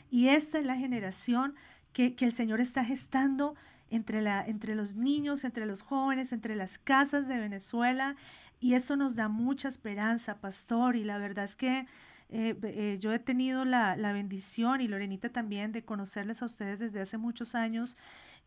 Y 0.10 0.30
esta 0.30 0.60
es 0.60 0.66
la 0.66 0.78
generación 0.78 1.56
que, 1.91 2.16
el 2.20 2.32
Señor 2.32 2.62
está 2.62 2.86
gestando 2.86 3.56
entre, 3.89 4.22
la, 4.22 4.45
entre 4.45 4.76
los 4.76 4.95
niños, 4.95 5.43
entre 5.43 5.66
los 5.66 5.82
jóvenes, 5.82 6.32
entre 6.32 6.56
las 6.56 6.78
casas 6.78 7.28
de 7.28 7.38
Venezuela. 7.38 8.16
Y 8.62 8.76
esto 8.76 8.95
nos 8.95 9.16
da 9.16 9.28
mucha 9.28 9.68
esperanza, 9.68 10.39
pastor. 10.39 10.95
Y 10.95 11.04
la 11.04 11.18
verdad 11.18 11.43
es 11.45 11.56
que 11.56 11.88
eh, 12.30 12.56
eh, 12.64 12.97
yo 13.00 13.12
he 13.12 13.20
tenido 13.20 13.66
la, 13.66 13.97
la, 13.97 14.14
bendición 14.14 14.82
y 14.82 14.88
Lorenita 14.88 15.30
también 15.30 15.72
de 15.72 15.84
conocerles 15.84 16.43
a 16.43 16.45
ustedes 16.45 16.80
desde 16.80 17.02
hace 17.02 17.18
muchos 17.18 17.56
años. 17.56 17.97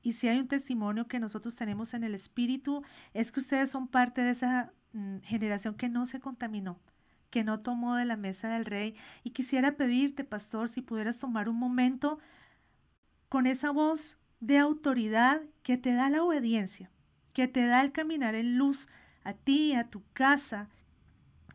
Y 0.02 0.12
si 0.12 0.28
hay 0.28 0.38
un 0.38 0.48
testimonio 0.48 1.08
que 1.08 1.20
nosotros 1.20 1.56
tenemos 1.56 1.94
en 1.94 2.04
el 2.04 2.14
Espíritu, 2.14 2.82
es 3.14 3.32
que 3.32 3.40
ustedes 3.40 3.70
son 3.70 3.88
parte 3.88 4.22
de 4.22 4.30
esa 4.30 4.72
mm, 4.92 5.18
generación 5.18 5.74
que 5.74 5.88
no 5.88 6.06
se 6.06 6.20
contaminó, 6.20 6.78
que 7.32 7.42
no 7.44 7.60
tomó 7.60 7.96
de 7.96 8.04
la 8.04 8.16
mesa 8.16 8.50
del 8.50 8.66
rey. 8.66 8.94
Y 9.24 9.30
quisiera 9.30 9.72
pedirte, 9.72 10.22
pastor, 10.22 10.68
si 10.68 10.82
pudieras 10.82 11.18
tomar 11.18 11.48
un 11.48 11.56
momento 11.56 12.18
con 13.30 13.46
esa 13.46 13.70
voz 13.70 14.18
de 14.40 14.58
autoridad 14.58 15.40
que 15.62 15.78
te 15.78 15.94
da 15.94 16.10
la 16.10 16.22
obediencia, 16.22 16.90
que 17.32 17.48
te 17.48 17.66
da 17.66 17.80
el 17.80 17.90
caminar 17.90 18.34
en 18.34 18.58
luz 18.58 18.86
a 19.24 19.32
ti, 19.32 19.72
a 19.72 19.88
tu 19.88 20.02
casa. 20.12 20.68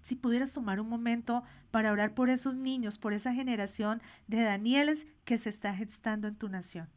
Si 0.01 0.15
pudieras 0.15 0.51
tomar 0.51 0.79
un 0.79 0.89
momento 0.89 1.43
para 1.69 1.91
orar 1.91 2.15
por 2.15 2.31
esos 2.31 2.57
niños, 2.57 2.97
por 2.97 3.13
esa 3.13 3.31
generación 3.31 4.01
de 4.25 4.41
Danieles 4.41 5.05
que 5.25 5.37
se 5.37 5.49
está 5.49 5.75
gestando 5.75 6.27
en 6.27 6.35
tu 6.35 6.49
nación. 6.49 6.89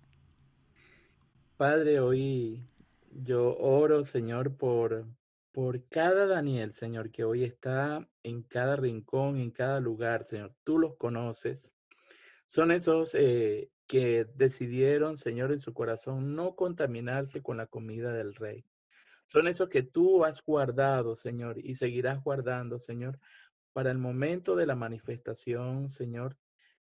Padre, 1.59 2.01
hoy 2.01 2.65
yo 3.11 3.59
oro, 3.59 4.05
Señor, 4.05 4.57
por, 4.57 5.05
por 5.53 5.89
cada 5.89 6.27
Daniel, 6.27 6.75
Señor, 6.75 7.11
que 7.11 7.25
hoy 7.25 7.45
está 7.45 8.09
en 8.23 8.43
cada 8.43 8.77
rincón, 8.77 9.37
en 9.39 9.51
cada 9.51 9.81
lugar, 9.81 10.25
Señor. 10.25 10.55
Tú 10.65 10.79
los 10.79 10.97
conoces. 10.97 11.73
Son 12.47 12.71
esos 12.71 13.15
eh, 13.15 13.71
que 13.87 14.27
decidieron, 14.35 15.17
Señor, 15.17 15.53
en 15.53 15.61
su 15.61 15.75
corazón 15.75 16.35
no 16.37 16.55
contaminarse 16.55 17.43
con 17.43 17.57
la 17.57 17.67
comida 17.67 18.13
del 18.13 18.35
rey. 18.35 18.65
Son 19.27 19.49
esos 19.49 19.69
que 19.69 19.83
tú 19.83 20.25
has 20.25 20.43
guardado, 20.43 21.15
Señor, 21.17 21.59
y 21.59 21.75
seguirás 21.75 22.23
guardando, 22.23 22.79
Señor, 22.79 23.19
para 23.73 23.91
el 23.91 23.99
momento 23.99 24.57
de 24.57 24.67
la 24.67 24.75
manifestación, 24.75 25.89
Señor, 25.89 26.37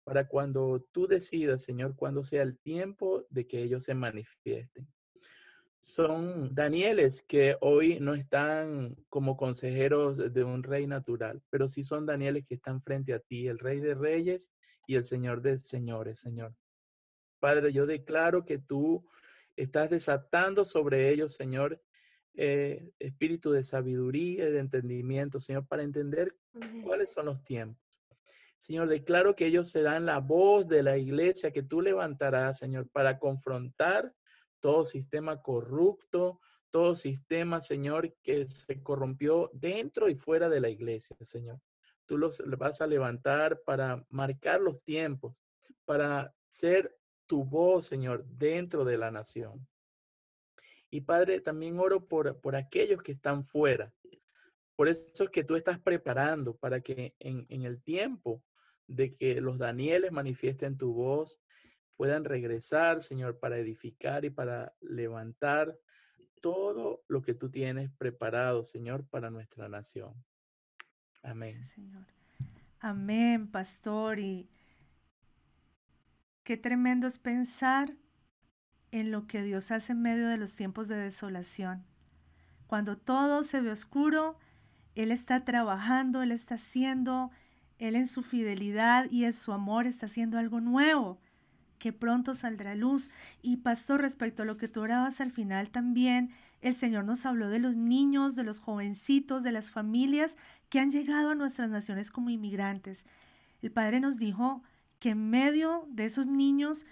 para 0.05 0.29
cuando 0.29 0.87
tú 0.93 1.07
decidas, 1.07 1.63
Señor, 1.63 1.97
cuando 1.97 2.23
sea 2.25 2.43
el 2.43 2.59
tiempo 2.59 3.25
de 3.31 3.47
que 3.47 3.63
ellos 3.63 3.85
se 3.85 3.95
manifiesten 3.95 4.87
son 5.85 6.55
Danieles 6.55 7.23
que 7.23 7.59
hoy 7.61 8.01
no 8.01 8.15
están 8.15 8.97
como 9.11 9.37
consejeros 9.37 10.33
de 10.33 10.43
un 10.43 10.63
rey 10.63 10.87
natural, 10.87 11.43
pero 11.51 11.69
sí 11.69 11.85
son 11.85 12.07
Danieles 12.07 12.47
que 12.47 12.55
están 12.55 12.83
frente 12.83 13.13
a 13.13 13.19
ti, 13.19 13.49
el 13.49 13.59
rey 13.59 13.81
de 13.81 13.95
reyes 13.95 14.51
y 14.87 14.95
el 14.97 15.05
señor 15.05 15.43
de 15.43 15.59
señores, 15.59 16.19
Señor. 16.19 16.55
Padre, 17.39 17.71
yo 17.71 17.85
declaro 17.85 18.47
que 18.47 18.59
tú 18.59 19.07
estás 19.57 19.91
desatando 19.91 20.65
sobre 20.65 21.11
ellos, 21.11 21.35
Señor, 21.35 21.83
eh, 22.33 22.91
espíritu 22.99 23.53
de 23.53 23.63
sabiduría 23.63 24.49
y 24.49 24.53
de 24.53 24.61
entendimiento, 24.61 25.39
Señor, 25.39 25.67
para 25.67 25.83
entender 25.83 26.35
cuáles 26.83 27.13
son 27.13 27.27
los 27.27 27.45
tiempos. 27.45 27.85
Señor, 28.59 28.89
declaro 28.89 29.37
que 29.37 29.47
ellos 29.47 29.71
serán 29.71 30.07
la 30.07 30.19
voz 30.19 30.67
de 30.67 30.83
la 30.83 30.97
iglesia 30.97 31.53
que 31.53 31.63
tú 31.63 31.83
levantarás, 31.83 32.59
Señor, 32.59 32.89
para 32.89 33.19
confrontar 33.19 34.15
todo 34.65 34.87
sistema 34.87 35.43
corrupto, 35.43 36.41
todo 36.71 36.97
sistema, 36.97 37.61
Señor, 37.61 38.15
que 38.23 38.49
se 38.49 38.83
corrompió 38.83 39.51
dentro 39.53 40.09
y 40.09 40.15
fuera 40.15 40.49
de 40.49 40.59
la 40.59 40.71
iglesia, 40.71 41.15
Señor. 41.27 41.61
Tú 42.07 42.17
los 42.17 42.43
vas 42.57 42.81
a 42.81 42.87
levantar 42.87 43.61
para 43.67 44.07
marcar 44.09 44.63
los 44.63 44.83
tiempos, 44.83 45.37
para 45.85 46.35
ser 46.49 46.97
tu 47.27 47.45
voz, 47.45 47.85
Señor, 47.85 48.25
dentro 48.25 48.87
de 48.87 48.97
la 48.97 49.11
nación. 49.11 49.69
Y 50.89 51.03
Padre, 51.03 51.43
también 51.43 51.79
oro 51.79 52.09
por, 52.09 52.41
por 52.41 52.57
aquellos 52.57 53.03
que 53.03 53.13
están 53.13 53.45
fuera. 53.45 53.93
Por 54.77 54.89
eso 54.89 55.25
es 55.25 55.31
que 55.31 55.45
tú 55.45 55.57
estás 55.57 55.79
preparando 55.79 56.57
para 56.57 56.81
que 56.81 57.15
en, 57.19 57.45
en 57.51 57.65
el 57.65 57.83
tiempo 57.83 58.43
de 58.87 59.15
que 59.15 59.43
los 59.43 59.59
Danieles 59.59 60.11
manifiesten 60.11 60.79
tu 60.79 60.95
voz, 60.95 61.39
puedan 61.97 62.25
regresar, 62.25 63.03
Señor, 63.03 63.39
para 63.39 63.59
edificar 63.59 64.25
y 64.25 64.31
para 64.31 64.75
levantar 64.81 65.79
todo 66.41 67.03
lo 67.09 67.23
que 67.23 67.35
tú 67.35 67.51
tienes 67.51 67.91
preparado, 67.91 68.65
Señor, 68.65 69.07
para 69.07 69.31
nuestra 69.31 69.69
nación. 69.69 70.13
Amén. 71.23 71.51
Señor. 71.65 72.05
Amén, 72.81 73.51
pastor. 73.51 74.19
Y 74.19 74.51
qué 76.43 76.57
tremendo 76.57 77.07
es 77.07 77.19
pensar 77.19 77.97
en 78.91 79.11
lo 79.11 79.27
que 79.27 79.43
Dios 79.43 79.71
hace 79.71 79.93
en 79.93 80.03
medio 80.03 80.29
de 80.29 80.37
los 80.37 80.55
tiempos 80.57 80.89
de 80.89 80.97
desolación. 80.97 81.87
Cuando 82.67 82.99
todo 82.99 83.43
se 83.43 83.61
ve 83.61 83.71
oscuro, 83.71 84.39
Él 84.95 85.11
está 85.11 85.45
trabajando, 85.45 86.23
Él 86.23 86.33
está 86.33 86.57
haciendo, 86.57 87.31
Él 87.79 87.97
en 87.97 88.07
su 88.07 88.23
fidelidad 88.23 89.11
y 89.11 89.25
en 89.25 89.33
su 89.33 89.53
amor 89.53 89.87
está 89.87 90.07
haciendo 90.07 90.39
algo 90.39 90.61
nuevo 90.61 91.21
que 91.85 91.93
pronto 91.93 92.33
saldrá 92.33 92.75
luz. 92.75 93.11
Y 93.43 93.59
pastor, 93.59 94.01
respecto 94.01 94.43
a 94.43 94.47
lo 94.47 94.57
que 94.57 94.69
tú 94.69 94.81
orabas 94.81 95.21
al 95.21 95.31
final 95.31 95.69
también, 95.69 96.31
el 96.63 96.75
Señor 96.75 97.05
nos 97.05 97.27
habló 97.27 97.51
de 97.51 97.59
los 97.59 97.77
niños, 97.77 98.37
de 98.37 98.43
los 98.43 98.61
jovencitos, 98.61 99.43
de 99.43 99.53
las 99.53 99.71
familias 99.71 100.39
que 100.71 100.81
han 100.81 100.89
llegado 100.89 101.29
a 101.29 101.35
nuestras 101.35 101.69
naciones 101.69 102.11
como 102.11 102.31
inmigrantes. 102.31 103.07
El 103.61 103.71
Padre 103.71 104.01
nos 104.01 104.17
dijo 104.17 104.63
que 104.99 105.11
en 105.11 105.29
medio 105.29 105.87
de 105.91 106.07
esos 106.07 106.27
niños, 106.27 106.87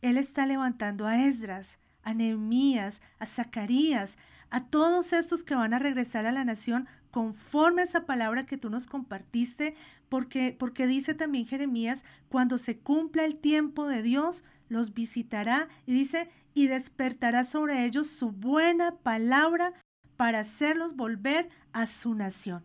Él 0.00 0.16
está 0.16 0.46
levantando 0.46 1.06
a 1.06 1.26
Esdras, 1.26 1.78
a 2.02 2.14
Nehemías, 2.14 3.02
a 3.18 3.26
Zacarías, 3.26 4.16
a 4.48 4.64
todos 4.64 5.12
estos 5.12 5.44
que 5.44 5.56
van 5.56 5.74
a 5.74 5.78
regresar 5.78 6.24
a 6.24 6.32
la 6.32 6.46
nación 6.46 6.88
conforme 7.18 7.80
a 7.80 7.84
esa 7.84 8.06
palabra 8.06 8.46
que 8.46 8.56
tú 8.56 8.70
nos 8.70 8.86
compartiste, 8.86 9.74
porque, 10.08 10.54
porque 10.56 10.86
dice 10.86 11.14
también 11.14 11.48
Jeremías, 11.48 12.04
cuando 12.28 12.58
se 12.58 12.78
cumpla 12.78 13.24
el 13.24 13.34
tiempo 13.34 13.88
de 13.88 14.04
Dios, 14.04 14.44
los 14.68 14.94
visitará 14.94 15.66
y 15.84 15.94
dice, 15.94 16.30
y 16.54 16.68
despertará 16.68 17.42
sobre 17.42 17.84
ellos 17.84 18.08
su 18.08 18.30
buena 18.30 18.98
palabra 18.98 19.72
para 20.16 20.38
hacerlos 20.38 20.94
volver 20.94 21.48
a 21.72 21.86
su 21.86 22.14
nación. 22.14 22.64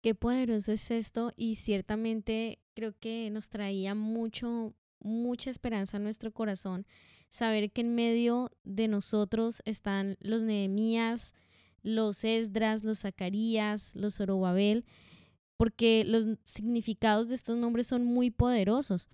Qué 0.00 0.14
poderoso 0.14 0.70
es 0.70 0.92
esto 0.92 1.32
y 1.34 1.56
ciertamente 1.56 2.60
creo 2.76 2.94
que 3.00 3.30
nos 3.30 3.48
traía 3.48 3.96
mucho, 3.96 4.76
mucha 5.00 5.50
esperanza 5.50 5.96
en 5.96 6.04
nuestro 6.04 6.30
corazón 6.30 6.86
saber 7.28 7.70
que 7.70 7.82
en 7.82 7.94
medio 7.94 8.50
de 8.64 8.88
nosotros 8.88 9.62
están 9.64 10.16
los 10.20 10.42
Nehemías, 10.42 11.34
los 11.88 12.24
Esdras, 12.24 12.84
los 12.84 13.00
Zacarías, 13.00 13.92
los 13.94 14.16
Zorobabel, 14.16 14.84
porque 15.56 16.04
los 16.06 16.26
significados 16.44 17.28
de 17.28 17.34
estos 17.34 17.56
nombres 17.56 17.86
son 17.86 18.04
muy 18.04 18.30
poderosos. 18.30 19.08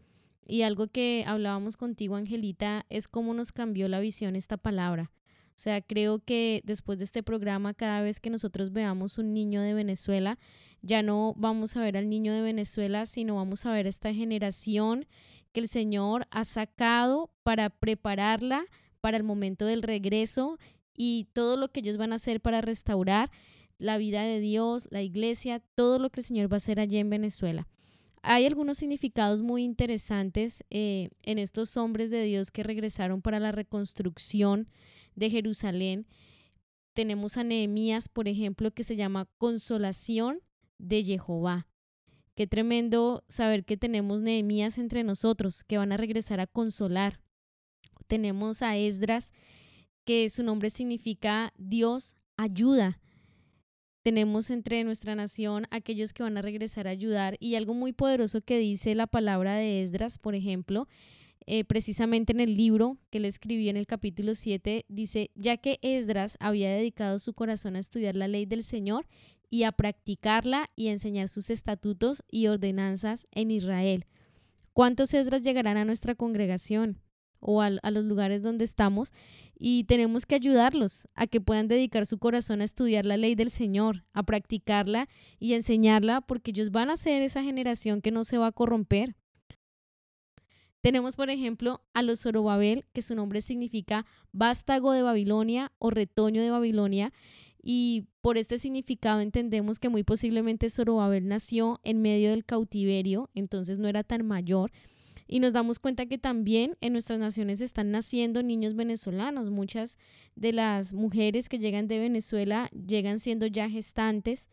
Y 0.46 0.62
algo 0.62 0.88
que 0.88 1.24
hablábamos 1.26 1.76
contigo, 1.76 2.16
Angelita, 2.16 2.84
es 2.90 3.08
cómo 3.08 3.32
nos 3.32 3.52
cambió 3.52 3.88
la 3.88 4.00
visión 4.00 4.36
esta 4.36 4.58
palabra. 4.58 5.10
O 5.56 5.58
sea, 5.58 5.80
creo 5.80 6.18
que 6.18 6.62
después 6.64 6.98
de 6.98 7.04
este 7.04 7.22
programa, 7.22 7.74
cada 7.74 8.02
vez 8.02 8.20
que 8.20 8.28
nosotros 8.28 8.72
veamos 8.72 9.18
un 9.18 9.32
niño 9.32 9.62
de 9.62 9.72
Venezuela, 9.72 10.38
ya 10.82 11.02
no 11.02 11.32
vamos 11.36 11.76
a 11.76 11.80
ver 11.80 11.96
al 11.96 12.10
niño 12.10 12.34
de 12.34 12.42
Venezuela, 12.42 13.06
sino 13.06 13.36
vamos 13.36 13.64
a 13.64 13.72
ver 13.72 13.86
esta 13.86 14.12
generación 14.12 15.06
que 15.52 15.60
el 15.60 15.68
Señor 15.68 16.26
ha 16.30 16.44
sacado 16.44 17.30
para 17.44 17.70
prepararla 17.70 18.66
para 19.00 19.16
el 19.16 19.22
momento 19.22 19.64
del 19.64 19.82
regreso 19.82 20.58
y 20.97 21.28
todo 21.32 21.57
lo 21.57 21.70
que 21.70 21.80
ellos 21.80 21.97
van 21.97 22.12
a 22.12 22.16
hacer 22.16 22.40
para 22.40 22.61
restaurar 22.61 23.30
la 23.78 23.99
vida 23.99 24.22
de 24.22 24.40
Dios, 24.40 24.86
la 24.90 25.03
iglesia, 25.03 25.61
todo 25.74 25.99
lo 25.99 26.11
que 26.11 26.20
el 26.20 26.24
Señor 26.24 26.51
va 26.51 26.57
a 26.57 26.59
hacer 26.59 26.80
allí 26.80 26.99
en 26.99 27.11
Venezuela. 27.11 27.66
Hay 28.22 28.47
algunos 28.47 28.78
significados 28.78 29.42
muy 29.42 29.64
interesantes 29.64 30.64
eh, 30.70 31.11
en 31.22 31.38
estos 31.38 31.76
hombres 31.76 32.11
de 32.11 32.24
Dios 32.24 32.51
que 32.51 32.62
regresaron 32.62 33.20
para 33.20 33.38
la 33.38 33.53
reconstrucción 33.53 34.68
de 35.14 35.28
Jerusalén. 35.28 36.07
Tenemos 36.95 37.36
a 37.36 37.45
Nehemías, 37.45 38.09
por 38.09 38.28
ejemplo, 38.28 38.70
que 38.70 38.82
se 38.82 38.97
llama 38.97 39.28
consolación 39.36 40.40
de 40.78 41.05
Jehová. 41.05 41.66
Qué 42.34 42.47
tremendo 42.47 43.24
saber 43.28 43.64
que 43.64 43.76
tenemos 43.76 44.22
Nehemías 44.22 44.78
entre 44.78 45.05
nosotros 45.05 45.62
que 45.62 45.78
van 45.78 45.92
a 45.92 45.97
regresar 45.97 46.40
a 46.40 46.47
consolar. 46.47 47.20
Tenemos 48.07 48.62
a 48.62 48.76
Esdras, 48.76 49.32
que 50.05 50.28
su 50.30 50.42
nombre 50.42 50.70
significa 50.70 51.52
Dios 51.57 52.16
ayuda. 52.36 53.00
Tenemos 54.02 54.50
entre 54.50 54.84
nuestra 54.84 55.14
nación 55.14 55.66
aquellos 55.70 56.12
que 56.12 56.22
van 56.22 56.36
a 56.36 56.42
regresar 56.42 56.86
a 56.86 56.90
ayudar 56.90 57.36
y 57.40 57.55
algo 57.55 57.72
muy 57.72 57.92
poderoso 57.92 58.42
que 58.42 58.59
dice 58.59 58.94
la 58.94 59.07
palabra 59.07 59.55
de 59.55 59.82
Esdras, 59.82 60.18
por 60.18 60.34
ejemplo, 60.34 60.88
eh, 61.46 61.64
precisamente 61.64 62.32
en 62.32 62.40
el 62.40 62.55
libro 62.55 62.98
que 63.11 63.20
le 63.20 63.28
escribió 63.28 63.70
en 63.70 63.76
el 63.76 63.86
capítulo 63.86 64.34
7, 64.34 64.86
dice, 64.88 65.30
ya 65.34 65.57
que 65.57 65.78
Esdras 65.82 66.36
había 66.40 66.70
dedicado 66.70 67.18
su 67.18 67.34
corazón 67.34 67.76
a 67.76 67.80
estudiar 67.80 68.14
la 68.14 68.28
ley 68.28 68.46
del 68.46 68.62
Señor 68.62 69.07
y 69.50 69.64
a 69.64 69.72
practicarla 69.72 70.70
y 70.74 70.88
a 70.88 70.92
enseñar 70.92 71.28
sus 71.28 71.50
estatutos 71.50 72.22
y 72.30 72.46
ordenanzas 72.46 73.26
en 73.30 73.50
Israel. 73.50 74.07
¿Cuántos 74.72 75.14
Esdras 75.14 75.42
llegarán 75.42 75.76
a 75.76 75.84
nuestra 75.84 76.14
congregación 76.14 76.98
o 77.45 77.62
a, 77.62 77.70
los 77.70 78.05
lugares 78.05 78.42
donde 78.42 78.64
estamos? 78.64 79.12
Y 79.57 79.84
tenemos 79.84 80.26
que 80.26 80.34
ayudarlos 80.34 81.07
a 81.14 81.26
que 81.26 81.40
puedan 81.40 81.68
dedicar 81.68 82.07
su 82.07 82.18
corazón 82.18 82.61
a 82.61 82.64
estudiar 82.64 83.07
la 83.07 83.16
ley 83.16 83.34
del 83.34 83.51
Señor, 83.51 84.05
a 84.12 84.24
practicarla 84.24 85.09
y 85.38 85.53
enseñarla, 85.55 86.20
porque 86.22 86.51
ellos 86.51 86.70
van 86.70 86.90
a 86.90 86.97
ser 86.97 87.22
esa 87.22 87.42
generación 87.42 88.01
que 88.01 88.11
no 88.11 88.24
se 88.24 88.38
va 88.38 88.49
a 88.49 88.53
corromper. 88.53 89.14
Tenemos, 90.80 91.16
por 91.16 91.30
ejemplo, 91.30 91.82
a 91.95 92.03
los 92.03 92.20
Zorobabel, 92.20 92.84
que 92.92 93.01
su 93.01 93.14
nombre 93.14 93.40
significa 93.40 94.05
vástago 94.32 94.92
de 94.92 95.01
Babilonia 95.01 95.72
o 95.78 95.90
retoño 95.90 96.42
de 96.42 96.51
Babilonia, 96.51 97.12
y 97.66 98.09
por 98.20 98.36
este 98.36 98.59
significado 98.59 99.22
entendemos 99.22 99.78
que 99.78 99.88
muy 99.88 100.03
posiblemente 100.03 100.68
Zorobabel 100.68 101.26
nació 101.26 101.80
en 101.82 102.03
medio 102.03 102.30
del 102.30 102.45
cautiverio, 102.45 103.30
entonces 103.34 103.78
no 103.78 103.88
era 103.88 104.05
tan 104.05 104.26
mayor. 104.26 104.70
Y 105.26 105.40
nos 105.40 105.52
damos 105.52 105.78
cuenta 105.78 106.06
que 106.06 106.18
también 106.18 106.76
en 106.80 106.92
nuestras 106.92 107.18
naciones 107.18 107.60
están 107.60 107.90
naciendo 107.90 108.42
niños 108.42 108.74
venezolanos. 108.74 109.50
Muchas 109.50 109.98
de 110.36 110.52
las 110.52 110.92
mujeres 110.92 111.48
que 111.48 111.58
llegan 111.58 111.88
de 111.88 111.98
Venezuela 111.98 112.68
llegan 112.70 113.18
siendo 113.18 113.46
ya 113.46 113.70
gestantes 113.70 114.48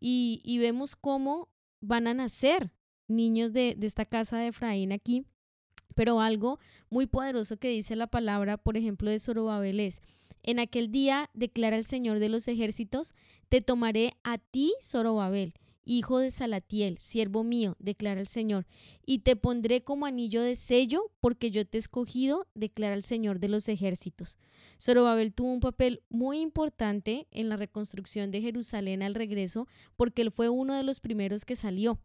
y, 0.00 0.58
vemos 0.58 0.96
cómo 0.96 1.48
van 1.80 2.06
a 2.06 2.14
nacer 2.14 2.72
niños 3.08 3.52
de, 3.52 3.74
de 3.76 3.86
esta 3.86 4.04
casa 4.04 4.38
de 4.38 4.48
Efraín 4.48 4.92
aquí. 4.92 5.24
Pero 5.94 6.20
algo 6.20 6.58
muy 6.90 7.06
poderoso 7.06 7.56
que 7.56 7.68
dice 7.68 7.96
la 7.96 8.06
palabra, 8.06 8.56
por 8.56 8.76
ejemplo, 8.76 9.10
de 9.10 9.18
Zorobabel 9.18 9.80
es, 9.80 10.02
en 10.42 10.58
aquel 10.58 10.92
día, 10.92 11.30
declara 11.34 11.76
el 11.76 11.84
Señor 11.84 12.18
de 12.18 12.28
los 12.28 12.46
ejércitos, 12.48 13.14
te 13.48 13.60
tomaré 13.60 14.12
a 14.22 14.38
ti, 14.38 14.74
Zorobabel, 14.80 15.54
hijo 15.86 16.18
de 16.18 16.30
Salatiel, 16.30 16.98
siervo 16.98 17.44
mío, 17.44 17.76
declara 17.78 18.20
el 18.20 18.26
Señor, 18.26 18.66
y 19.06 19.20
te 19.20 19.36
pondré 19.36 19.82
como 19.82 20.04
anillo 20.04 20.42
de 20.42 20.56
sello, 20.56 21.10
porque 21.20 21.50
yo 21.50 21.64
te 21.64 21.78
he 21.78 21.80
escogido, 21.80 22.46
declara 22.54 22.94
el 22.94 23.04
Señor 23.04 23.38
de 23.38 23.48
los 23.48 23.68
ejércitos. 23.68 24.36
Zorobabel 24.82 25.32
tuvo 25.32 25.52
un 25.52 25.60
papel 25.60 26.02
muy 26.10 26.40
importante 26.40 27.28
en 27.30 27.48
la 27.48 27.56
reconstrucción 27.56 28.30
de 28.30 28.42
Jerusalén 28.42 29.02
al 29.02 29.14
regreso, 29.14 29.68
porque 29.96 30.22
él 30.22 30.32
fue 30.32 30.48
uno 30.48 30.74
de 30.74 30.82
los 30.82 31.00
primeros 31.00 31.44
que 31.44 31.56
salió. 31.56 31.98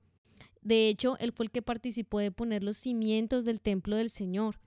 De 0.62 0.88
hecho, 0.88 1.18
él 1.20 1.32
fue 1.34 1.48
el 1.48 1.52
que 1.52 1.64
participó 1.64 2.20
de 2.20 2.32
poner 2.32 2.64
los 2.64 2.78
cimientos 2.78 3.44
del 3.44 3.60
templo 3.60 3.96
del 3.96 4.12
Señor. 4.12 4.60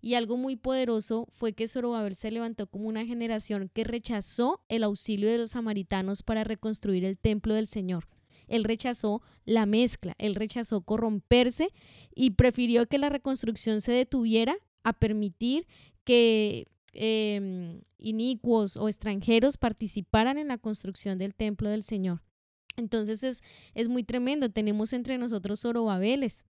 Y 0.00 0.14
algo 0.14 0.36
muy 0.36 0.56
poderoso 0.56 1.26
fue 1.30 1.52
que 1.52 1.68
Zorobabel 1.68 2.14
se 2.14 2.30
levantó 2.30 2.66
como 2.66 2.88
una 2.88 3.04
generación 3.04 3.70
que 3.72 3.84
rechazó 3.84 4.62
el 4.68 4.82
auxilio 4.82 5.30
de 5.30 5.38
los 5.38 5.50
samaritanos 5.50 6.22
para 6.22 6.44
reconstruir 6.44 7.04
el 7.04 7.18
templo 7.18 7.54
del 7.54 7.66
Señor. 7.66 8.06
Él 8.46 8.64
rechazó 8.64 9.22
la 9.44 9.66
mezcla, 9.66 10.14
él 10.18 10.34
rechazó 10.34 10.82
corromperse 10.82 11.68
y 12.14 12.30
prefirió 12.30 12.86
que 12.86 12.98
la 12.98 13.08
reconstrucción 13.08 13.80
se 13.80 13.92
detuviera 13.92 14.56
a 14.82 14.92
permitir 14.92 15.66
que 16.04 16.68
em, 16.92 17.82
inicuos 17.98 18.76
o 18.76 18.88
extranjeros 18.88 19.56
participaran 19.56 20.38
en 20.38 20.48
la 20.48 20.58
construcción 20.58 21.18
del 21.18 21.34
templo 21.34 21.68
del 21.68 21.82
Señor. 21.82 22.22
Entonces 22.76 23.22
es, 23.22 23.42
es 23.74 23.88
muy 23.88 24.04
tremendo. 24.04 24.50
Tenemos 24.50 24.92
entre 24.92 25.18
nosotros 25.18 25.60
Zorobabeles, 25.60 26.44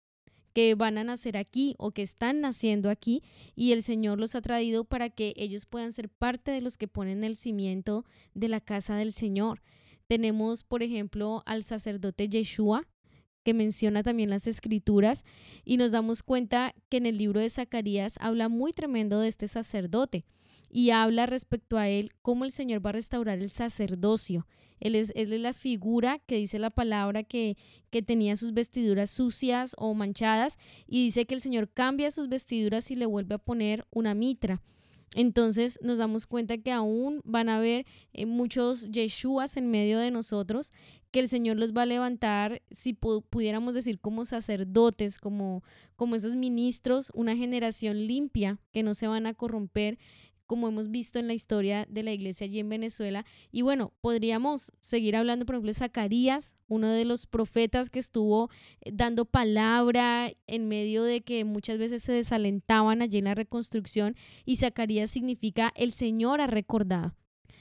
que 0.56 0.74
van 0.74 0.98
a 0.98 1.04
nacer 1.04 1.36
aquí 1.36 1.76
o 1.78 1.92
que 1.92 2.02
están 2.02 2.40
naciendo 2.40 2.90
aquí 2.90 3.22
y 3.56 3.74
el 3.74 3.84
Señor 3.84 4.20
los 4.20 4.36
ha 4.36 4.42
traído 4.42 4.86
para 4.86 5.10
que 5.10 5.34
ellos 5.36 5.66
puedan 5.66 5.92
ser 5.92 6.08
parte 6.08 6.52
de 6.52 6.62
los 6.62 6.78
que 6.78 6.88
ponen 6.88 7.26
el 7.26 7.36
cimiento 7.36 8.06
de 8.34 8.48
la 8.48 8.62
casa 8.62 8.96
del 8.96 9.12
Señor. 9.12 9.62
Tenemos, 10.08 10.64
por 10.64 10.84
ejemplo, 10.84 11.44
al 11.46 11.64
sacerdote 11.64 12.30
Yeshua, 12.30 12.88
que 13.44 13.54
menciona 13.54 14.04
también 14.04 14.30
las 14.30 14.48
escrituras, 14.48 15.24
y 15.64 15.78
nos 15.78 15.92
damos 15.92 16.24
cuenta 16.24 16.74
que 16.90 16.98
en 16.98 17.06
el 17.06 17.18
libro 17.18 17.40
de 17.40 17.50
Zacarías 17.50 18.18
habla 18.20 18.50
muy 18.50 18.74
tremendo 18.74 19.20
de 19.20 19.28
este 19.28 19.48
sacerdote 19.48 20.26
y 20.70 20.90
habla 20.90 21.26
respecto 21.26 21.78
a 21.78 21.90
él 21.90 22.10
cómo 22.22 22.44
el 22.44 22.52
Señor 22.52 22.84
va 22.84 22.90
a 22.90 22.94
restaurar 22.94 23.40
el 23.40 23.50
sacerdocio 23.50 24.48
él 24.80 24.96
es, 24.96 25.14
la 25.16 25.54
figura 25.54 26.20
que 26.20 26.38
dice 26.38 26.60
la 26.60 26.70
palabra 26.70 27.24
que, 27.24 27.58
que 27.90 28.02
tenía 28.02 28.36
sus 28.36 28.54
vestiduras 28.54 29.10
sucias 29.10 29.76
o 29.78 29.94
manchadas 29.94 30.58
y 30.88 31.04
dice 31.06 31.26
que 31.26 31.36
el 31.36 31.42
Señor 31.42 31.70
cambia 31.70 32.12
sus 32.12 32.28
vestiduras 32.30 32.92
y 32.92 32.96
le 32.96 33.06
vuelve 33.06 33.36
a 33.36 33.40
poner 33.40 33.86
una 33.92 34.14
mitra. 34.14 34.62
Entonces 35.14 35.80
nos 35.82 35.98
damos 35.98 36.26
cuenta 36.26 36.58
que 36.58 36.72
aún 36.72 37.22
van 37.24 37.50
a 37.50 37.58
haber 37.58 37.86
eh, 38.14 38.26
muchos 38.26 38.90
Yeshuas 38.92 39.58
en 39.58 39.72
medio 39.72 40.00
de 40.00 40.12
nosotros, 40.12 40.74
que 41.12 41.22
el 41.22 41.30
Señor 41.30 41.56
los 41.56 41.72
va 41.72 41.84
a 41.84 41.86
levantar, 41.86 42.62
si 42.72 42.94
pudiéramos 42.94 43.74
decir 43.74 44.00
como 44.00 44.26
sacerdotes, 44.26 45.18
como, 45.18 45.64
como 45.96 46.16
esos 46.16 46.36
ministros, 46.36 47.10
una 47.14 47.38
generación 47.38 48.06
limpia, 48.06 48.60
que 48.74 48.84
no 48.84 48.94
se 48.94 49.08
van 49.08 49.26
a 49.26 49.34
corromper, 49.34 49.98
como 50.46 50.68
hemos 50.68 50.90
visto 50.90 51.20
en 51.20 51.28
la 51.28 51.34
historia 51.34 51.86
de 51.90 52.04
la 52.04 52.12
iglesia 52.12 52.46
allí 52.46 52.60
en 52.60 52.70
Venezuela. 52.70 53.26
Y 53.52 53.62
bueno, 53.62 53.94
podríamos 54.02 54.72
seguir 54.82 55.16
hablando, 55.16 55.46
por 55.46 55.56
ejemplo, 55.56 55.70
de 55.70 55.76
Zacarías, 55.76 56.58
uno 56.68 56.90
de 56.90 57.06
los 57.06 57.26
profetas 57.26 57.90
que 57.90 58.00
estuvo 58.00 58.50
eh, 58.82 58.92
dando 58.94 59.26
palabra 59.26 60.32
en 60.48 60.68
medio 60.68 61.04
de 61.04 61.22
que 61.22 61.46
muchas 61.46 61.78
veces 61.78 62.04
se 62.04 62.12
desalentaban 62.12 63.02
allí 63.02 63.18
en 63.18 63.26
la 63.26 63.36
reconstrucción 63.36 64.16
y 64.46 64.58
Zacarías 64.58 65.10
significa 65.10 65.72
el 65.76 65.92
Señor 65.92 66.42
ha 66.42 66.48
recordado. 66.48 67.16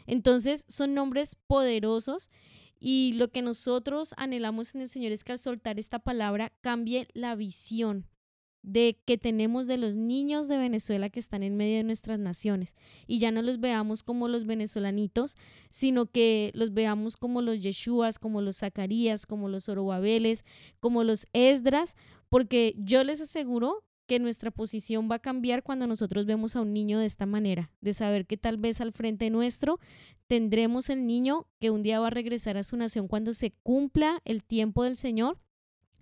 Entonces 0.07 0.65
son 0.69 0.95
nombres 0.95 1.37
poderosos 1.47 2.31
y 2.79 3.15
lo 3.15 3.29
que 3.29 3.41
nosotros 3.41 4.15
anhelamos 4.19 4.75
en 4.75 4.83
el 4.83 4.89
Señor 4.89 5.13
es 5.13 5.25
que 5.25 5.33
al 5.33 5.39
soltar 5.39 5.79
esta 5.79 5.99
palabra 5.99 6.53
cambie 6.61 7.09
la 7.15 7.35
visión 7.35 8.07
de 8.65 8.99
que 9.05 9.19
tenemos 9.19 9.67
de 9.67 9.77
los 9.77 9.95
niños 9.95 10.49
de 10.49 10.57
Venezuela 10.57 11.11
que 11.11 11.21
están 11.21 11.43
en 11.43 11.57
medio 11.57 11.77
de 11.77 11.85
nuestras 11.85 12.19
naciones. 12.19 12.75
Y 13.07 13.19
ya 13.19 13.31
no 13.31 13.43
los 13.43 13.61
veamos 13.61 14.03
como 14.03 14.27
los 14.27 14.47
venezolanitos, 14.47 15.37
sino 15.71 16.07
que 16.07 16.51
los 16.55 16.73
veamos 16.73 17.19
como 17.19 17.43
los 17.43 17.61
Yeshuas, 17.61 18.19
como 18.19 18.41
los 18.41 18.57
Zacarías, 18.57 19.27
como 19.27 19.49
los 19.49 19.69
Orobabeles, 19.69 20.45
como 20.81 21.05
los 21.05 21.29
Esdras, 21.35 21.95
porque 22.31 22.75
yo 22.79 23.05
les 23.05 23.21
aseguro 23.21 23.85
que 24.07 24.19
nuestra 24.19 24.51
posición 24.51 25.09
va 25.11 25.17
a 25.17 25.21
cambiar 25.21 25.63
cuando 25.63 25.87
nosotros 25.87 26.25
vemos 26.25 26.57
a 26.57 26.63
un 26.63 26.73
niño 26.73 26.99
de 26.99 27.07
esta 27.07 27.27
manera, 27.27 27.71
de 27.81 27.93
saber 27.93 28.27
que 28.27 28.37
tal 28.37 28.57
vez 28.57 28.81
al 28.81 28.93
frente 28.93 29.29
nuestro 29.31 29.79
tendremos 30.27 30.89
el 30.89 31.07
niño 31.07 31.47
que 31.61 31.71
un 31.71 31.83
día 31.83 32.01
va 32.01 32.07
a 32.07 32.11
regresar 32.11 32.57
a 32.57 32.63
su 32.63 32.77
nación 32.79 33.09
cuando 33.09 33.35
se 33.35 33.53
cumpla 33.63 34.23
el 34.25 34.43
tiempo 34.43 34.85
del 34.85 34.97
Señor 34.97 35.39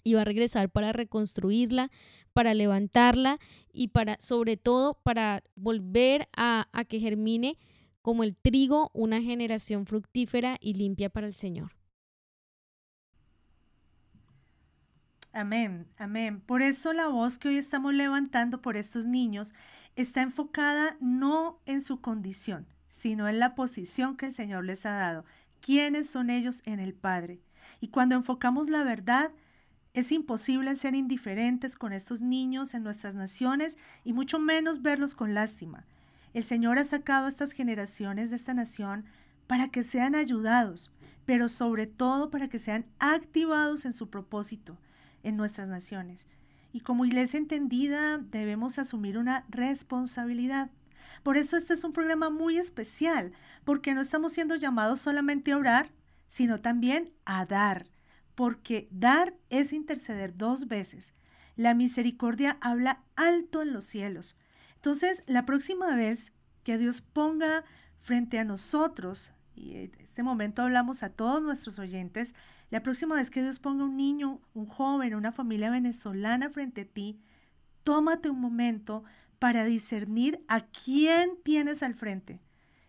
y 0.04 0.14
va 0.14 0.22
a 0.22 0.24
regresar 0.24 0.70
para 0.70 0.92
reconstruirla, 0.92 1.90
para 2.32 2.54
levantarla 2.54 3.38
y 3.72 3.88
para, 3.88 4.16
sobre 4.20 4.56
todo, 4.56 4.94
para 5.02 5.42
volver 5.54 6.28
a, 6.36 6.68
a 6.72 6.84
que 6.84 7.00
germine 7.00 7.58
como 8.02 8.24
el 8.24 8.36
trigo 8.36 8.90
una 8.92 9.22
generación 9.22 9.86
fructífera 9.86 10.56
y 10.60 10.74
limpia 10.74 11.08
para 11.08 11.26
el 11.26 11.34
Señor. 11.34 11.72
Amén, 15.32 15.86
amén. 15.96 16.40
Por 16.40 16.60
eso 16.60 16.92
la 16.92 17.06
voz 17.06 17.38
que 17.38 17.48
hoy 17.48 17.56
estamos 17.56 17.94
levantando 17.94 18.60
por 18.60 18.76
estos 18.76 19.06
niños 19.06 19.54
está 19.96 20.20
enfocada 20.20 20.96
no 21.00 21.58
en 21.64 21.80
su 21.80 22.02
condición, 22.02 22.66
sino 22.86 23.28
en 23.28 23.38
la 23.38 23.54
posición 23.54 24.16
que 24.16 24.26
el 24.26 24.32
Señor 24.32 24.64
les 24.64 24.84
ha 24.84 24.92
dado. 24.92 25.24
¿Quiénes 25.60 26.10
son 26.10 26.28
ellos 26.28 26.62
en 26.66 26.80
el 26.80 26.92
Padre? 26.92 27.40
Y 27.80 27.88
cuando 27.88 28.14
enfocamos 28.14 28.68
la 28.68 28.84
verdad, 28.84 29.32
es 29.94 30.10
imposible 30.10 30.74
ser 30.74 30.94
indiferentes 30.94 31.76
con 31.76 31.92
estos 31.92 32.22
niños 32.22 32.72
en 32.74 32.82
nuestras 32.82 33.14
naciones 33.14 33.76
y 34.04 34.12
mucho 34.12 34.38
menos 34.38 34.80
verlos 34.80 35.14
con 35.14 35.34
lástima. 35.34 35.84
El 36.32 36.44
Señor 36.44 36.78
ha 36.78 36.84
sacado 36.84 37.26
a 37.26 37.28
estas 37.28 37.52
generaciones 37.52 38.30
de 38.30 38.36
esta 38.36 38.54
nación 38.54 39.04
para 39.46 39.68
que 39.68 39.82
sean 39.82 40.14
ayudados, 40.14 40.90
pero 41.26 41.48
sobre 41.48 41.86
todo 41.86 42.30
para 42.30 42.48
que 42.48 42.58
sean 42.58 42.86
activados 42.98 43.84
en 43.84 43.92
su 43.92 44.08
propósito 44.08 44.78
en 45.22 45.36
nuestras 45.36 45.68
naciones. 45.68 46.26
Y 46.72 46.80
como 46.80 47.04
iglesia 47.04 47.38
entendida 47.38 48.16
debemos 48.16 48.78
asumir 48.78 49.18
una 49.18 49.44
responsabilidad. 49.50 50.70
Por 51.22 51.36
eso 51.36 51.58
este 51.58 51.74
es 51.74 51.84
un 51.84 51.92
programa 51.92 52.30
muy 52.30 52.56
especial, 52.56 53.32
porque 53.64 53.92
no 53.92 54.00
estamos 54.00 54.32
siendo 54.32 54.56
llamados 54.56 55.00
solamente 55.00 55.52
a 55.52 55.58
orar, 55.58 55.90
sino 56.28 56.62
también 56.62 57.12
a 57.26 57.44
dar 57.44 57.91
porque 58.34 58.88
dar 58.90 59.34
es 59.50 59.72
interceder 59.72 60.36
dos 60.36 60.68
veces. 60.68 61.14
La 61.56 61.74
misericordia 61.74 62.58
habla 62.60 63.02
alto 63.14 63.62
en 63.62 63.72
los 63.72 63.84
cielos. 63.84 64.36
Entonces, 64.76 65.22
la 65.26 65.44
próxima 65.44 65.94
vez 65.94 66.32
que 66.64 66.78
Dios 66.78 67.02
ponga 67.02 67.64
frente 68.00 68.38
a 68.38 68.44
nosotros, 68.44 69.32
y 69.54 69.76
en 69.76 69.92
este 70.00 70.22
momento 70.22 70.62
hablamos 70.62 71.02
a 71.02 71.10
todos 71.10 71.42
nuestros 71.42 71.78
oyentes, 71.78 72.34
la 72.70 72.82
próxima 72.82 73.16
vez 73.16 73.30
que 73.30 73.42
Dios 73.42 73.58
ponga 73.58 73.84
un 73.84 73.96
niño, 73.96 74.40
un 74.54 74.66
joven, 74.66 75.14
una 75.14 75.30
familia 75.30 75.70
venezolana 75.70 76.48
frente 76.50 76.80
a 76.82 76.86
ti, 76.86 77.20
tómate 77.84 78.30
un 78.30 78.40
momento 78.40 79.04
para 79.38 79.64
discernir 79.64 80.42
a 80.48 80.62
quién 80.66 81.36
tienes 81.42 81.82
al 81.82 81.94
frente 81.94 82.40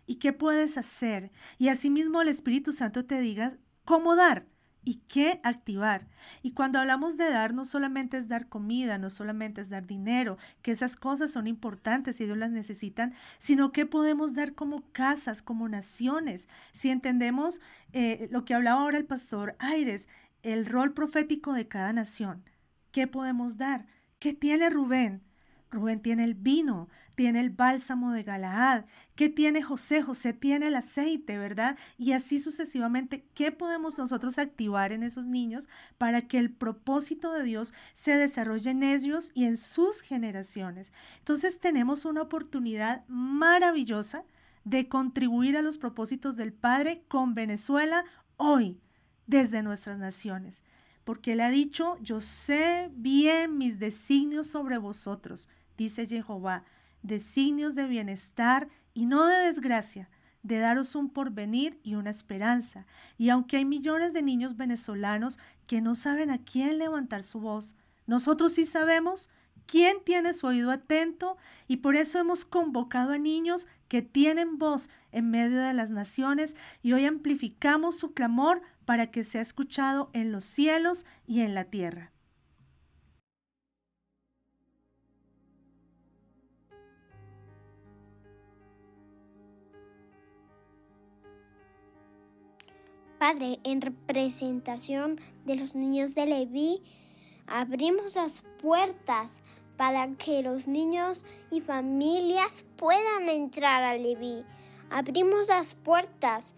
y 0.06 0.16
qué 0.16 0.32
puedes 0.32 0.78
hacer. 0.78 1.32
Y 1.58 1.68
asimismo 1.68 2.22
el 2.22 2.28
Espíritu 2.28 2.72
Santo 2.72 3.04
te 3.04 3.20
diga 3.20 3.56
cómo 3.84 4.16
dar 4.16 4.46
y 4.84 5.02
qué 5.08 5.40
activar. 5.42 6.06
Y 6.42 6.52
cuando 6.52 6.78
hablamos 6.78 7.16
de 7.16 7.30
dar, 7.30 7.54
no 7.54 7.64
solamente 7.64 8.16
es 8.16 8.28
dar 8.28 8.48
comida, 8.48 8.98
no 8.98 9.10
solamente 9.10 9.60
es 9.60 9.70
dar 9.70 9.86
dinero, 9.86 10.38
que 10.62 10.70
esas 10.70 10.96
cosas 10.96 11.30
son 11.30 11.46
importantes 11.46 12.20
y 12.20 12.24
ellos 12.24 12.38
las 12.38 12.50
necesitan, 12.50 13.14
sino 13.38 13.72
que 13.72 13.86
podemos 13.86 14.34
dar 14.34 14.54
como 14.54 14.82
casas, 14.92 15.42
como 15.42 15.68
naciones. 15.68 16.48
Si 16.72 16.90
entendemos 16.90 17.60
eh, 17.92 18.28
lo 18.30 18.44
que 18.44 18.54
hablaba 18.54 18.82
ahora 18.82 18.98
el 18.98 19.06
pastor 19.06 19.56
Aires, 19.58 20.08
el 20.42 20.66
rol 20.66 20.92
profético 20.92 21.52
de 21.52 21.68
cada 21.68 21.92
nación, 21.92 22.44
¿qué 22.92 23.06
podemos 23.06 23.56
dar? 23.56 23.86
¿Qué 24.18 24.34
tiene 24.34 24.70
Rubén? 24.70 25.22
Rubén 25.70 26.00
tiene 26.00 26.24
el 26.24 26.34
vino, 26.34 26.88
tiene 27.14 27.40
el 27.40 27.50
bálsamo 27.50 28.12
de 28.12 28.22
Galaad. 28.22 28.84
¿Qué 29.14 29.28
tiene 29.28 29.62
José? 29.62 30.02
José 30.02 30.32
tiene 30.32 30.68
el 30.68 30.74
aceite, 30.74 31.38
¿verdad? 31.38 31.78
Y 31.96 32.12
así 32.12 32.38
sucesivamente, 32.38 33.24
¿qué 33.34 33.52
podemos 33.52 33.98
nosotros 33.98 34.38
activar 34.38 34.92
en 34.92 35.02
esos 35.02 35.26
niños 35.26 35.68
para 35.98 36.22
que 36.22 36.38
el 36.38 36.50
propósito 36.52 37.32
de 37.32 37.44
Dios 37.44 37.72
se 37.92 38.16
desarrolle 38.16 38.70
en 38.70 38.82
ellos 38.82 39.30
y 39.34 39.44
en 39.44 39.56
sus 39.56 40.00
generaciones? 40.00 40.92
Entonces 41.18 41.60
tenemos 41.60 42.04
una 42.04 42.22
oportunidad 42.22 43.04
maravillosa 43.08 44.24
de 44.64 44.88
contribuir 44.88 45.56
a 45.56 45.62
los 45.62 45.78
propósitos 45.78 46.36
del 46.36 46.52
Padre 46.52 47.04
con 47.08 47.34
Venezuela 47.34 48.04
hoy, 48.36 48.80
desde 49.26 49.62
nuestras 49.62 49.98
naciones. 49.98 50.64
Porque 51.04 51.32
Él 51.32 51.40
ha 51.40 51.50
dicho, 51.50 51.98
yo 52.00 52.20
sé 52.20 52.90
bien 52.94 53.58
mis 53.58 53.78
designios 53.78 54.46
sobre 54.46 54.78
vosotros 54.78 55.50
dice 55.76 56.06
Jehová, 56.06 56.64
designios 57.04 57.76
de 57.76 57.84
bienestar 57.84 58.68
y 58.94 59.06
no 59.06 59.26
de 59.26 59.36
desgracia, 59.36 60.10
de 60.42 60.58
daros 60.58 60.96
un 60.96 61.10
porvenir 61.10 61.78
y 61.84 61.94
una 61.94 62.10
esperanza. 62.10 62.86
Y 63.16 63.28
aunque 63.28 63.58
hay 63.58 63.64
millones 63.64 64.12
de 64.12 64.22
niños 64.22 64.56
venezolanos 64.56 65.38
que 65.68 65.80
no 65.80 65.94
saben 65.94 66.30
a 66.30 66.38
quién 66.38 66.78
levantar 66.78 67.22
su 67.22 67.40
voz, 67.40 67.76
nosotros 68.06 68.54
sí 68.54 68.64
sabemos 68.64 69.30
quién 69.66 69.98
tiene 70.04 70.32
su 70.32 70.46
oído 70.46 70.70
atento 70.70 71.36
y 71.68 71.78
por 71.78 71.96
eso 71.96 72.18
hemos 72.18 72.44
convocado 72.44 73.12
a 73.12 73.18
niños 73.18 73.66
que 73.88 74.02
tienen 74.02 74.58
voz 74.58 74.90
en 75.12 75.30
medio 75.30 75.60
de 75.60 75.72
las 75.72 75.90
naciones 75.90 76.56
y 76.82 76.92
hoy 76.92 77.06
amplificamos 77.06 77.98
su 77.98 78.12
clamor 78.12 78.62
para 78.84 79.10
que 79.10 79.22
sea 79.22 79.40
escuchado 79.40 80.10
en 80.12 80.32
los 80.32 80.44
cielos 80.44 81.06
y 81.26 81.40
en 81.40 81.54
la 81.54 81.64
tierra. 81.64 82.13
Padre, 93.26 93.58
en 93.64 93.80
representación 93.80 95.18
de 95.46 95.56
los 95.56 95.74
niños 95.74 96.14
de 96.14 96.26
Leví, 96.26 96.82
abrimos 97.46 98.16
las 98.16 98.44
puertas 98.60 99.40
para 99.78 100.06
que 100.16 100.42
los 100.42 100.68
niños 100.68 101.24
y 101.50 101.62
familias 101.62 102.66
puedan 102.76 103.30
entrar 103.30 103.82
a 103.82 103.96
Leví. 103.96 104.44
Abrimos 104.90 105.48
las 105.48 105.74
puertas 105.74 106.54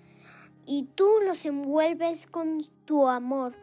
y 0.66 0.88
tú 0.96 1.08
los 1.24 1.46
envuelves 1.46 2.26
con 2.26 2.66
tu 2.84 3.06
amor. 3.06 3.54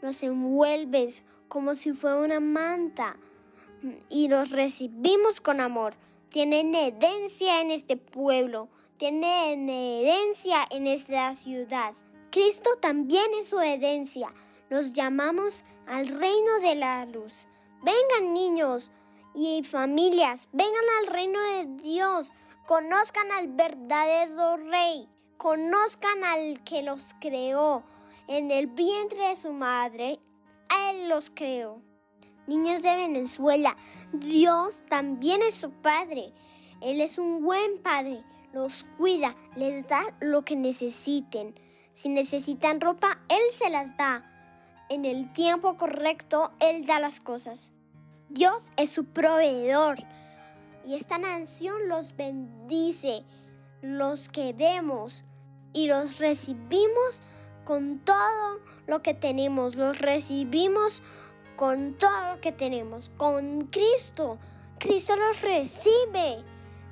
Los 0.00 0.22
envuelves 0.22 1.24
como 1.48 1.74
si 1.74 1.92
fuera 1.92 2.18
una 2.18 2.38
manta 2.38 3.16
y 4.08 4.28
los 4.28 4.52
recibimos 4.52 5.40
con 5.40 5.60
amor. 5.60 5.96
Tienen 6.28 6.72
herencia 6.76 7.60
en 7.60 7.72
este 7.72 7.96
pueblo, 7.96 8.68
tienen 8.96 9.68
herencia 9.68 10.64
en 10.70 10.86
esta 10.86 11.34
ciudad. 11.34 11.94
Cristo 12.34 12.70
también 12.80 13.26
es 13.38 13.50
su 13.50 13.60
herencia. 13.60 14.34
Los 14.68 14.92
llamamos 14.92 15.64
al 15.86 16.08
reino 16.08 16.58
de 16.58 16.74
la 16.74 17.06
luz. 17.06 17.46
Vengan 17.80 18.34
niños 18.34 18.90
y 19.36 19.62
familias, 19.62 20.48
vengan 20.50 20.82
al 20.98 21.12
reino 21.12 21.40
de 21.40 21.66
Dios. 21.80 22.32
Conozcan 22.66 23.30
al 23.30 23.46
verdadero 23.46 24.56
rey. 24.56 25.08
Conozcan 25.36 26.24
al 26.24 26.64
que 26.64 26.82
los 26.82 27.14
creó. 27.20 27.84
En 28.26 28.50
el 28.50 28.66
vientre 28.66 29.28
de 29.28 29.36
su 29.36 29.52
madre, 29.52 30.18
Él 30.88 31.08
los 31.08 31.30
creó. 31.30 31.82
Niños 32.48 32.82
de 32.82 32.96
Venezuela, 32.96 33.76
Dios 34.12 34.82
también 34.88 35.40
es 35.42 35.54
su 35.54 35.70
padre. 35.70 36.32
Él 36.80 37.00
es 37.00 37.16
un 37.16 37.44
buen 37.44 37.78
padre. 37.78 38.24
Los 38.52 38.84
cuida, 38.98 39.36
les 39.54 39.86
da 39.86 40.02
lo 40.18 40.44
que 40.44 40.56
necesiten. 40.56 41.54
Si 41.94 42.08
necesitan 42.08 42.80
ropa, 42.80 43.20
Él 43.28 43.42
se 43.56 43.70
las 43.70 43.96
da. 43.96 44.24
En 44.90 45.04
el 45.04 45.32
tiempo 45.32 45.76
correcto, 45.76 46.52
Él 46.60 46.84
da 46.86 47.00
las 47.00 47.20
cosas. 47.20 47.72
Dios 48.28 48.72
es 48.76 48.90
su 48.90 49.04
proveedor. 49.06 49.98
y 50.86 50.96
esta 50.96 51.16
nación 51.16 51.88
los 51.88 52.14
bendice, 52.14 53.24
los 53.80 54.28
queremos 54.28 55.24
y 55.72 55.86
los 55.86 56.18
recibimos 56.18 57.22
con 57.64 58.00
todo 58.00 58.60
lo 58.86 59.00
que 59.00 59.14
tenemos, 59.14 59.76
los 59.76 59.98
recibimos 59.98 61.00
con 61.56 61.94
todo 61.94 62.34
lo 62.34 62.40
que 62.40 62.52
tenemos, 62.52 63.10
con 63.16 63.68
Cristo. 63.68 64.38
Cristo 64.78 65.16
los 65.16 65.40
recibe. 65.40 66.44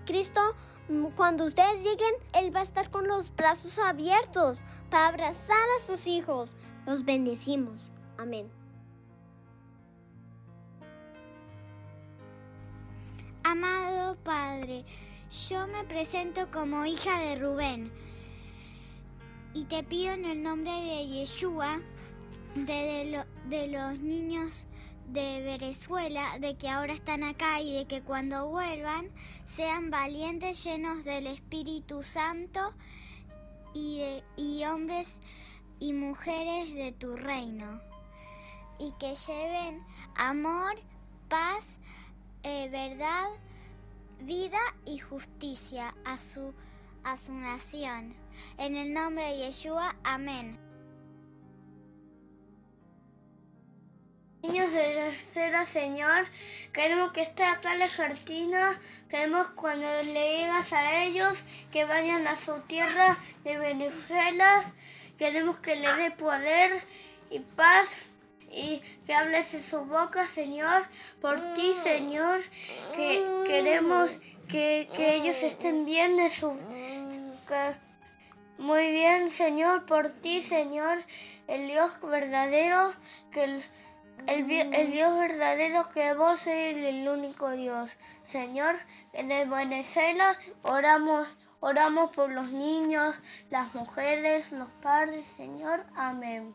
Cristo, 0.07 0.41
cuando 1.17 1.45
ustedes 1.45 1.85
lleguen, 1.85 2.15
Él 2.35 2.55
va 2.55 2.61
a 2.61 2.65
estar 2.65 2.91
con 2.91 3.07
los 3.07 3.35
brazos 3.35 3.79
abiertos 3.79 4.63
para 4.91 5.09
abrazar 5.09 5.67
a 5.77 5.83
sus 5.83 6.07
hijos. 6.07 6.57
Los 6.87 7.05
bendecimos. 7.05 7.93
Amén. 8.19 8.51
Amado 13.45 14.17
Padre, 14.23 14.85
yo 15.49 15.67
me 15.67 15.85
presento 15.85 16.51
como 16.51 16.87
hija 16.87 17.19
de 17.19 17.37
Rubén 17.37 17.93
y 19.55 19.65
te 19.65 19.83
pido 19.83 20.13
en 20.13 20.25
el 20.25 20.43
nombre 20.43 20.71
de 20.71 21.07
Yeshua, 21.09 21.81
de, 22.55 23.25
de, 23.49 23.69
los 23.69 23.99
niños 23.99 24.67
de 25.13 25.43
Venezuela, 25.43 26.39
de 26.41 26.57
que 26.57 26.69
ahora 26.69 26.95
están 26.95 27.23
acá 27.23 27.61
y 27.61 27.75
de 27.75 27.87
que 27.87 28.03
cuando 28.03 28.49
vuelvan 28.49 29.11
sean 29.45 29.91
valientes, 29.91 30.65
llenos 30.65 31.05
del 31.05 31.27
Espíritu 31.27 32.03
Santo 32.03 32.73
y, 33.75 34.03
y 34.37 34.65
hombres 34.65 35.21
y 35.81 35.93
mujeres 35.93 36.73
de 36.75 36.93
tu 36.93 37.17
reino. 37.17 37.81
Y 38.79 38.93
que 38.99 39.15
lleven 39.15 39.85
amor, 40.17 40.77
paz, 41.29 41.79
eh, 42.43 42.69
verdad, 42.71 43.29
vida 44.21 44.61
y 44.87 44.99
justicia 44.99 45.95
a 46.05 46.19
su, 46.19 46.55
a 47.05 47.17
su 47.17 47.35
nación. 47.35 48.15
En 48.59 48.77
el 48.77 48.95
nombre 48.95 49.25
de 49.25 49.39
Yeshua, 49.39 49.95
amén. 50.05 50.62
Niños 54.43 54.73
de 54.73 54.95
la 54.95 55.07
esfera, 55.07 55.67
Señor, 55.67 56.27
queremos 56.73 57.13
que 57.13 57.23
esté 57.23 57.45
acá 57.45 57.77
la 57.77 57.85
Argentina, 57.85 58.77
queremos 59.09 59.47
cuando 59.51 59.87
le 60.03 60.39
digas 60.39 60.73
a 60.73 61.05
ellos 61.05 61.39
que 61.71 61.85
vayan 61.85 62.27
a 62.27 62.35
su 62.35 62.59
tierra 62.63 63.19
de 63.45 63.57
Venezuela, 63.57 64.65
queremos 65.17 65.59
que 65.61 65.77
le 65.77 65.95
dé 65.95 66.11
poder 66.11 66.83
y 67.31 67.39
paz 67.39 67.95
y 68.51 68.83
que 69.07 69.15
hables 69.15 69.55
en 69.55 69.63
su 69.63 69.85
boca, 69.85 70.27
Señor, 70.27 70.89
por 71.21 71.41
ti, 71.55 71.75
Señor, 71.85 72.43
que 72.97 73.25
queremos 73.47 74.11
que, 74.49 74.89
ellos 74.99 75.41
estén 75.45 75.87
bien 75.87 76.17
de 76.17 76.31
su... 76.31 76.51
muy 78.59 78.89
bien, 78.89 79.31
Señor, 79.31 79.87
por 79.87 80.13
ti, 80.13 80.43
Señor, 80.43 80.99
el 81.47 81.69
Dios 81.69 81.93
verdadero, 82.01 82.93
que 83.31 83.45
el, 83.45 83.65
el, 84.27 84.93
Dios 84.93 85.19
verdadero 85.19 85.91
que 85.91 86.15
vos 86.15 86.47
eres 86.47 86.95
el 86.95 87.09
único 87.09 87.51
Dios. 87.51 87.97
Señor, 88.23 88.77
en 89.13 89.31
el 89.31 89.49
Venezuela 89.49 90.39
oramos, 90.63 91.39
oramos 91.61 92.11
por 92.11 92.31
los 92.31 92.51
niños, 92.51 93.15
las 93.51 93.75
mujeres, 93.75 94.53
los 94.53 94.71
padres, 94.83 95.27
Señor. 95.37 95.85
Amén. 95.95 96.55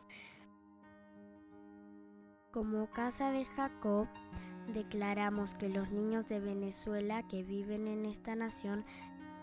Como 2.51 2.89
casa 2.89 3.31
de 3.31 3.45
Jacob, 3.45 4.07
declaramos 4.67 5.53
que 5.55 5.69
los 5.69 5.91
niños 5.91 6.27
de 6.27 6.39
Venezuela 6.39 7.23
que 7.27 7.43
viven 7.43 7.87
en 7.87 8.05
esta 8.05 8.35
nación 8.35 8.85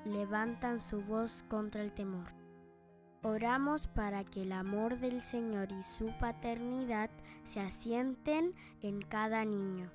levantan 0.05 0.81
su 0.81 1.01
voz 1.01 1.45
contra 1.49 1.83
el 1.83 1.93
temor. 1.93 2.44
Oramos 3.27 3.87
para 3.87 4.23
que 4.23 4.43
el 4.43 4.53
amor 4.53 4.99
del 4.99 5.23
Señor 5.23 5.73
y 5.73 5.83
su 5.83 6.13
paternidad 6.21 7.09
se 7.43 7.59
asienten 7.59 8.53
en 8.83 9.01
cada 9.01 9.47
niño. 9.47 9.91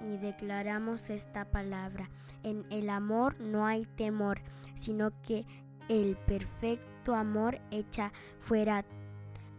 Y 0.00 0.18
declaramos 0.18 1.10
esta 1.10 1.44
palabra. 1.44 2.08
En 2.44 2.66
el 2.70 2.88
amor 2.88 3.40
no 3.40 3.66
hay 3.66 3.84
temor, 3.84 4.40
sino 4.76 5.10
que 5.22 5.44
el 5.88 6.16
perfecto 6.16 7.16
amor 7.16 7.60
echa 7.72 8.12
fuera, 8.38 8.84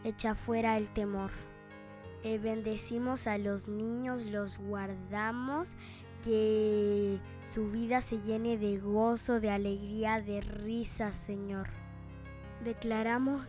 echa 0.05 0.33
fuera 0.33 0.77
el 0.77 0.89
temor. 0.91 1.31
Eh, 2.23 2.37
bendecimos 2.37 3.27
a 3.27 3.37
los 3.37 3.67
niños, 3.67 4.23
los 4.23 4.59
guardamos, 4.59 5.73
que 6.23 7.19
su 7.43 7.69
vida 7.69 7.99
se 7.99 8.21
llene 8.21 8.57
de 8.57 8.77
gozo, 8.79 9.41
de 9.41 9.49
alegría, 9.49 10.21
de 10.21 10.39
risa, 10.39 11.11
Señor. 11.11 11.67
Declaramos 12.65 13.43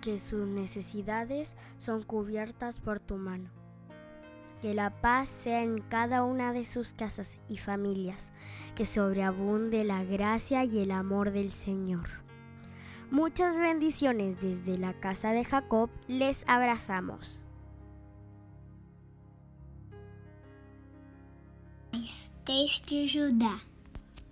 que 0.00 0.18
sus 0.18 0.48
necesidades 0.48 1.56
son 1.76 2.02
cubiertas 2.02 2.80
por 2.80 3.00
tu 3.00 3.16
mano. 3.16 3.50
Que 4.62 4.72
la 4.72 4.88
paz 5.02 5.28
sea 5.28 5.62
en 5.62 5.82
cada 5.82 6.24
una 6.24 6.54
de 6.54 6.64
sus 6.64 6.94
casas 6.94 7.36
y 7.50 7.58
familias, 7.58 8.32
que 8.74 8.86
sobreabunde 8.86 9.84
la 9.84 10.04
gracia 10.04 10.64
y 10.64 10.78
el 10.78 10.90
amor 10.90 11.32
del 11.32 11.52
Señor. 11.52 12.08
Muchas 13.10 13.58
bendiciones 13.58 14.40
desde 14.40 14.78
la 14.78 14.94
casa 14.94 15.32
de 15.32 15.44
Jacob, 15.44 15.90
les 16.08 16.48
abrazamos. 16.48 17.44
Texto 22.46 22.94
Judá. 23.12 23.60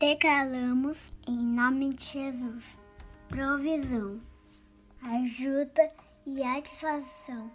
Declaramos 0.01 0.97
em 1.27 1.37
nome 1.37 1.91
de 1.91 1.99
Jesus 1.99 2.84
provisão, 3.29 4.21
ajuda 5.03 5.93
e 6.27 6.41
satisfação, 6.41 7.51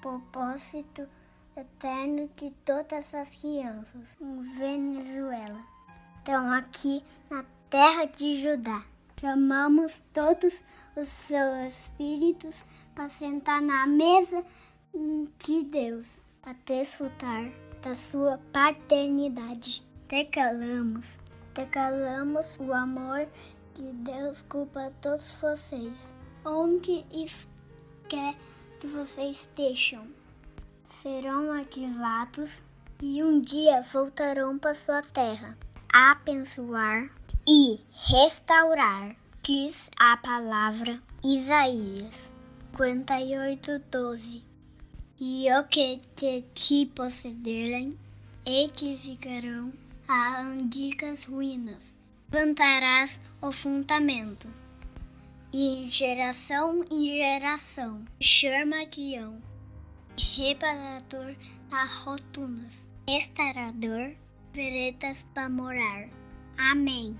propósito 0.00 1.08
eterno 1.56 2.28
de 2.34 2.50
todas 2.64 3.14
as 3.14 3.40
crianças 3.40 4.16
em 4.20 4.42
Venezuela. 4.58 5.64
Estão 6.18 6.52
aqui 6.52 7.02
na 7.30 7.44
terra 7.70 8.06
de 8.06 8.40
Judá. 8.40 8.84
Chamamos 9.20 10.02
todos 10.12 10.54
os 10.94 11.08
seus 11.08 11.72
espíritos 11.72 12.62
para 12.94 13.08
sentar 13.08 13.62
na 13.62 13.86
mesa 13.86 14.44
de 15.38 15.62
Deus, 15.64 16.06
para 16.42 16.54
desfrutar 16.66 17.50
da 17.82 17.94
sua 17.94 18.38
paternidade. 18.52 19.82
Declaramos, 20.08 21.06
declaramos 21.54 22.46
o 22.58 22.72
amor 22.72 23.26
que 23.76 23.82
Deus 23.82 24.40
culpa 24.48 24.90
todos 25.02 25.34
vocês, 25.34 25.92
onde 26.46 27.04
quer 28.08 28.34
que 28.80 28.86
vocês 28.86 29.36
estejam. 29.36 30.08
Serão 30.88 31.52
ativados 31.52 32.50
e 33.02 33.22
um 33.22 33.38
dia 33.38 33.82
voltarão 33.82 34.58
para 34.58 34.74
sua 34.74 35.02
terra, 35.02 35.58
abençoar 35.92 37.10
e 37.46 37.78
restaurar, 37.92 39.14
diz 39.42 39.90
a 39.98 40.16
palavra 40.16 40.98
Isaías 41.22 42.30
58, 42.78 43.78
12. 43.90 44.42
E 45.20 45.46
o 45.52 45.64
que 45.64 46.00
te 46.16 46.42
te 46.54 46.86
possuírem, 46.86 47.98
edificarão 48.46 49.70
a 50.08 50.40
antigas 50.40 51.22
ruínas 51.26 51.96
plantarás 52.30 53.12
o 53.40 53.52
fundamento, 53.52 54.48
e 55.52 55.88
geração 55.90 56.84
em 56.90 57.16
geração 57.16 58.04
chamarão 58.20 59.40
reparador 60.36 61.34
das 61.70 61.90
rotunas, 62.04 62.72
restaurador 63.08 64.16
veredas 64.52 65.22
para 65.34 65.48
morar. 65.48 66.08
Amém. 66.58 67.18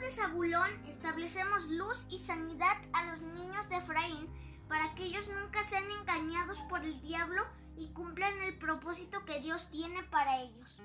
de 0.00 0.10
Zabulón 0.10 0.70
establecemos 0.88 1.70
luz 1.70 2.06
y 2.10 2.18
sanidad 2.18 2.76
a 2.92 3.06
los 3.06 3.22
niños 3.22 3.68
de 3.70 3.76
Efraín 3.76 4.28
para 4.68 4.94
que 4.94 5.04
ellos 5.04 5.28
nunca 5.28 5.62
sean 5.62 5.90
engañados 5.90 6.58
por 6.68 6.84
el 6.84 7.00
diablo 7.00 7.42
y 7.76 7.88
cumplan 7.88 8.40
el 8.42 8.58
propósito 8.58 9.24
que 9.24 9.40
Dios 9.40 9.70
tiene 9.70 10.02
para 10.04 10.38
ellos. 10.42 10.80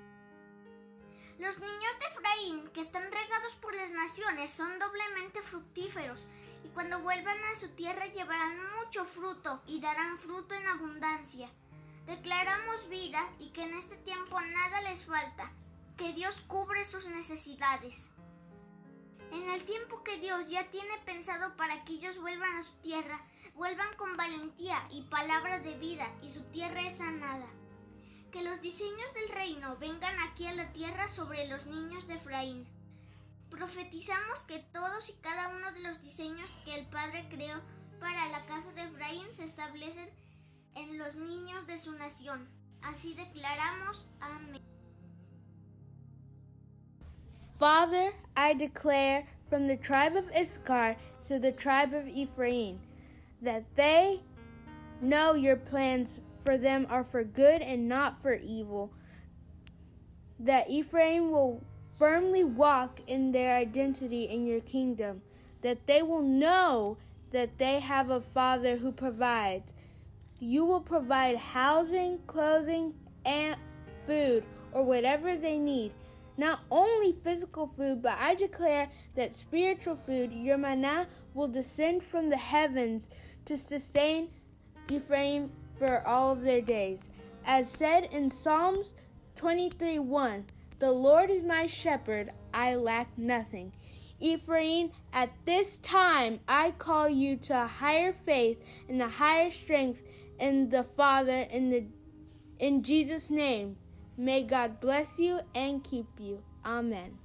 Los 1.42 1.58
niños 1.58 1.98
de 2.00 2.06
Efraín, 2.06 2.68
que 2.70 2.82
están 2.82 3.12
regados 3.12 3.56
por 3.56 3.74
las 3.74 3.92
naciones, 3.92 4.54
son 4.54 4.78
doblemente 4.78 5.42
fructíferos, 5.42 6.30
y 6.64 6.68
cuando 6.68 7.02
vuelvan 7.02 7.44
a 7.46 7.56
su 7.56 7.70
tierra 7.70 8.06
llevarán 8.06 8.60
mucho 8.76 9.06
fruto 9.06 9.60
y 9.66 9.82
darán 9.82 10.20
fruto 10.20 10.54
en 10.54 10.68
abundancia. 10.68 11.50
Declaramos 12.06 12.88
vida 12.90 13.28
y 13.40 13.50
que 13.50 13.64
en 13.64 13.74
este 13.74 13.96
tiempo 13.96 14.40
nada 14.40 14.82
les 14.82 15.08
falta, 15.08 15.52
que 15.98 16.14
Dios 16.14 16.42
cubre 16.42 16.86
sus 16.86 17.08
necesidades. 17.08 18.12
En 19.32 19.50
el 19.50 19.64
tiempo 19.64 20.04
que 20.04 20.20
Dios 20.20 20.48
ya 20.48 20.70
tiene 20.70 20.96
pensado 21.06 21.58
para 21.58 21.84
que 21.86 21.94
ellos 21.94 22.20
vuelvan 22.20 22.56
a 22.58 22.62
su 22.62 22.74
tierra, 22.84 23.20
vuelvan 23.56 23.92
con 23.96 24.16
valentía 24.16 24.88
y 24.92 25.02
palabras 25.10 25.64
de 25.64 25.76
vida 25.80 26.08
y 26.22 26.30
su 26.30 26.44
tierra 26.52 26.82
es 26.86 27.00
sanada. 27.00 27.48
Que 28.32 28.44
los 28.44 28.62
diseños 28.62 29.14
del 29.14 29.30
reino 29.30 29.76
vengan 29.78 30.18
aquí 30.30 30.48
a 30.48 30.54
la 30.54 30.72
tierra 30.72 31.10
sobre 31.10 31.48
los 31.48 31.66
niños 31.66 32.08
de 32.08 32.16
Efraín. 32.16 32.66
Profetizamos 33.50 34.42
que 34.48 34.60
todos 34.72 35.10
y 35.10 35.14
cada 35.22 35.50
uno 35.50 35.72
de 35.74 35.82
los 35.82 36.02
diseños 36.02 36.50
que 36.64 36.76
el 36.76 36.86
Padre 36.88 37.28
creó 37.30 37.62
para 38.00 38.30
la 38.30 38.46
casa 38.46 38.72
de 38.72 38.84
Efraín 38.84 39.32
se 39.34 39.44
establecen 39.44 40.10
en 40.76 40.98
los 40.98 41.18
niños 41.18 41.68
de 41.68 41.78
su 41.78 41.92
nación. 41.94 42.48
Así 42.82 43.14
declaramos. 43.14 44.08
Amén. 44.22 44.62
Father, 47.60 48.14
I 48.36 48.54
declare 48.54 49.28
from 49.50 49.68
the 49.68 49.78
tribe 49.78 50.16
of 50.16 50.32
Issachar 50.32 50.96
to 51.28 51.38
the 51.38 51.52
tribe 51.52 51.94
of 51.94 52.08
Ephraim 52.08 52.80
that 53.42 53.64
they 53.76 54.22
know 55.02 55.36
your 55.36 55.58
plans 55.58 56.18
for 56.44 56.58
them 56.58 56.88
are 56.90 57.04
for 57.04 57.24
good 57.24 57.62
and 57.62 57.88
not 57.88 58.22
for 58.22 58.36
evil. 58.36 58.92
That 60.40 60.70
Ephraim 60.70 61.32
will 61.32 61.64
firmly 61.98 62.44
walk 62.44 63.00
in 63.08 63.32
their 63.32 63.56
identity 63.56 64.24
in 64.24 64.46
your 64.46 64.62
kingdom. 64.62 65.22
That 65.62 65.86
they 65.88 66.02
will 66.02 66.24
know 66.24 66.98
that 67.32 67.58
they 67.58 67.80
have 67.80 68.10
a 68.10 68.22
Father 68.22 68.78
who 68.78 68.92
provides. 68.92 69.74
You 70.40 70.66
will 70.66 70.82
provide 70.82 71.38
housing, 71.38 72.20
clothing, 72.26 72.96
and 73.26 73.56
food, 74.08 74.44
or 74.72 74.84
whatever 74.84 75.36
they 75.36 75.60
need. 75.60 75.94
Not 76.38 76.62
only 76.72 77.16
physical 77.24 77.68
food, 77.78 78.02
but 78.02 78.18
I 78.20 78.34
declare 78.34 78.90
that 79.16 79.36
spiritual 79.36 79.96
food, 79.96 80.32
your 80.34 80.58
manna, 80.58 81.08
will 81.34 81.48
descend 81.48 82.02
from 82.02 82.30
the 82.30 82.38
heavens 82.38 83.10
to 83.46 83.56
sustain 83.56 84.30
Ephraim 84.90 85.52
for 85.82 86.08
all 86.08 86.32
of 86.32 86.44
their 86.44 86.62
days. 86.62 87.10
As 87.44 87.68
said 87.68 88.08
in 88.12 88.30
Psalms 88.30 88.94
23 89.36 89.98
1, 89.98 90.46
The 90.78 90.92
Lord 90.92 91.32
is 91.32 91.44
my 91.44 91.66
shepherd, 91.66 92.30
I 92.54 92.76
lack 92.76 93.18
nothing. 93.18 93.74
Ephraim, 94.20 94.92
at 95.12 95.32
this 95.46 95.80
time 95.80 96.40
I 96.48 96.70
call 96.78 97.10
you 97.10 97.36
to 97.38 97.64
a 97.64 97.66
higher 97.66 98.14
faith 98.14 98.64
and 98.88 99.02
a 99.02 99.08
higher 99.08 99.50
strength 99.50 100.04
in 100.40 100.70
the 100.70 100.84
Father 100.84 101.48
in 101.50 101.72
the 101.72 101.86
in 102.60 102.84
Jesus 102.84 103.32
name. 103.32 103.78
May 104.16 104.44
God 104.44 104.80
bless 104.80 105.18
you 105.18 105.40
and 105.56 105.84
keep 105.84 106.06
you. 106.20 106.44
Amen. 106.64 107.21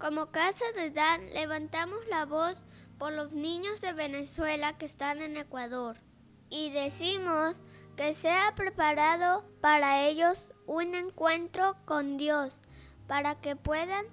Como 0.00 0.30
casa 0.30 0.64
de 0.76 0.90
Dan, 0.90 1.20
levantamos 1.34 1.98
la 2.08 2.24
voz 2.24 2.62
por 2.96 3.12
los 3.12 3.34
niños 3.34 3.82
de 3.82 3.92
Venezuela 3.92 4.78
que 4.78 4.86
están 4.86 5.20
en 5.20 5.36
Ecuador 5.36 5.98
y 6.48 6.70
decimos 6.70 7.54
que 7.98 8.14
sea 8.14 8.54
preparado 8.56 9.44
para 9.60 10.06
ellos 10.06 10.52
un 10.66 10.94
encuentro 10.94 11.76
con 11.84 12.16
Dios, 12.16 12.58
para 13.08 13.34
que 13.42 13.56
puedan 13.56 14.06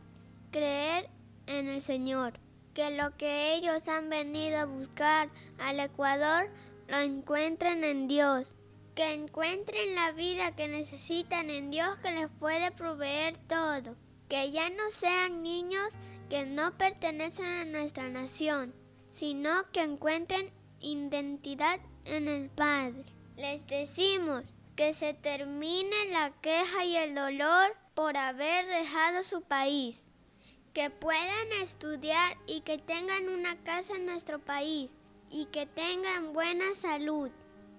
creer 0.51 1.09
en 1.45 1.69
el 1.69 1.81
Señor, 1.81 2.38
que 2.73 2.91
lo 2.91 3.15
que 3.15 3.53
ellos 3.53 3.88
han 3.88 4.09
venido 4.09 4.57
a 4.57 4.65
buscar 4.65 5.29
al 5.57 5.79
Ecuador 5.79 6.49
lo 6.89 6.97
encuentren 6.97 7.85
en 7.85 8.09
Dios, 8.09 8.55
que 8.93 9.13
encuentren 9.13 9.95
la 9.95 10.11
vida 10.11 10.53
que 10.53 10.67
necesitan 10.67 11.49
en 11.49 11.71
Dios 11.71 11.97
que 11.99 12.11
les 12.11 12.29
puede 12.29 12.71
proveer 12.71 13.38
todo, 13.47 13.95
que 14.30 14.51
ya 14.51 14.69
no 14.69 14.91
sean 14.91 15.43
niños 15.43 15.89
que 16.30 16.45
no 16.45 16.78
pertenecen 16.78 17.45
a 17.45 17.65
nuestra 17.65 18.09
nación, 18.09 18.73
sino 19.11 19.69
que 19.71 19.82
encuentren 19.82 20.51
identidad 20.82 21.80
en 22.05 22.28
el 22.28 22.49
Padre. 22.49 23.05
Les 23.38 23.65
decimos 23.67 24.43
que 24.75 24.93
se 24.93 25.13
termine 25.13 26.09
la 26.11 26.32
queja 26.41 26.86
y 26.86 26.95
el 26.97 27.15
dolor 27.15 27.75
por 27.95 28.17
haber 28.17 28.67
dejado 28.67 29.23
su 29.23 29.41
país, 29.41 30.03
que 30.73 30.89
puedan 30.89 31.51
estudiar 31.63 32.38
y 32.45 32.61
que 32.61 32.78
tengan 32.78 33.30
una 33.30 33.55
casa 33.63 33.95
en 33.95 34.05
nuestro 34.05 34.39
país 34.39 34.91
y 35.32 35.45
que 35.45 35.65
tengan 35.65 36.34
buena 36.34 36.75
salud, 36.75 37.32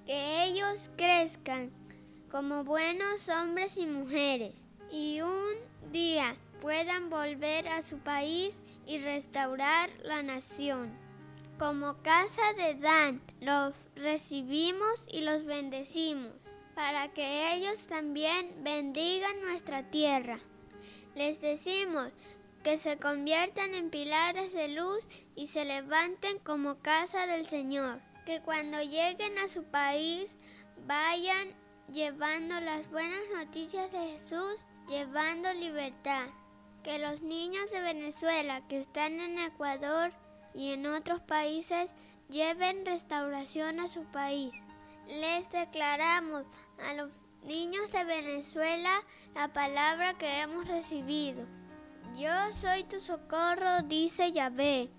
que 0.06 0.44
ellos 0.44 0.90
crezcan 0.96 1.70
como 2.30 2.64
buenos 2.64 3.28
hombres 3.28 3.76
y 3.76 3.86
mujeres 3.86 4.64
y 4.90 5.20
un 5.20 5.67
día 5.92 6.36
puedan 6.60 7.10
volver 7.10 7.68
a 7.68 7.82
su 7.82 7.98
país 7.98 8.60
y 8.86 8.98
restaurar 8.98 9.90
la 10.02 10.22
nación. 10.22 10.90
Como 11.58 12.02
casa 12.02 12.52
de 12.56 12.74
Dan, 12.74 13.20
los 13.40 13.74
recibimos 13.96 15.08
y 15.10 15.22
los 15.22 15.44
bendecimos, 15.44 16.32
para 16.74 17.08
que 17.08 17.54
ellos 17.54 17.86
también 17.86 18.62
bendigan 18.62 19.40
nuestra 19.42 19.90
tierra. 19.90 20.38
Les 21.14 21.40
decimos 21.40 22.10
que 22.62 22.78
se 22.78 22.96
conviertan 22.98 23.74
en 23.74 23.90
pilares 23.90 24.52
de 24.52 24.68
luz 24.68 25.00
y 25.34 25.48
se 25.48 25.64
levanten 25.64 26.38
como 26.38 26.78
casa 26.78 27.26
del 27.26 27.46
Señor. 27.46 28.00
Que 28.26 28.40
cuando 28.40 28.80
lleguen 28.82 29.38
a 29.38 29.48
su 29.48 29.64
país 29.64 30.36
vayan 30.86 31.48
llevando 31.92 32.60
las 32.60 32.90
buenas 32.90 33.22
noticias 33.34 33.90
de 33.90 33.98
Jesús, 33.98 34.56
llevando 34.88 35.52
libertad. 35.54 36.26
Que 36.82 36.98
los 36.98 37.20
niños 37.22 37.70
de 37.70 37.80
Venezuela 37.80 38.66
que 38.68 38.80
están 38.80 39.20
en 39.20 39.38
Ecuador 39.38 40.12
y 40.54 40.72
en 40.72 40.86
otros 40.86 41.20
países 41.20 41.92
lleven 42.28 42.86
restauración 42.86 43.80
a 43.80 43.88
su 43.88 44.04
país. 44.04 44.52
Les 45.06 45.50
declaramos 45.50 46.44
a 46.86 46.94
los 46.94 47.10
niños 47.44 47.92
de 47.92 48.04
Venezuela 48.04 49.02
la 49.34 49.48
palabra 49.52 50.14
que 50.14 50.40
hemos 50.40 50.66
recibido. 50.66 51.44
Yo 52.16 52.30
soy 52.60 52.84
tu 52.84 53.00
socorro, 53.00 53.82
dice 53.84 54.32
Yahvé. 54.32 54.90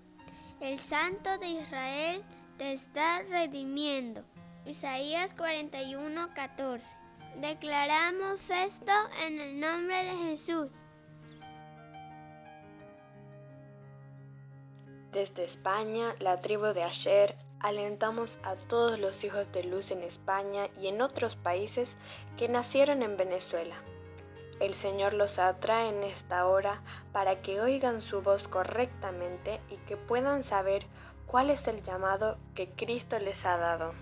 El 0.60 0.78
Santo 0.78 1.38
de 1.38 1.48
Israel 1.48 2.22
te 2.58 2.72
está 2.72 3.22
redimiendo. 3.22 4.24
Isaías 4.66 5.34
41, 5.34 6.30
14. 6.34 6.99
Declaramos 7.36 8.38
esto 8.50 8.92
en 9.26 9.40
el 9.40 9.60
nombre 9.60 9.96
de 10.04 10.16
Jesús. 10.28 10.68
Desde 15.12 15.44
España, 15.44 16.14
la 16.20 16.40
tribu 16.40 16.66
de 16.66 16.84
Asher, 16.84 17.36
alentamos 17.58 18.38
a 18.42 18.54
todos 18.54 18.98
los 18.98 19.24
hijos 19.24 19.50
de 19.52 19.64
luz 19.64 19.90
en 19.90 20.02
España 20.02 20.68
y 20.80 20.86
en 20.86 21.02
otros 21.02 21.36
países 21.36 21.96
que 22.36 22.48
nacieron 22.48 23.02
en 23.02 23.16
Venezuela. 23.16 23.76
El 24.60 24.74
Señor 24.74 25.14
los 25.14 25.38
atrae 25.38 25.88
en 25.88 26.04
esta 26.04 26.46
hora 26.46 26.82
para 27.12 27.40
que 27.40 27.60
oigan 27.60 28.02
su 28.02 28.22
voz 28.22 28.46
correctamente 28.46 29.60
y 29.70 29.76
que 29.88 29.96
puedan 29.96 30.42
saber 30.42 30.86
cuál 31.26 31.50
es 31.50 31.66
el 31.66 31.82
llamado 31.82 32.38
que 32.54 32.68
Cristo 32.70 33.18
les 33.18 33.44
ha 33.44 33.56
dado. 33.56 33.94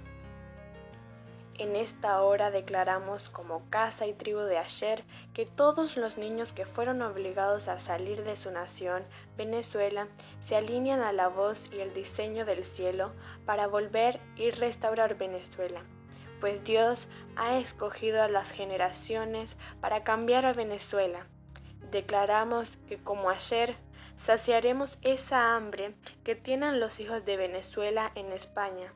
En 1.58 1.74
esta 1.74 2.22
hora 2.22 2.52
declaramos 2.52 3.30
como 3.30 3.68
casa 3.68 4.06
y 4.06 4.12
tribu 4.12 4.42
de 4.42 4.58
Asher 4.58 5.02
que 5.34 5.44
todos 5.44 5.96
los 5.96 6.16
niños 6.16 6.52
que 6.52 6.64
fueron 6.64 7.02
obligados 7.02 7.66
a 7.66 7.80
salir 7.80 8.22
de 8.22 8.36
su 8.36 8.52
nación, 8.52 9.02
Venezuela, 9.36 10.06
se 10.40 10.54
alinean 10.54 11.00
a 11.00 11.10
la 11.10 11.26
voz 11.26 11.68
y 11.72 11.80
el 11.80 11.92
diseño 11.94 12.44
del 12.44 12.64
cielo 12.64 13.10
para 13.44 13.66
volver 13.66 14.20
y 14.36 14.50
restaurar 14.50 15.18
Venezuela, 15.18 15.82
pues 16.40 16.62
Dios 16.62 17.08
ha 17.34 17.58
escogido 17.58 18.22
a 18.22 18.28
las 18.28 18.52
generaciones 18.52 19.56
para 19.80 20.04
cambiar 20.04 20.46
a 20.46 20.52
Venezuela. 20.52 21.26
Declaramos 21.90 22.76
que 22.86 22.98
como 22.98 23.30
Asher 23.30 23.74
saciaremos 24.16 24.96
esa 25.02 25.56
hambre 25.56 25.96
que 26.22 26.36
tienen 26.36 26.78
los 26.78 27.00
hijos 27.00 27.24
de 27.24 27.36
Venezuela 27.36 28.12
en 28.14 28.32
España 28.32 28.92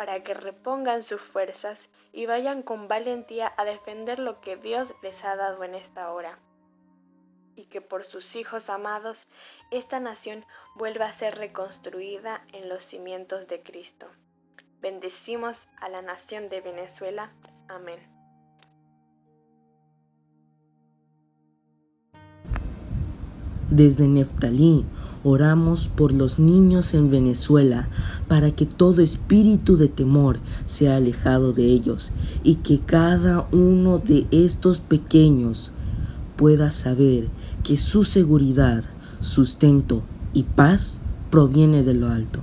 para 0.00 0.22
que 0.22 0.32
repongan 0.32 1.02
sus 1.02 1.20
fuerzas 1.20 1.90
y 2.10 2.24
vayan 2.24 2.62
con 2.62 2.88
valentía 2.88 3.52
a 3.58 3.66
defender 3.66 4.18
lo 4.18 4.40
que 4.40 4.56
Dios 4.56 4.94
les 5.02 5.26
ha 5.26 5.36
dado 5.36 5.62
en 5.62 5.74
esta 5.74 6.10
hora. 6.10 6.38
Y 7.54 7.66
que 7.66 7.82
por 7.82 8.04
sus 8.04 8.34
hijos 8.34 8.70
amados 8.70 9.26
esta 9.70 10.00
nación 10.00 10.46
vuelva 10.74 11.04
a 11.04 11.12
ser 11.12 11.34
reconstruida 11.34 12.46
en 12.54 12.70
los 12.70 12.82
cimientos 12.82 13.46
de 13.46 13.62
Cristo. 13.62 14.06
Bendecimos 14.80 15.68
a 15.76 15.90
la 15.90 16.00
nación 16.00 16.48
de 16.48 16.62
Venezuela. 16.62 17.34
Amén. 17.68 18.00
Desde 23.68 24.08
Neftalí 24.08 24.86
Oramos 25.22 25.88
por 25.88 26.12
los 26.12 26.38
niños 26.38 26.94
en 26.94 27.10
Venezuela 27.10 27.88
para 28.26 28.52
que 28.52 28.64
todo 28.64 29.02
espíritu 29.02 29.76
de 29.76 29.88
temor 29.88 30.38
sea 30.64 30.96
alejado 30.96 31.52
de 31.52 31.66
ellos 31.66 32.10
y 32.42 32.56
que 32.56 32.78
cada 32.78 33.46
uno 33.52 33.98
de 33.98 34.26
estos 34.30 34.80
pequeños 34.80 35.72
pueda 36.36 36.70
saber 36.70 37.28
que 37.62 37.76
su 37.76 38.04
seguridad 38.04 38.84
sustento 39.20 40.02
y 40.32 40.44
paz 40.44 41.00
proviene 41.30 41.82
de 41.82 41.92
lo 41.92 42.08
alto. 42.08 42.40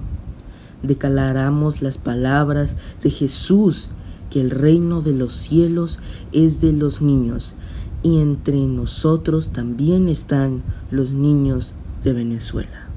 Declaramos 0.84 1.82
las 1.82 1.98
palabras 1.98 2.78
de 3.02 3.10
Jesús, 3.10 3.90
que 4.30 4.40
el 4.40 4.52
reino 4.52 5.02
de 5.02 5.14
los 5.14 5.34
cielos 5.34 6.00
es 6.32 6.62
de 6.62 6.74
los 6.74 7.02
niños, 7.02 7.56
y 8.04 8.20
entre 8.20 8.58
nosotros 8.58 9.50
también 9.50 10.08
están 10.10 10.62
los 10.92 11.10
niños 11.10 11.74
de 12.04 12.14
Venezuela. 12.14 12.88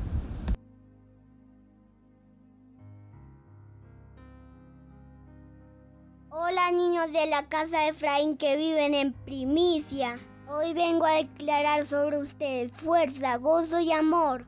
Hola 6.28 6.70
niños 6.72 7.12
de 7.12 7.26
la 7.26 7.46
casa 7.48 7.80
de 7.80 7.88
Efraín 7.88 8.36
que 8.36 8.56
viven 8.56 8.94
en 8.94 9.12
primicia. 9.12 10.18
Hoy 10.48 10.74
vengo 10.74 11.06
a 11.06 11.14
declarar 11.14 11.86
sobre 11.86 12.18
ustedes 12.18 12.72
fuerza, 12.72 13.36
gozo 13.36 13.80
y 13.80 13.92
amor. 13.92 14.46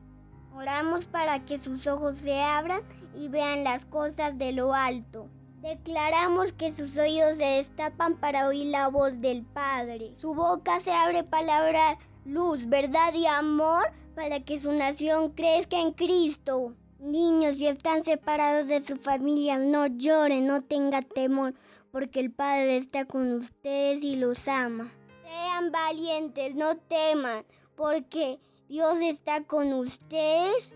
Oramos 0.53 1.05
para 1.05 1.43
que 1.45 1.57
sus 1.57 1.87
ojos 1.87 2.17
se 2.17 2.41
abran 2.41 2.81
y 3.15 3.29
vean 3.29 3.63
las 3.63 3.85
cosas 3.85 4.37
de 4.37 4.51
lo 4.51 4.73
alto. 4.73 5.29
Declaramos 5.61 6.51
que 6.53 6.73
sus 6.73 6.97
oídos 6.97 7.37
se 7.37 7.45
destapan 7.45 8.17
para 8.17 8.47
oír 8.47 8.67
la 8.67 8.89
voz 8.89 9.19
del 9.21 9.43
Padre. 9.43 10.13
Su 10.17 10.35
boca 10.35 10.81
se 10.81 10.91
abre 10.91 11.23
para 11.23 11.65
hablar 11.65 11.97
luz, 12.25 12.67
verdad 12.67 13.13
y 13.13 13.25
amor 13.25 13.85
para 14.15 14.39
que 14.39 14.59
su 14.59 14.71
nación 14.71 15.31
crezca 15.31 15.79
en 15.79 15.91
Cristo. 15.91 16.73
Niños, 16.99 17.57
si 17.57 17.67
están 17.67 18.03
separados 18.03 18.67
de 18.67 18.81
su 18.81 18.95
familia, 18.97 19.57
no 19.57 19.87
lloren, 19.87 20.45
no 20.45 20.61
tengan 20.61 21.03
temor, 21.03 21.53
porque 21.91 22.19
el 22.19 22.31
Padre 22.31 22.77
está 22.77 23.05
con 23.05 23.33
ustedes 23.33 24.03
y 24.03 24.15
los 24.15 24.47
ama. 24.47 24.89
Sean 25.23 25.71
valientes, 25.71 26.55
no 26.55 26.77
teman, 26.77 27.43
porque 27.75 28.39
Dios 28.69 29.01
está 29.01 29.43
con 29.43 29.73
ustedes 29.73 30.73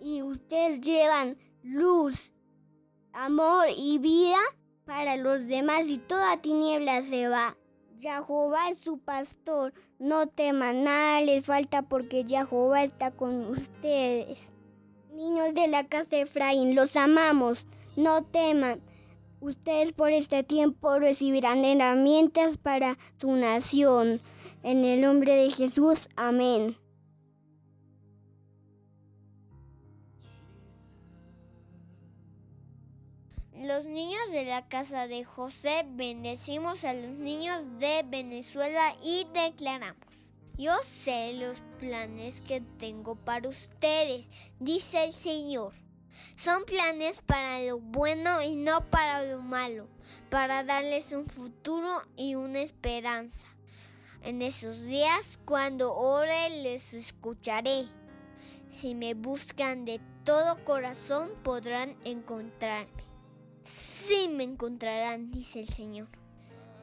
y 0.00 0.22
ustedes 0.22 0.80
llevan 0.80 1.36
luz, 1.62 2.32
amor 3.12 3.66
y 3.76 3.98
vida 3.98 4.38
para 4.84 5.16
los 5.16 5.46
demás 5.46 5.86
y 5.88 5.98
toda 5.98 6.40
tiniebla 6.40 7.02
se 7.02 7.28
va. 7.28 7.56
Jehová 7.98 8.70
es 8.70 8.78
su 8.78 8.98
pastor, 8.98 9.72
no 9.98 10.26
teman, 10.26 10.84
nada 10.84 11.20
les 11.20 11.44
falta 11.44 11.82
porque 11.82 12.24
Jehová 12.26 12.84
está 12.84 13.10
con 13.10 13.46
ustedes. 13.46 14.52
Niños 15.12 15.54
de 15.54 15.68
la 15.68 15.86
casa 15.86 16.10
de 16.10 16.20
Efraín, 16.22 16.74
los 16.74 16.96
amamos, 16.96 17.66
no 17.96 18.24
teman. 18.24 18.80
Ustedes 19.40 19.92
por 19.92 20.10
este 20.12 20.42
tiempo 20.42 20.98
recibirán 20.98 21.64
herramientas 21.64 22.56
para 22.56 22.98
tu 23.18 23.32
nación. 23.32 24.20
En 24.62 24.84
el 24.84 25.00
nombre 25.00 25.36
de 25.36 25.50
Jesús, 25.50 26.08
amén. 26.16 26.76
Los 33.64 33.86
niños 33.86 34.30
de 34.30 34.44
la 34.44 34.68
casa 34.68 35.06
de 35.06 35.24
José 35.24 35.86
bendecimos 35.88 36.84
a 36.84 36.92
los 36.92 37.18
niños 37.18 37.62
de 37.78 38.04
Venezuela 38.06 38.94
y 39.02 39.26
declaramos. 39.32 40.34
Yo 40.58 40.74
sé 40.86 41.32
los 41.32 41.62
planes 41.78 42.42
que 42.42 42.60
tengo 42.78 43.14
para 43.16 43.48
ustedes, 43.48 44.28
dice 44.60 45.04
el 45.04 45.14
Señor 45.14 45.72
son 46.36 46.64
planes 46.64 47.22
para 47.22 47.60
lo 47.62 47.78
bueno 47.78 48.42
y 48.42 48.54
no 48.54 48.88
para 48.90 49.24
lo 49.24 49.40
malo, 49.40 49.88
para 50.30 50.62
darles 50.62 51.12
un 51.12 51.26
futuro 51.26 52.02
y 52.16 52.34
una 52.34 52.60
esperanza. 52.60 53.48
En 54.22 54.42
esos 54.42 54.82
días, 54.82 55.38
cuando 55.44 55.94
ore, 55.94 56.50
les 56.62 56.94
escucharé. 56.94 57.86
Si 58.70 58.94
me 58.94 59.14
buscan 59.14 59.84
de 59.84 60.00
todo 60.24 60.62
corazón, 60.64 61.30
podrán 61.42 61.96
encontrarme. 62.04 63.03
Sí 63.64 64.28
me 64.28 64.44
encontrarán, 64.44 65.30
dice 65.30 65.60
el 65.60 65.68
Señor. 65.68 66.08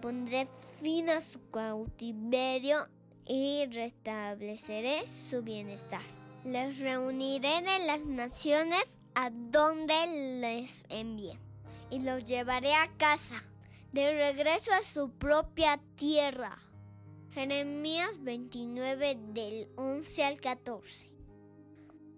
Pondré 0.02 0.48
fin 0.82 1.10
a 1.10 1.22
su 1.22 1.40
cautiverio 1.52 2.88
y 3.26 3.66
restableceré 3.68 5.04
su 5.30 5.42
bienestar. 5.44 6.02
Les 6.44 6.80
reuniré 6.80 7.62
de 7.62 7.86
las 7.86 8.04
naciones 8.06 8.84
a 9.14 9.30
donde 9.30 10.40
les 10.40 10.84
envíe 10.90 11.38
y 11.92 12.00
los 12.00 12.24
llevaré 12.24 12.74
a 12.74 12.90
casa, 12.98 13.44
de 13.92 14.14
regreso 14.14 14.72
a 14.72 14.82
su 14.82 15.12
propia 15.12 15.80
tierra. 15.96 16.58
Jeremías 17.34 18.24
29 18.24 19.18
del 19.34 19.70
11 19.76 20.24
al 20.24 20.42
14. 20.42 21.12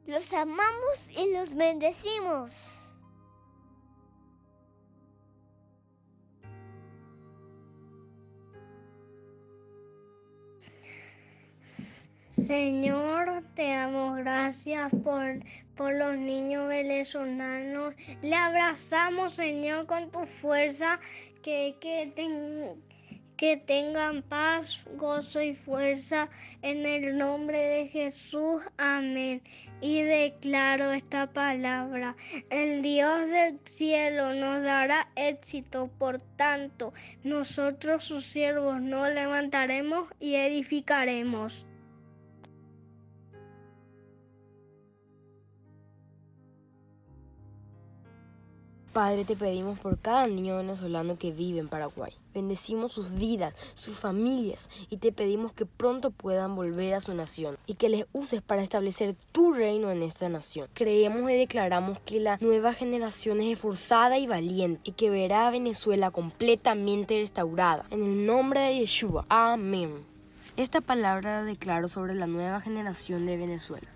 Los 0.06 0.32
amamos 0.34 1.00
y 1.10 1.32
los 1.34 1.54
bendecimos. 1.54 2.83
Señor, 12.34 13.44
te 13.54 13.70
damos 13.70 14.18
gracias 14.18 14.92
por, 15.04 15.40
por 15.76 15.94
los 15.94 16.18
niños 16.18 16.68
venezolanos. 16.68 17.94
Le 18.24 18.36
abrazamos, 18.36 19.36
Señor, 19.36 19.86
con 19.86 20.10
tu 20.10 20.26
fuerza, 20.26 21.00
que, 21.44 21.78
que, 21.80 22.12
que 23.38 23.58
tengan 23.58 24.24
paz, 24.24 24.80
gozo 24.96 25.44
y 25.44 25.54
fuerza 25.54 26.28
en 26.64 26.88
el 26.88 27.20
nombre 27.20 27.60
de 27.60 27.88
Jesús. 27.88 28.64
Amén. 28.78 29.44
Y 29.80 30.02
declaro 30.02 30.92
esta 30.92 31.32
palabra. 31.32 32.16
El 32.50 32.82
Dios 32.82 33.30
del 33.30 33.60
cielo 33.66 34.34
nos 34.34 34.64
dará 34.64 35.08
éxito. 35.16 35.88
Por 36.00 36.20
tanto, 36.36 36.94
nosotros 37.24 38.06
sus 38.06 38.26
siervos 38.26 38.82
nos 38.82 39.08
levantaremos 39.14 40.10
y 40.20 40.34
edificaremos. 40.34 41.68
Padre, 48.94 49.26
te 49.26 49.36
pedimos 49.36 49.80
por 49.80 49.98
cada 49.98 50.28
niño 50.28 50.58
venezolano 50.58 51.18
que 51.18 51.32
vive 51.32 51.58
en 51.58 51.68
Paraguay. 51.68 52.14
Bendecimos 52.32 52.94
sus 52.94 53.12
vidas, 53.16 53.56
sus 53.74 53.98
familias 53.98 54.70
y 54.92 54.98
te 54.98 55.12
pedimos 55.12 55.52
que 55.52 55.66
pronto 55.66 56.12
puedan 56.12 56.56
volver 56.56 56.94
a 56.94 57.02
su 57.02 57.12
nación 57.16 57.58
y 57.66 57.74
que 57.74 57.90
les 57.90 58.06
uses 58.14 58.44
para 58.44 58.62
establecer 58.62 59.16
tu 59.32 59.52
reino 59.52 59.90
en 59.90 60.04
esta 60.04 60.30
nación. 60.30 60.68
Creemos 60.76 61.32
y 61.32 61.34
declaramos 61.34 61.98
que 62.02 62.20
la 62.20 62.38
nueva 62.40 62.74
generación 62.74 63.42
es 63.42 63.54
esforzada 63.54 64.20
y 64.20 64.28
valiente 64.28 64.82
y 64.84 64.92
que 64.92 65.10
verá 65.10 65.48
a 65.48 65.52
Venezuela 65.52 66.12
completamente 66.12 67.18
restaurada. 67.18 67.88
En 67.90 68.04
el 68.04 68.28
nombre 68.28 68.60
de 68.60 68.78
Yeshua. 68.78 69.26
Amén. 69.28 70.06
Esta 70.56 70.82
palabra 70.82 71.44
declaro 71.44 71.88
sobre 71.88 72.14
la 72.14 72.28
nueva 72.28 72.62
generación 72.62 73.26
de 73.26 73.38
Venezuela 73.38 73.88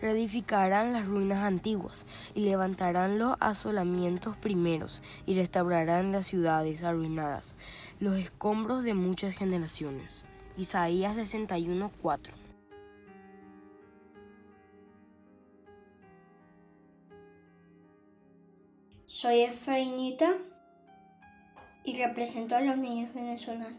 reedificarán 0.00 0.92
las 0.92 1.06
ruinas 1.06 1.42
antiguas 1.42 2.06
y 2.34 2.44
levantarán 2.44 3.18
los 3.18 3.36
asolamientos 3.40 4.36
primeros 4.36 5.02
y 5.26 5.34
restaurarán 5.34 6.12
las 6.12 6.26
ciudades 6.26 6.82
arruinadas, 6.82 7.54
los 8.00 8.18
escombros 8.18 8.84
de 8.84 8.94
muchas 8.94 9.34
generaciones. 9.34 10.24
Isaías 10.56 11.16
61:4 11.16 12.32
Soy 19.06 19.40
Efrainita 19.40 20.36
y 21.84 21.96
represento 22.02 22.56
a 22.56 22.60
los 22.60 22.76
niños 22.76 23.14
venezolanos. 23.14 23.78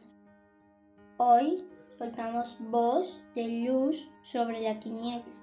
Hoy 1.18 1.64
soltamos 1.98 2.58
voz 2.72 3.22
de 3.36 3.66
luz 3.66 4.10
sobre 4.24 4.62
la 4.62 4.80
tiniebla 4.80 5.37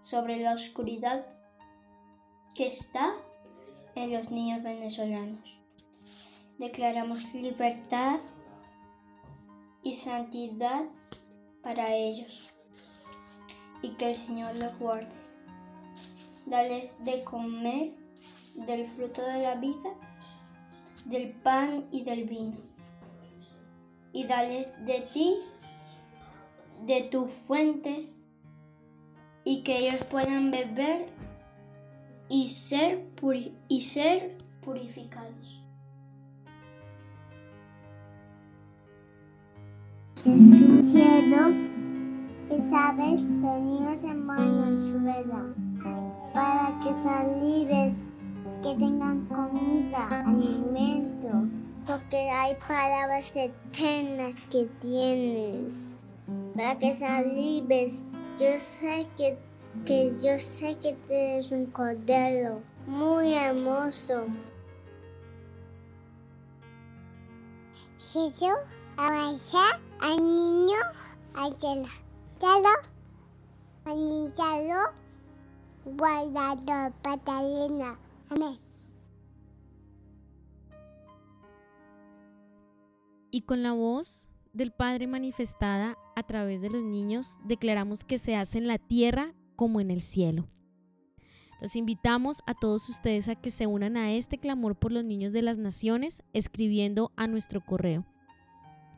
sobre 0.00 0.38
la 0.38 0.54
oscuridad 0.54 1.26
que 2.54 2.66
está 2.66 3.14
en 3.94 4.12
los 4.12 4.30
niños 4.30 4.62
venezolanos. 4.62 5.58
Declaramos 6.58 7.32
libertad 7.34 8.20
y 9.82 9.94
santidad 9.94 10.84
para 11.62 11.94
ellos 11.94 12.50
y 13.82 13.90
que 13.90 14.10
el 14.10 14.16
Señor 14.16 14.56
los 14.56 14.76
guarde. 14.78 15.14
Dales 16.46 16.94
de 17.04 17.22
comer 17.24 17.92
del 18.66 18.86
fruto 18.86 19.22
de 19.22 19.42
la 19.42 19.54
vida, 19.56 19.90
del 21.04 21.32
pan 21.32 21.86
y 21.90 22.02
del 22.02 22.24
vino. 22.24 22.56
Y 24.12 24.24
dales 24.24 24.72
de 24.84 25.00
ti, 25.12 25.36
de 26.86 27.02
tu 27.02 27.26
fuente 27.26 28.17
y 29.48 29.62
que 29.62 29.78
ellos 29.78 30.04
puedan 30.10 30.50
beber 30.50 31.06
y 32.28 32.48
ser, 32.48 33.02
y 33.68 33.80
ser 33.80 34.36
purificados. 34.60 35.64
Jesús 40.22 40.92
lleno 40.92 41.48
que 42.46 42.60
sabes, 42.60 43.22
los 43.22 43.60
niños 43.60 44.04
en 44.04 44.26
Venezuela, 44.26 45.54
para 46.34 46.78
que 46.84 46.92
sean 46.92 47.40
libres, 47.40 48.04
que 48.62 48.74
tengan 48.74 49.24
comida, 49.28 50.26
alimento, 50.26 51.48
porque 51.86 52.28
hay 52.30 52.54
palabras 52.68 53.32
eternas 53.34 54.34
que 54.50 54.66
tienes, 54.82 55.92
para 56.54 56.78
que 56.78 56.94
sean 56.94 57.34
libres. 57.34 58.02
Yo 58.38 58.60
sé 58.60 59.08
que, 59.16 59.36
que 59.84 60.14
yo 60.20 60.38
sé 60.38 60.78
que 60.78 60.92
tienes 61.08 61.50
un 61.50 61.66
cordero 61.66 62.62
muy 62.86 63.34
hermoso. 63.34 64.26
Jesús 67.98 68.54
avanza 68.96 69.80
al 70.00 70.16
niño 70.18 70.76
Ayala. 71.34 71.88
Yalo, 72.40 72.68
anillalo, 73.84 74.92
guardado 75.84 76.94
patalina. 77.02 77.98
Amén. 78.30 78.58
Y 83.32 83.42
con 83.42 83.64
la 83.64 83.72
voz 83.72 84.30
del 84.52 84.70
Padre 84.70 85.08
manifestada 85.08 85.98
a 86.18 86.22
través 86.24 86.60
de 86.60 86.70
los 86.70 86.82
niños, 86.82 87.38
declaramos 87.44 88.04
que 88.04 88.18
se 88.18 88.36
hace 88.36 88.58
en 88.58 88.66
la 88.66 88.78
tierra 88.78 89.34
como 89.56 89.80
en 89.80 89.90
el 89.90 90.00
cielo. 90.00 90.48
Los 91.60 91.74
invitamos 91.74 92.42
a 92.46 92.54
todos 92.54 92.88
ustedes 92.88 93.28
a 93.28 93.34
que 93.34 93.50
se 93.50 93.66
unan 93.66 93.96
a 93.96 94.12
este 94.12 94.38
clamor 94.38 94.76
por 94.76 94.92
los 94.92 95.04
niños 95.04 95.32
de 95.32 95.42
las 95.42 95.58
naciones 95.58 96.22
escribiendo 96.32 97.12
a 97.16 97.26
nuestro 97.26 97.64
correo. 97.64 98.06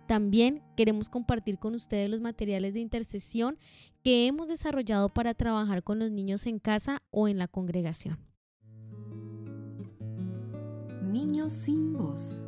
También 0.07 0.63
queremos 0.77 1.09
compartir 1.09 1.59
con 1.59 1.75
ustedes 1.75 2.11
los 2.11 2.21
materiales 2.21 2.75
de 2.75 2.81
intercesión 2.81 3.59
que 4.03 4.27
hemos 4.27 4.49
desarrollado 4.49 5.09
para 5.09 5.35
trabajar 5.35 5.83
con 5.83 5.99
los 5.99 6.11
niños 6.11 6.47
en 6.47 6.59
casa 6.59 7.03
o 7.11 7.29
en 7.29 7.39
la 7.39 7.49
congregación. 7.49 8.19
Niños 11.11 11.53
sin 11.53 11.93
voz. 11.93 12.45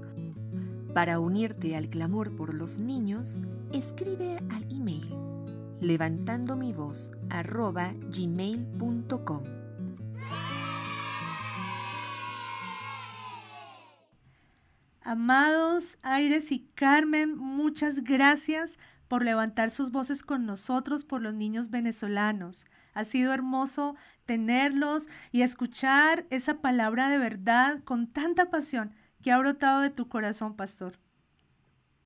Para 0.92 1.20
unirte 1.20 1.74
al 1.74 1.88
clamor 1.88 2.36
por 2.36 2.54
los 2.54 2.78
niños, 2.78 3.38
escribe 3.72 4.38
al 4.50 4.62
email 4.70 5.14
levantando 5.80 6.56
mi 6.56 6.72
voz 6.72 7.10
gmail.com. 8.10 9.42
Amados 15.04 15.98
Aires 16.02 16.52
y 16.52 16.60
Carmen, 16.74 17.36
muchas 17.36 18.04
gracias 18.04 18.78
por 19.08 19.24
levantar 19.24 19.70
sus 19.70 19.90
voces 19.90 20.22
con 20.22 20.46
nosotros 20.46 21.04
por 21.04 21.20
los 21.20 21.34
niños 21.34 21.70
venezolanos. 21.70 22.66
Ha 22.94 23.04
sido 23.04 23.34
hermoso 23.34 23.96
tenerlos 24.24 25.08
y 25.32 25.42
escuchar 25.42 26.24
esa 26.30 26.60
palabra 26.60 27.10
de 27.10 27.18
verdad 27.18 27.82
con 27.84 28.06
tanta 28.06 28.48
pasión 28.48 28.94
que 29.20 29.32
ha 29.32 29.38
brotado 29.38 29.80
de 29.80 29.90
tu 29.90 30.08
corazón, 30.08 30.56
pastor. 30.56 30.98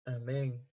Amén. 0.07 0.66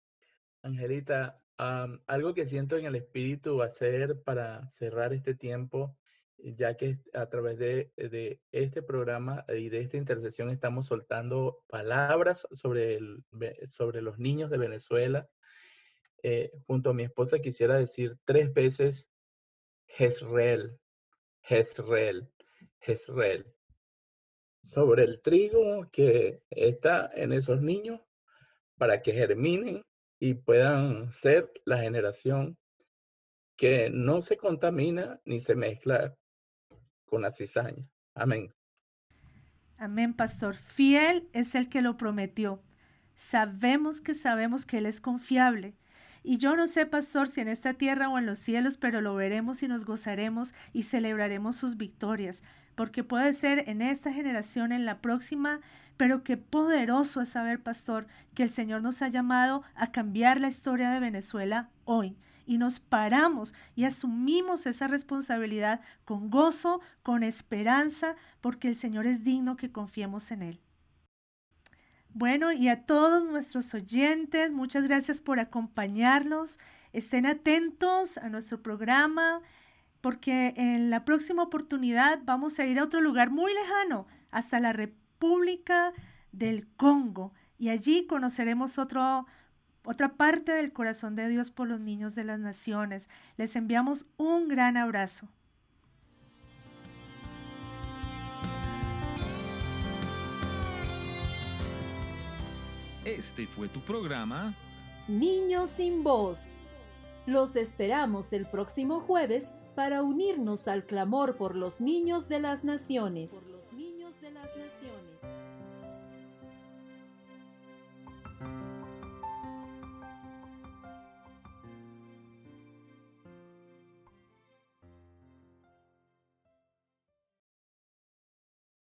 Angelita, 0.64 1.42
algo 1.58 2.34
que 2.34 2.46
siento 2.46 2.78
en 2.78 2.86
el 2.86 2.96
espíritu 2.96 3.62
hacer 3.62 4.22
para 4.24 4.68
cerrar 4.72 5.14
este 5.14 5.36
tiempo 5.36 5.98
ya 6.44 6.76
que 6.76 7.00
a 7.14 7.28
través 7.28 7.58
de, 7.60 7.92
este 8.52 8.82
programa 8.82 9.46
y 9.48 9.70
de 9.70 9.82
esta 9.82 9.98
intercesión 9.98 10.50
estamos 10.50 10.88
soltando 10.88 11.64
palabras 11.68 12.48
sobre, 12.52 13.00
sobre 13.68 14.02
los 14.02 14.18
niños 14.18 14.50
de 14.50 14.58
Venezuela. 14.58 15.30
Eh, 16.24 16.52
junto 16.68 16.92
a 16.92 16.94
mi 16.94 17.04
esposa 17.04 17.40
quisiera 17.40 17.76
decir 17.76 18.18
tres 18.26 18.54
veces 18.54 19.12
Jezreel, 19.88 20.80
Jezreel, 21.44 22.30
Jezreel. 22.80 23.46
Sobre 24.64 25.04
el 25.04 25.22
trigo 25.22 25.90
que 25.92 26.44
está 26.50 27.12
en 27.14 27.34
esos 27.34 27.62
niños 27.62 28.00
para 28.78 29.02
que 29.02 29.14
germinen 29.14 29.84
y 30.22 30.35
puedan 30.35 31.11
ser 31.11 31.52
la 31.65 31.80
generación 31.80 32.56
que 33.57 33.89
no 33.89 34.22
se 34.22 34.38
contamina 34.38 35.19
ni 35.26 35.41
se 35.41 35.56
mezcla 35.56 36.15
con 37.06 37.23
la 37.23 37.31
cizaña. 37.31 37.89
Amén. 38.14 38.53
Amén, 39.77 40.14
pastor. 40.14 40.53
Fiel 40.53 41.27
es 41.34 41.56
el 41.56 41.69
que 41.69 41.81
lo 41.81 41.98
prometió. 41.98 42.61
Sabemos 43.15 43.99
que 43.99 44.14
sabemos 44.14 44.68
que 44.68 44.77
Él 44.77 44.85
es 44.85 45.02
confiable. 45.02 45.76
Y 46.22 46.38
yo 46.38 46.56
no 46.56 46.68
sé, 46.68 46.85
pastor, 46.85 47.27
si 47.27 47.41
en 47.41 47.48
esta 47.48 47.73
tierra 47.73 48.07
o 48.07 48.19
en 48.19 48.27
los 48.27 48.38
cielos, 48.38 48.77
pero 48.77 49.02
lo 49.02 49.15
veremos 49.15 49.64
y 49.64 49.68
nos 49.68 49.85
gozaremos 49.85 50.53
y 50.72 50.84
celebraremos 50.84 51.56
sus 51.56 51.77
victorias, 51.77 52.43
porque 52.76 53.03
puede 53.03 53.34
ser 53.34 53.69
en 53.69 53.81
esta 53.81 54.11
generación, 54.11 54.72
en 54.72 54.85
la 54.85 55.02
próxima, 55.02 55.60
pero 55.98 56.23
qué 56.23 56.38
poderoso 56.38 57.22
es 57.22 57.30
saber, 57.30 57.61
pastor, 57.61 58.07
que 58.34 58.43
el 58.43 58.49
Señor 58.49 58.81
nos 58.81 59.02
ha 59.02 59.07
llamado 59.07 59.64
a 59.76 59.91
cambiar 59.91 60.39
la 60.39 60.48
historia 60.48 60.89
de 60.89 60.99
Venezuela 60.99 61.69
hoy 61.85 62.18
y 62.45 62.57
nos 62.57 62.80
paramos 62.80 63.53
y 63.76 63.85
asumimos 63.85 64.65
esa 64.65 64.88
responsabilidad 64.88 65.81
con 66.06 66.30
gozo, 66.30 66.81
con 67.03 67.23
esperanza, 67.23 68.15
porque 68.41 68.68
el 68.68 68.76
Señor 68.76 69.07
es 69.07 69.23
digno 69.23 69.57
que 69.57 69.72
confiemos 69.72 70.31
en 70.31 70.41
Él. 70.41 70.60
Bueno, 72.14 72.52
y 72.52 72.68
a 72.68 72.85
todos 72.85 73.23
nuestros 73.23 73.73
oyentes, 73.73 74.52
muchas 74.52 74.84
gracias 74.84 75.22
por 75.22 75.39
acompañarnos. 75.39 76.60
Estén 76.91 77.26
atentos 77.26 78.18
a 78.18 78.27
nuestro 78.27 78.61
programa 78.61 79.39
porque 80.02 80.53
en 80.57 80.90
la 80.90 81.06
próxima 81.06 81.44
oportunidad 81.44 82.19
vamos 82.26 82.60
a 82.60 82.65
ir 82.65 82.80
a 82.80 82.84
otro 82.84 83.02
lugar 83.02 83.30
muy 83.30 83.53
lejano, 83.53 84.07
hasta 84.32 84.60
la 84.60 84.73
República 84.73 85.94
del 86.32 86.68
Congo. 86.76 87.34
Y 87.57 87.69
allí 87.69 88.07
conoceremos 88.07 88.78
otro, 88.80 89.28
otra 89.86 90.15
parte 90.15 90.52
del 90.52 90.73
corazón 90.73 91.15
de 91.15 91.30
Dios 91.30 91.52
por 91.52 91.68
los 91.68 91.80
niños 91.80 92.15
de 92.15 92.23
las 92.23 92.40
naciones. 92.40 93.10
Les 93.38 93.56
enviamos 93.56 94.07
un 94.18 94.48
gran 94.48 94.78
abrazo. 94.78 95.30
Este 103.06 103.48
fue 103.48 103.68
tu 103.68 103.80
programa 103.82 104.53
Niños 105.07 105.72
sin 105.72 106.03
voz. 106.03 106.52
Los 107.26 107.56
esperamos 107.56 108.32
el 108.34 108.45
próximo 108.45 108.99
jueves 108.99 109.53
para 109.76 110.03
unirnos 110.03 110.68
al 110.68 110.85
clamor 110.85 111.38
por 111.38 111.56
los 111.56 111.81
niños 111.81 112.27
de 112.30 112.39
las 112.39 112.64
naciones. 112.64 113.43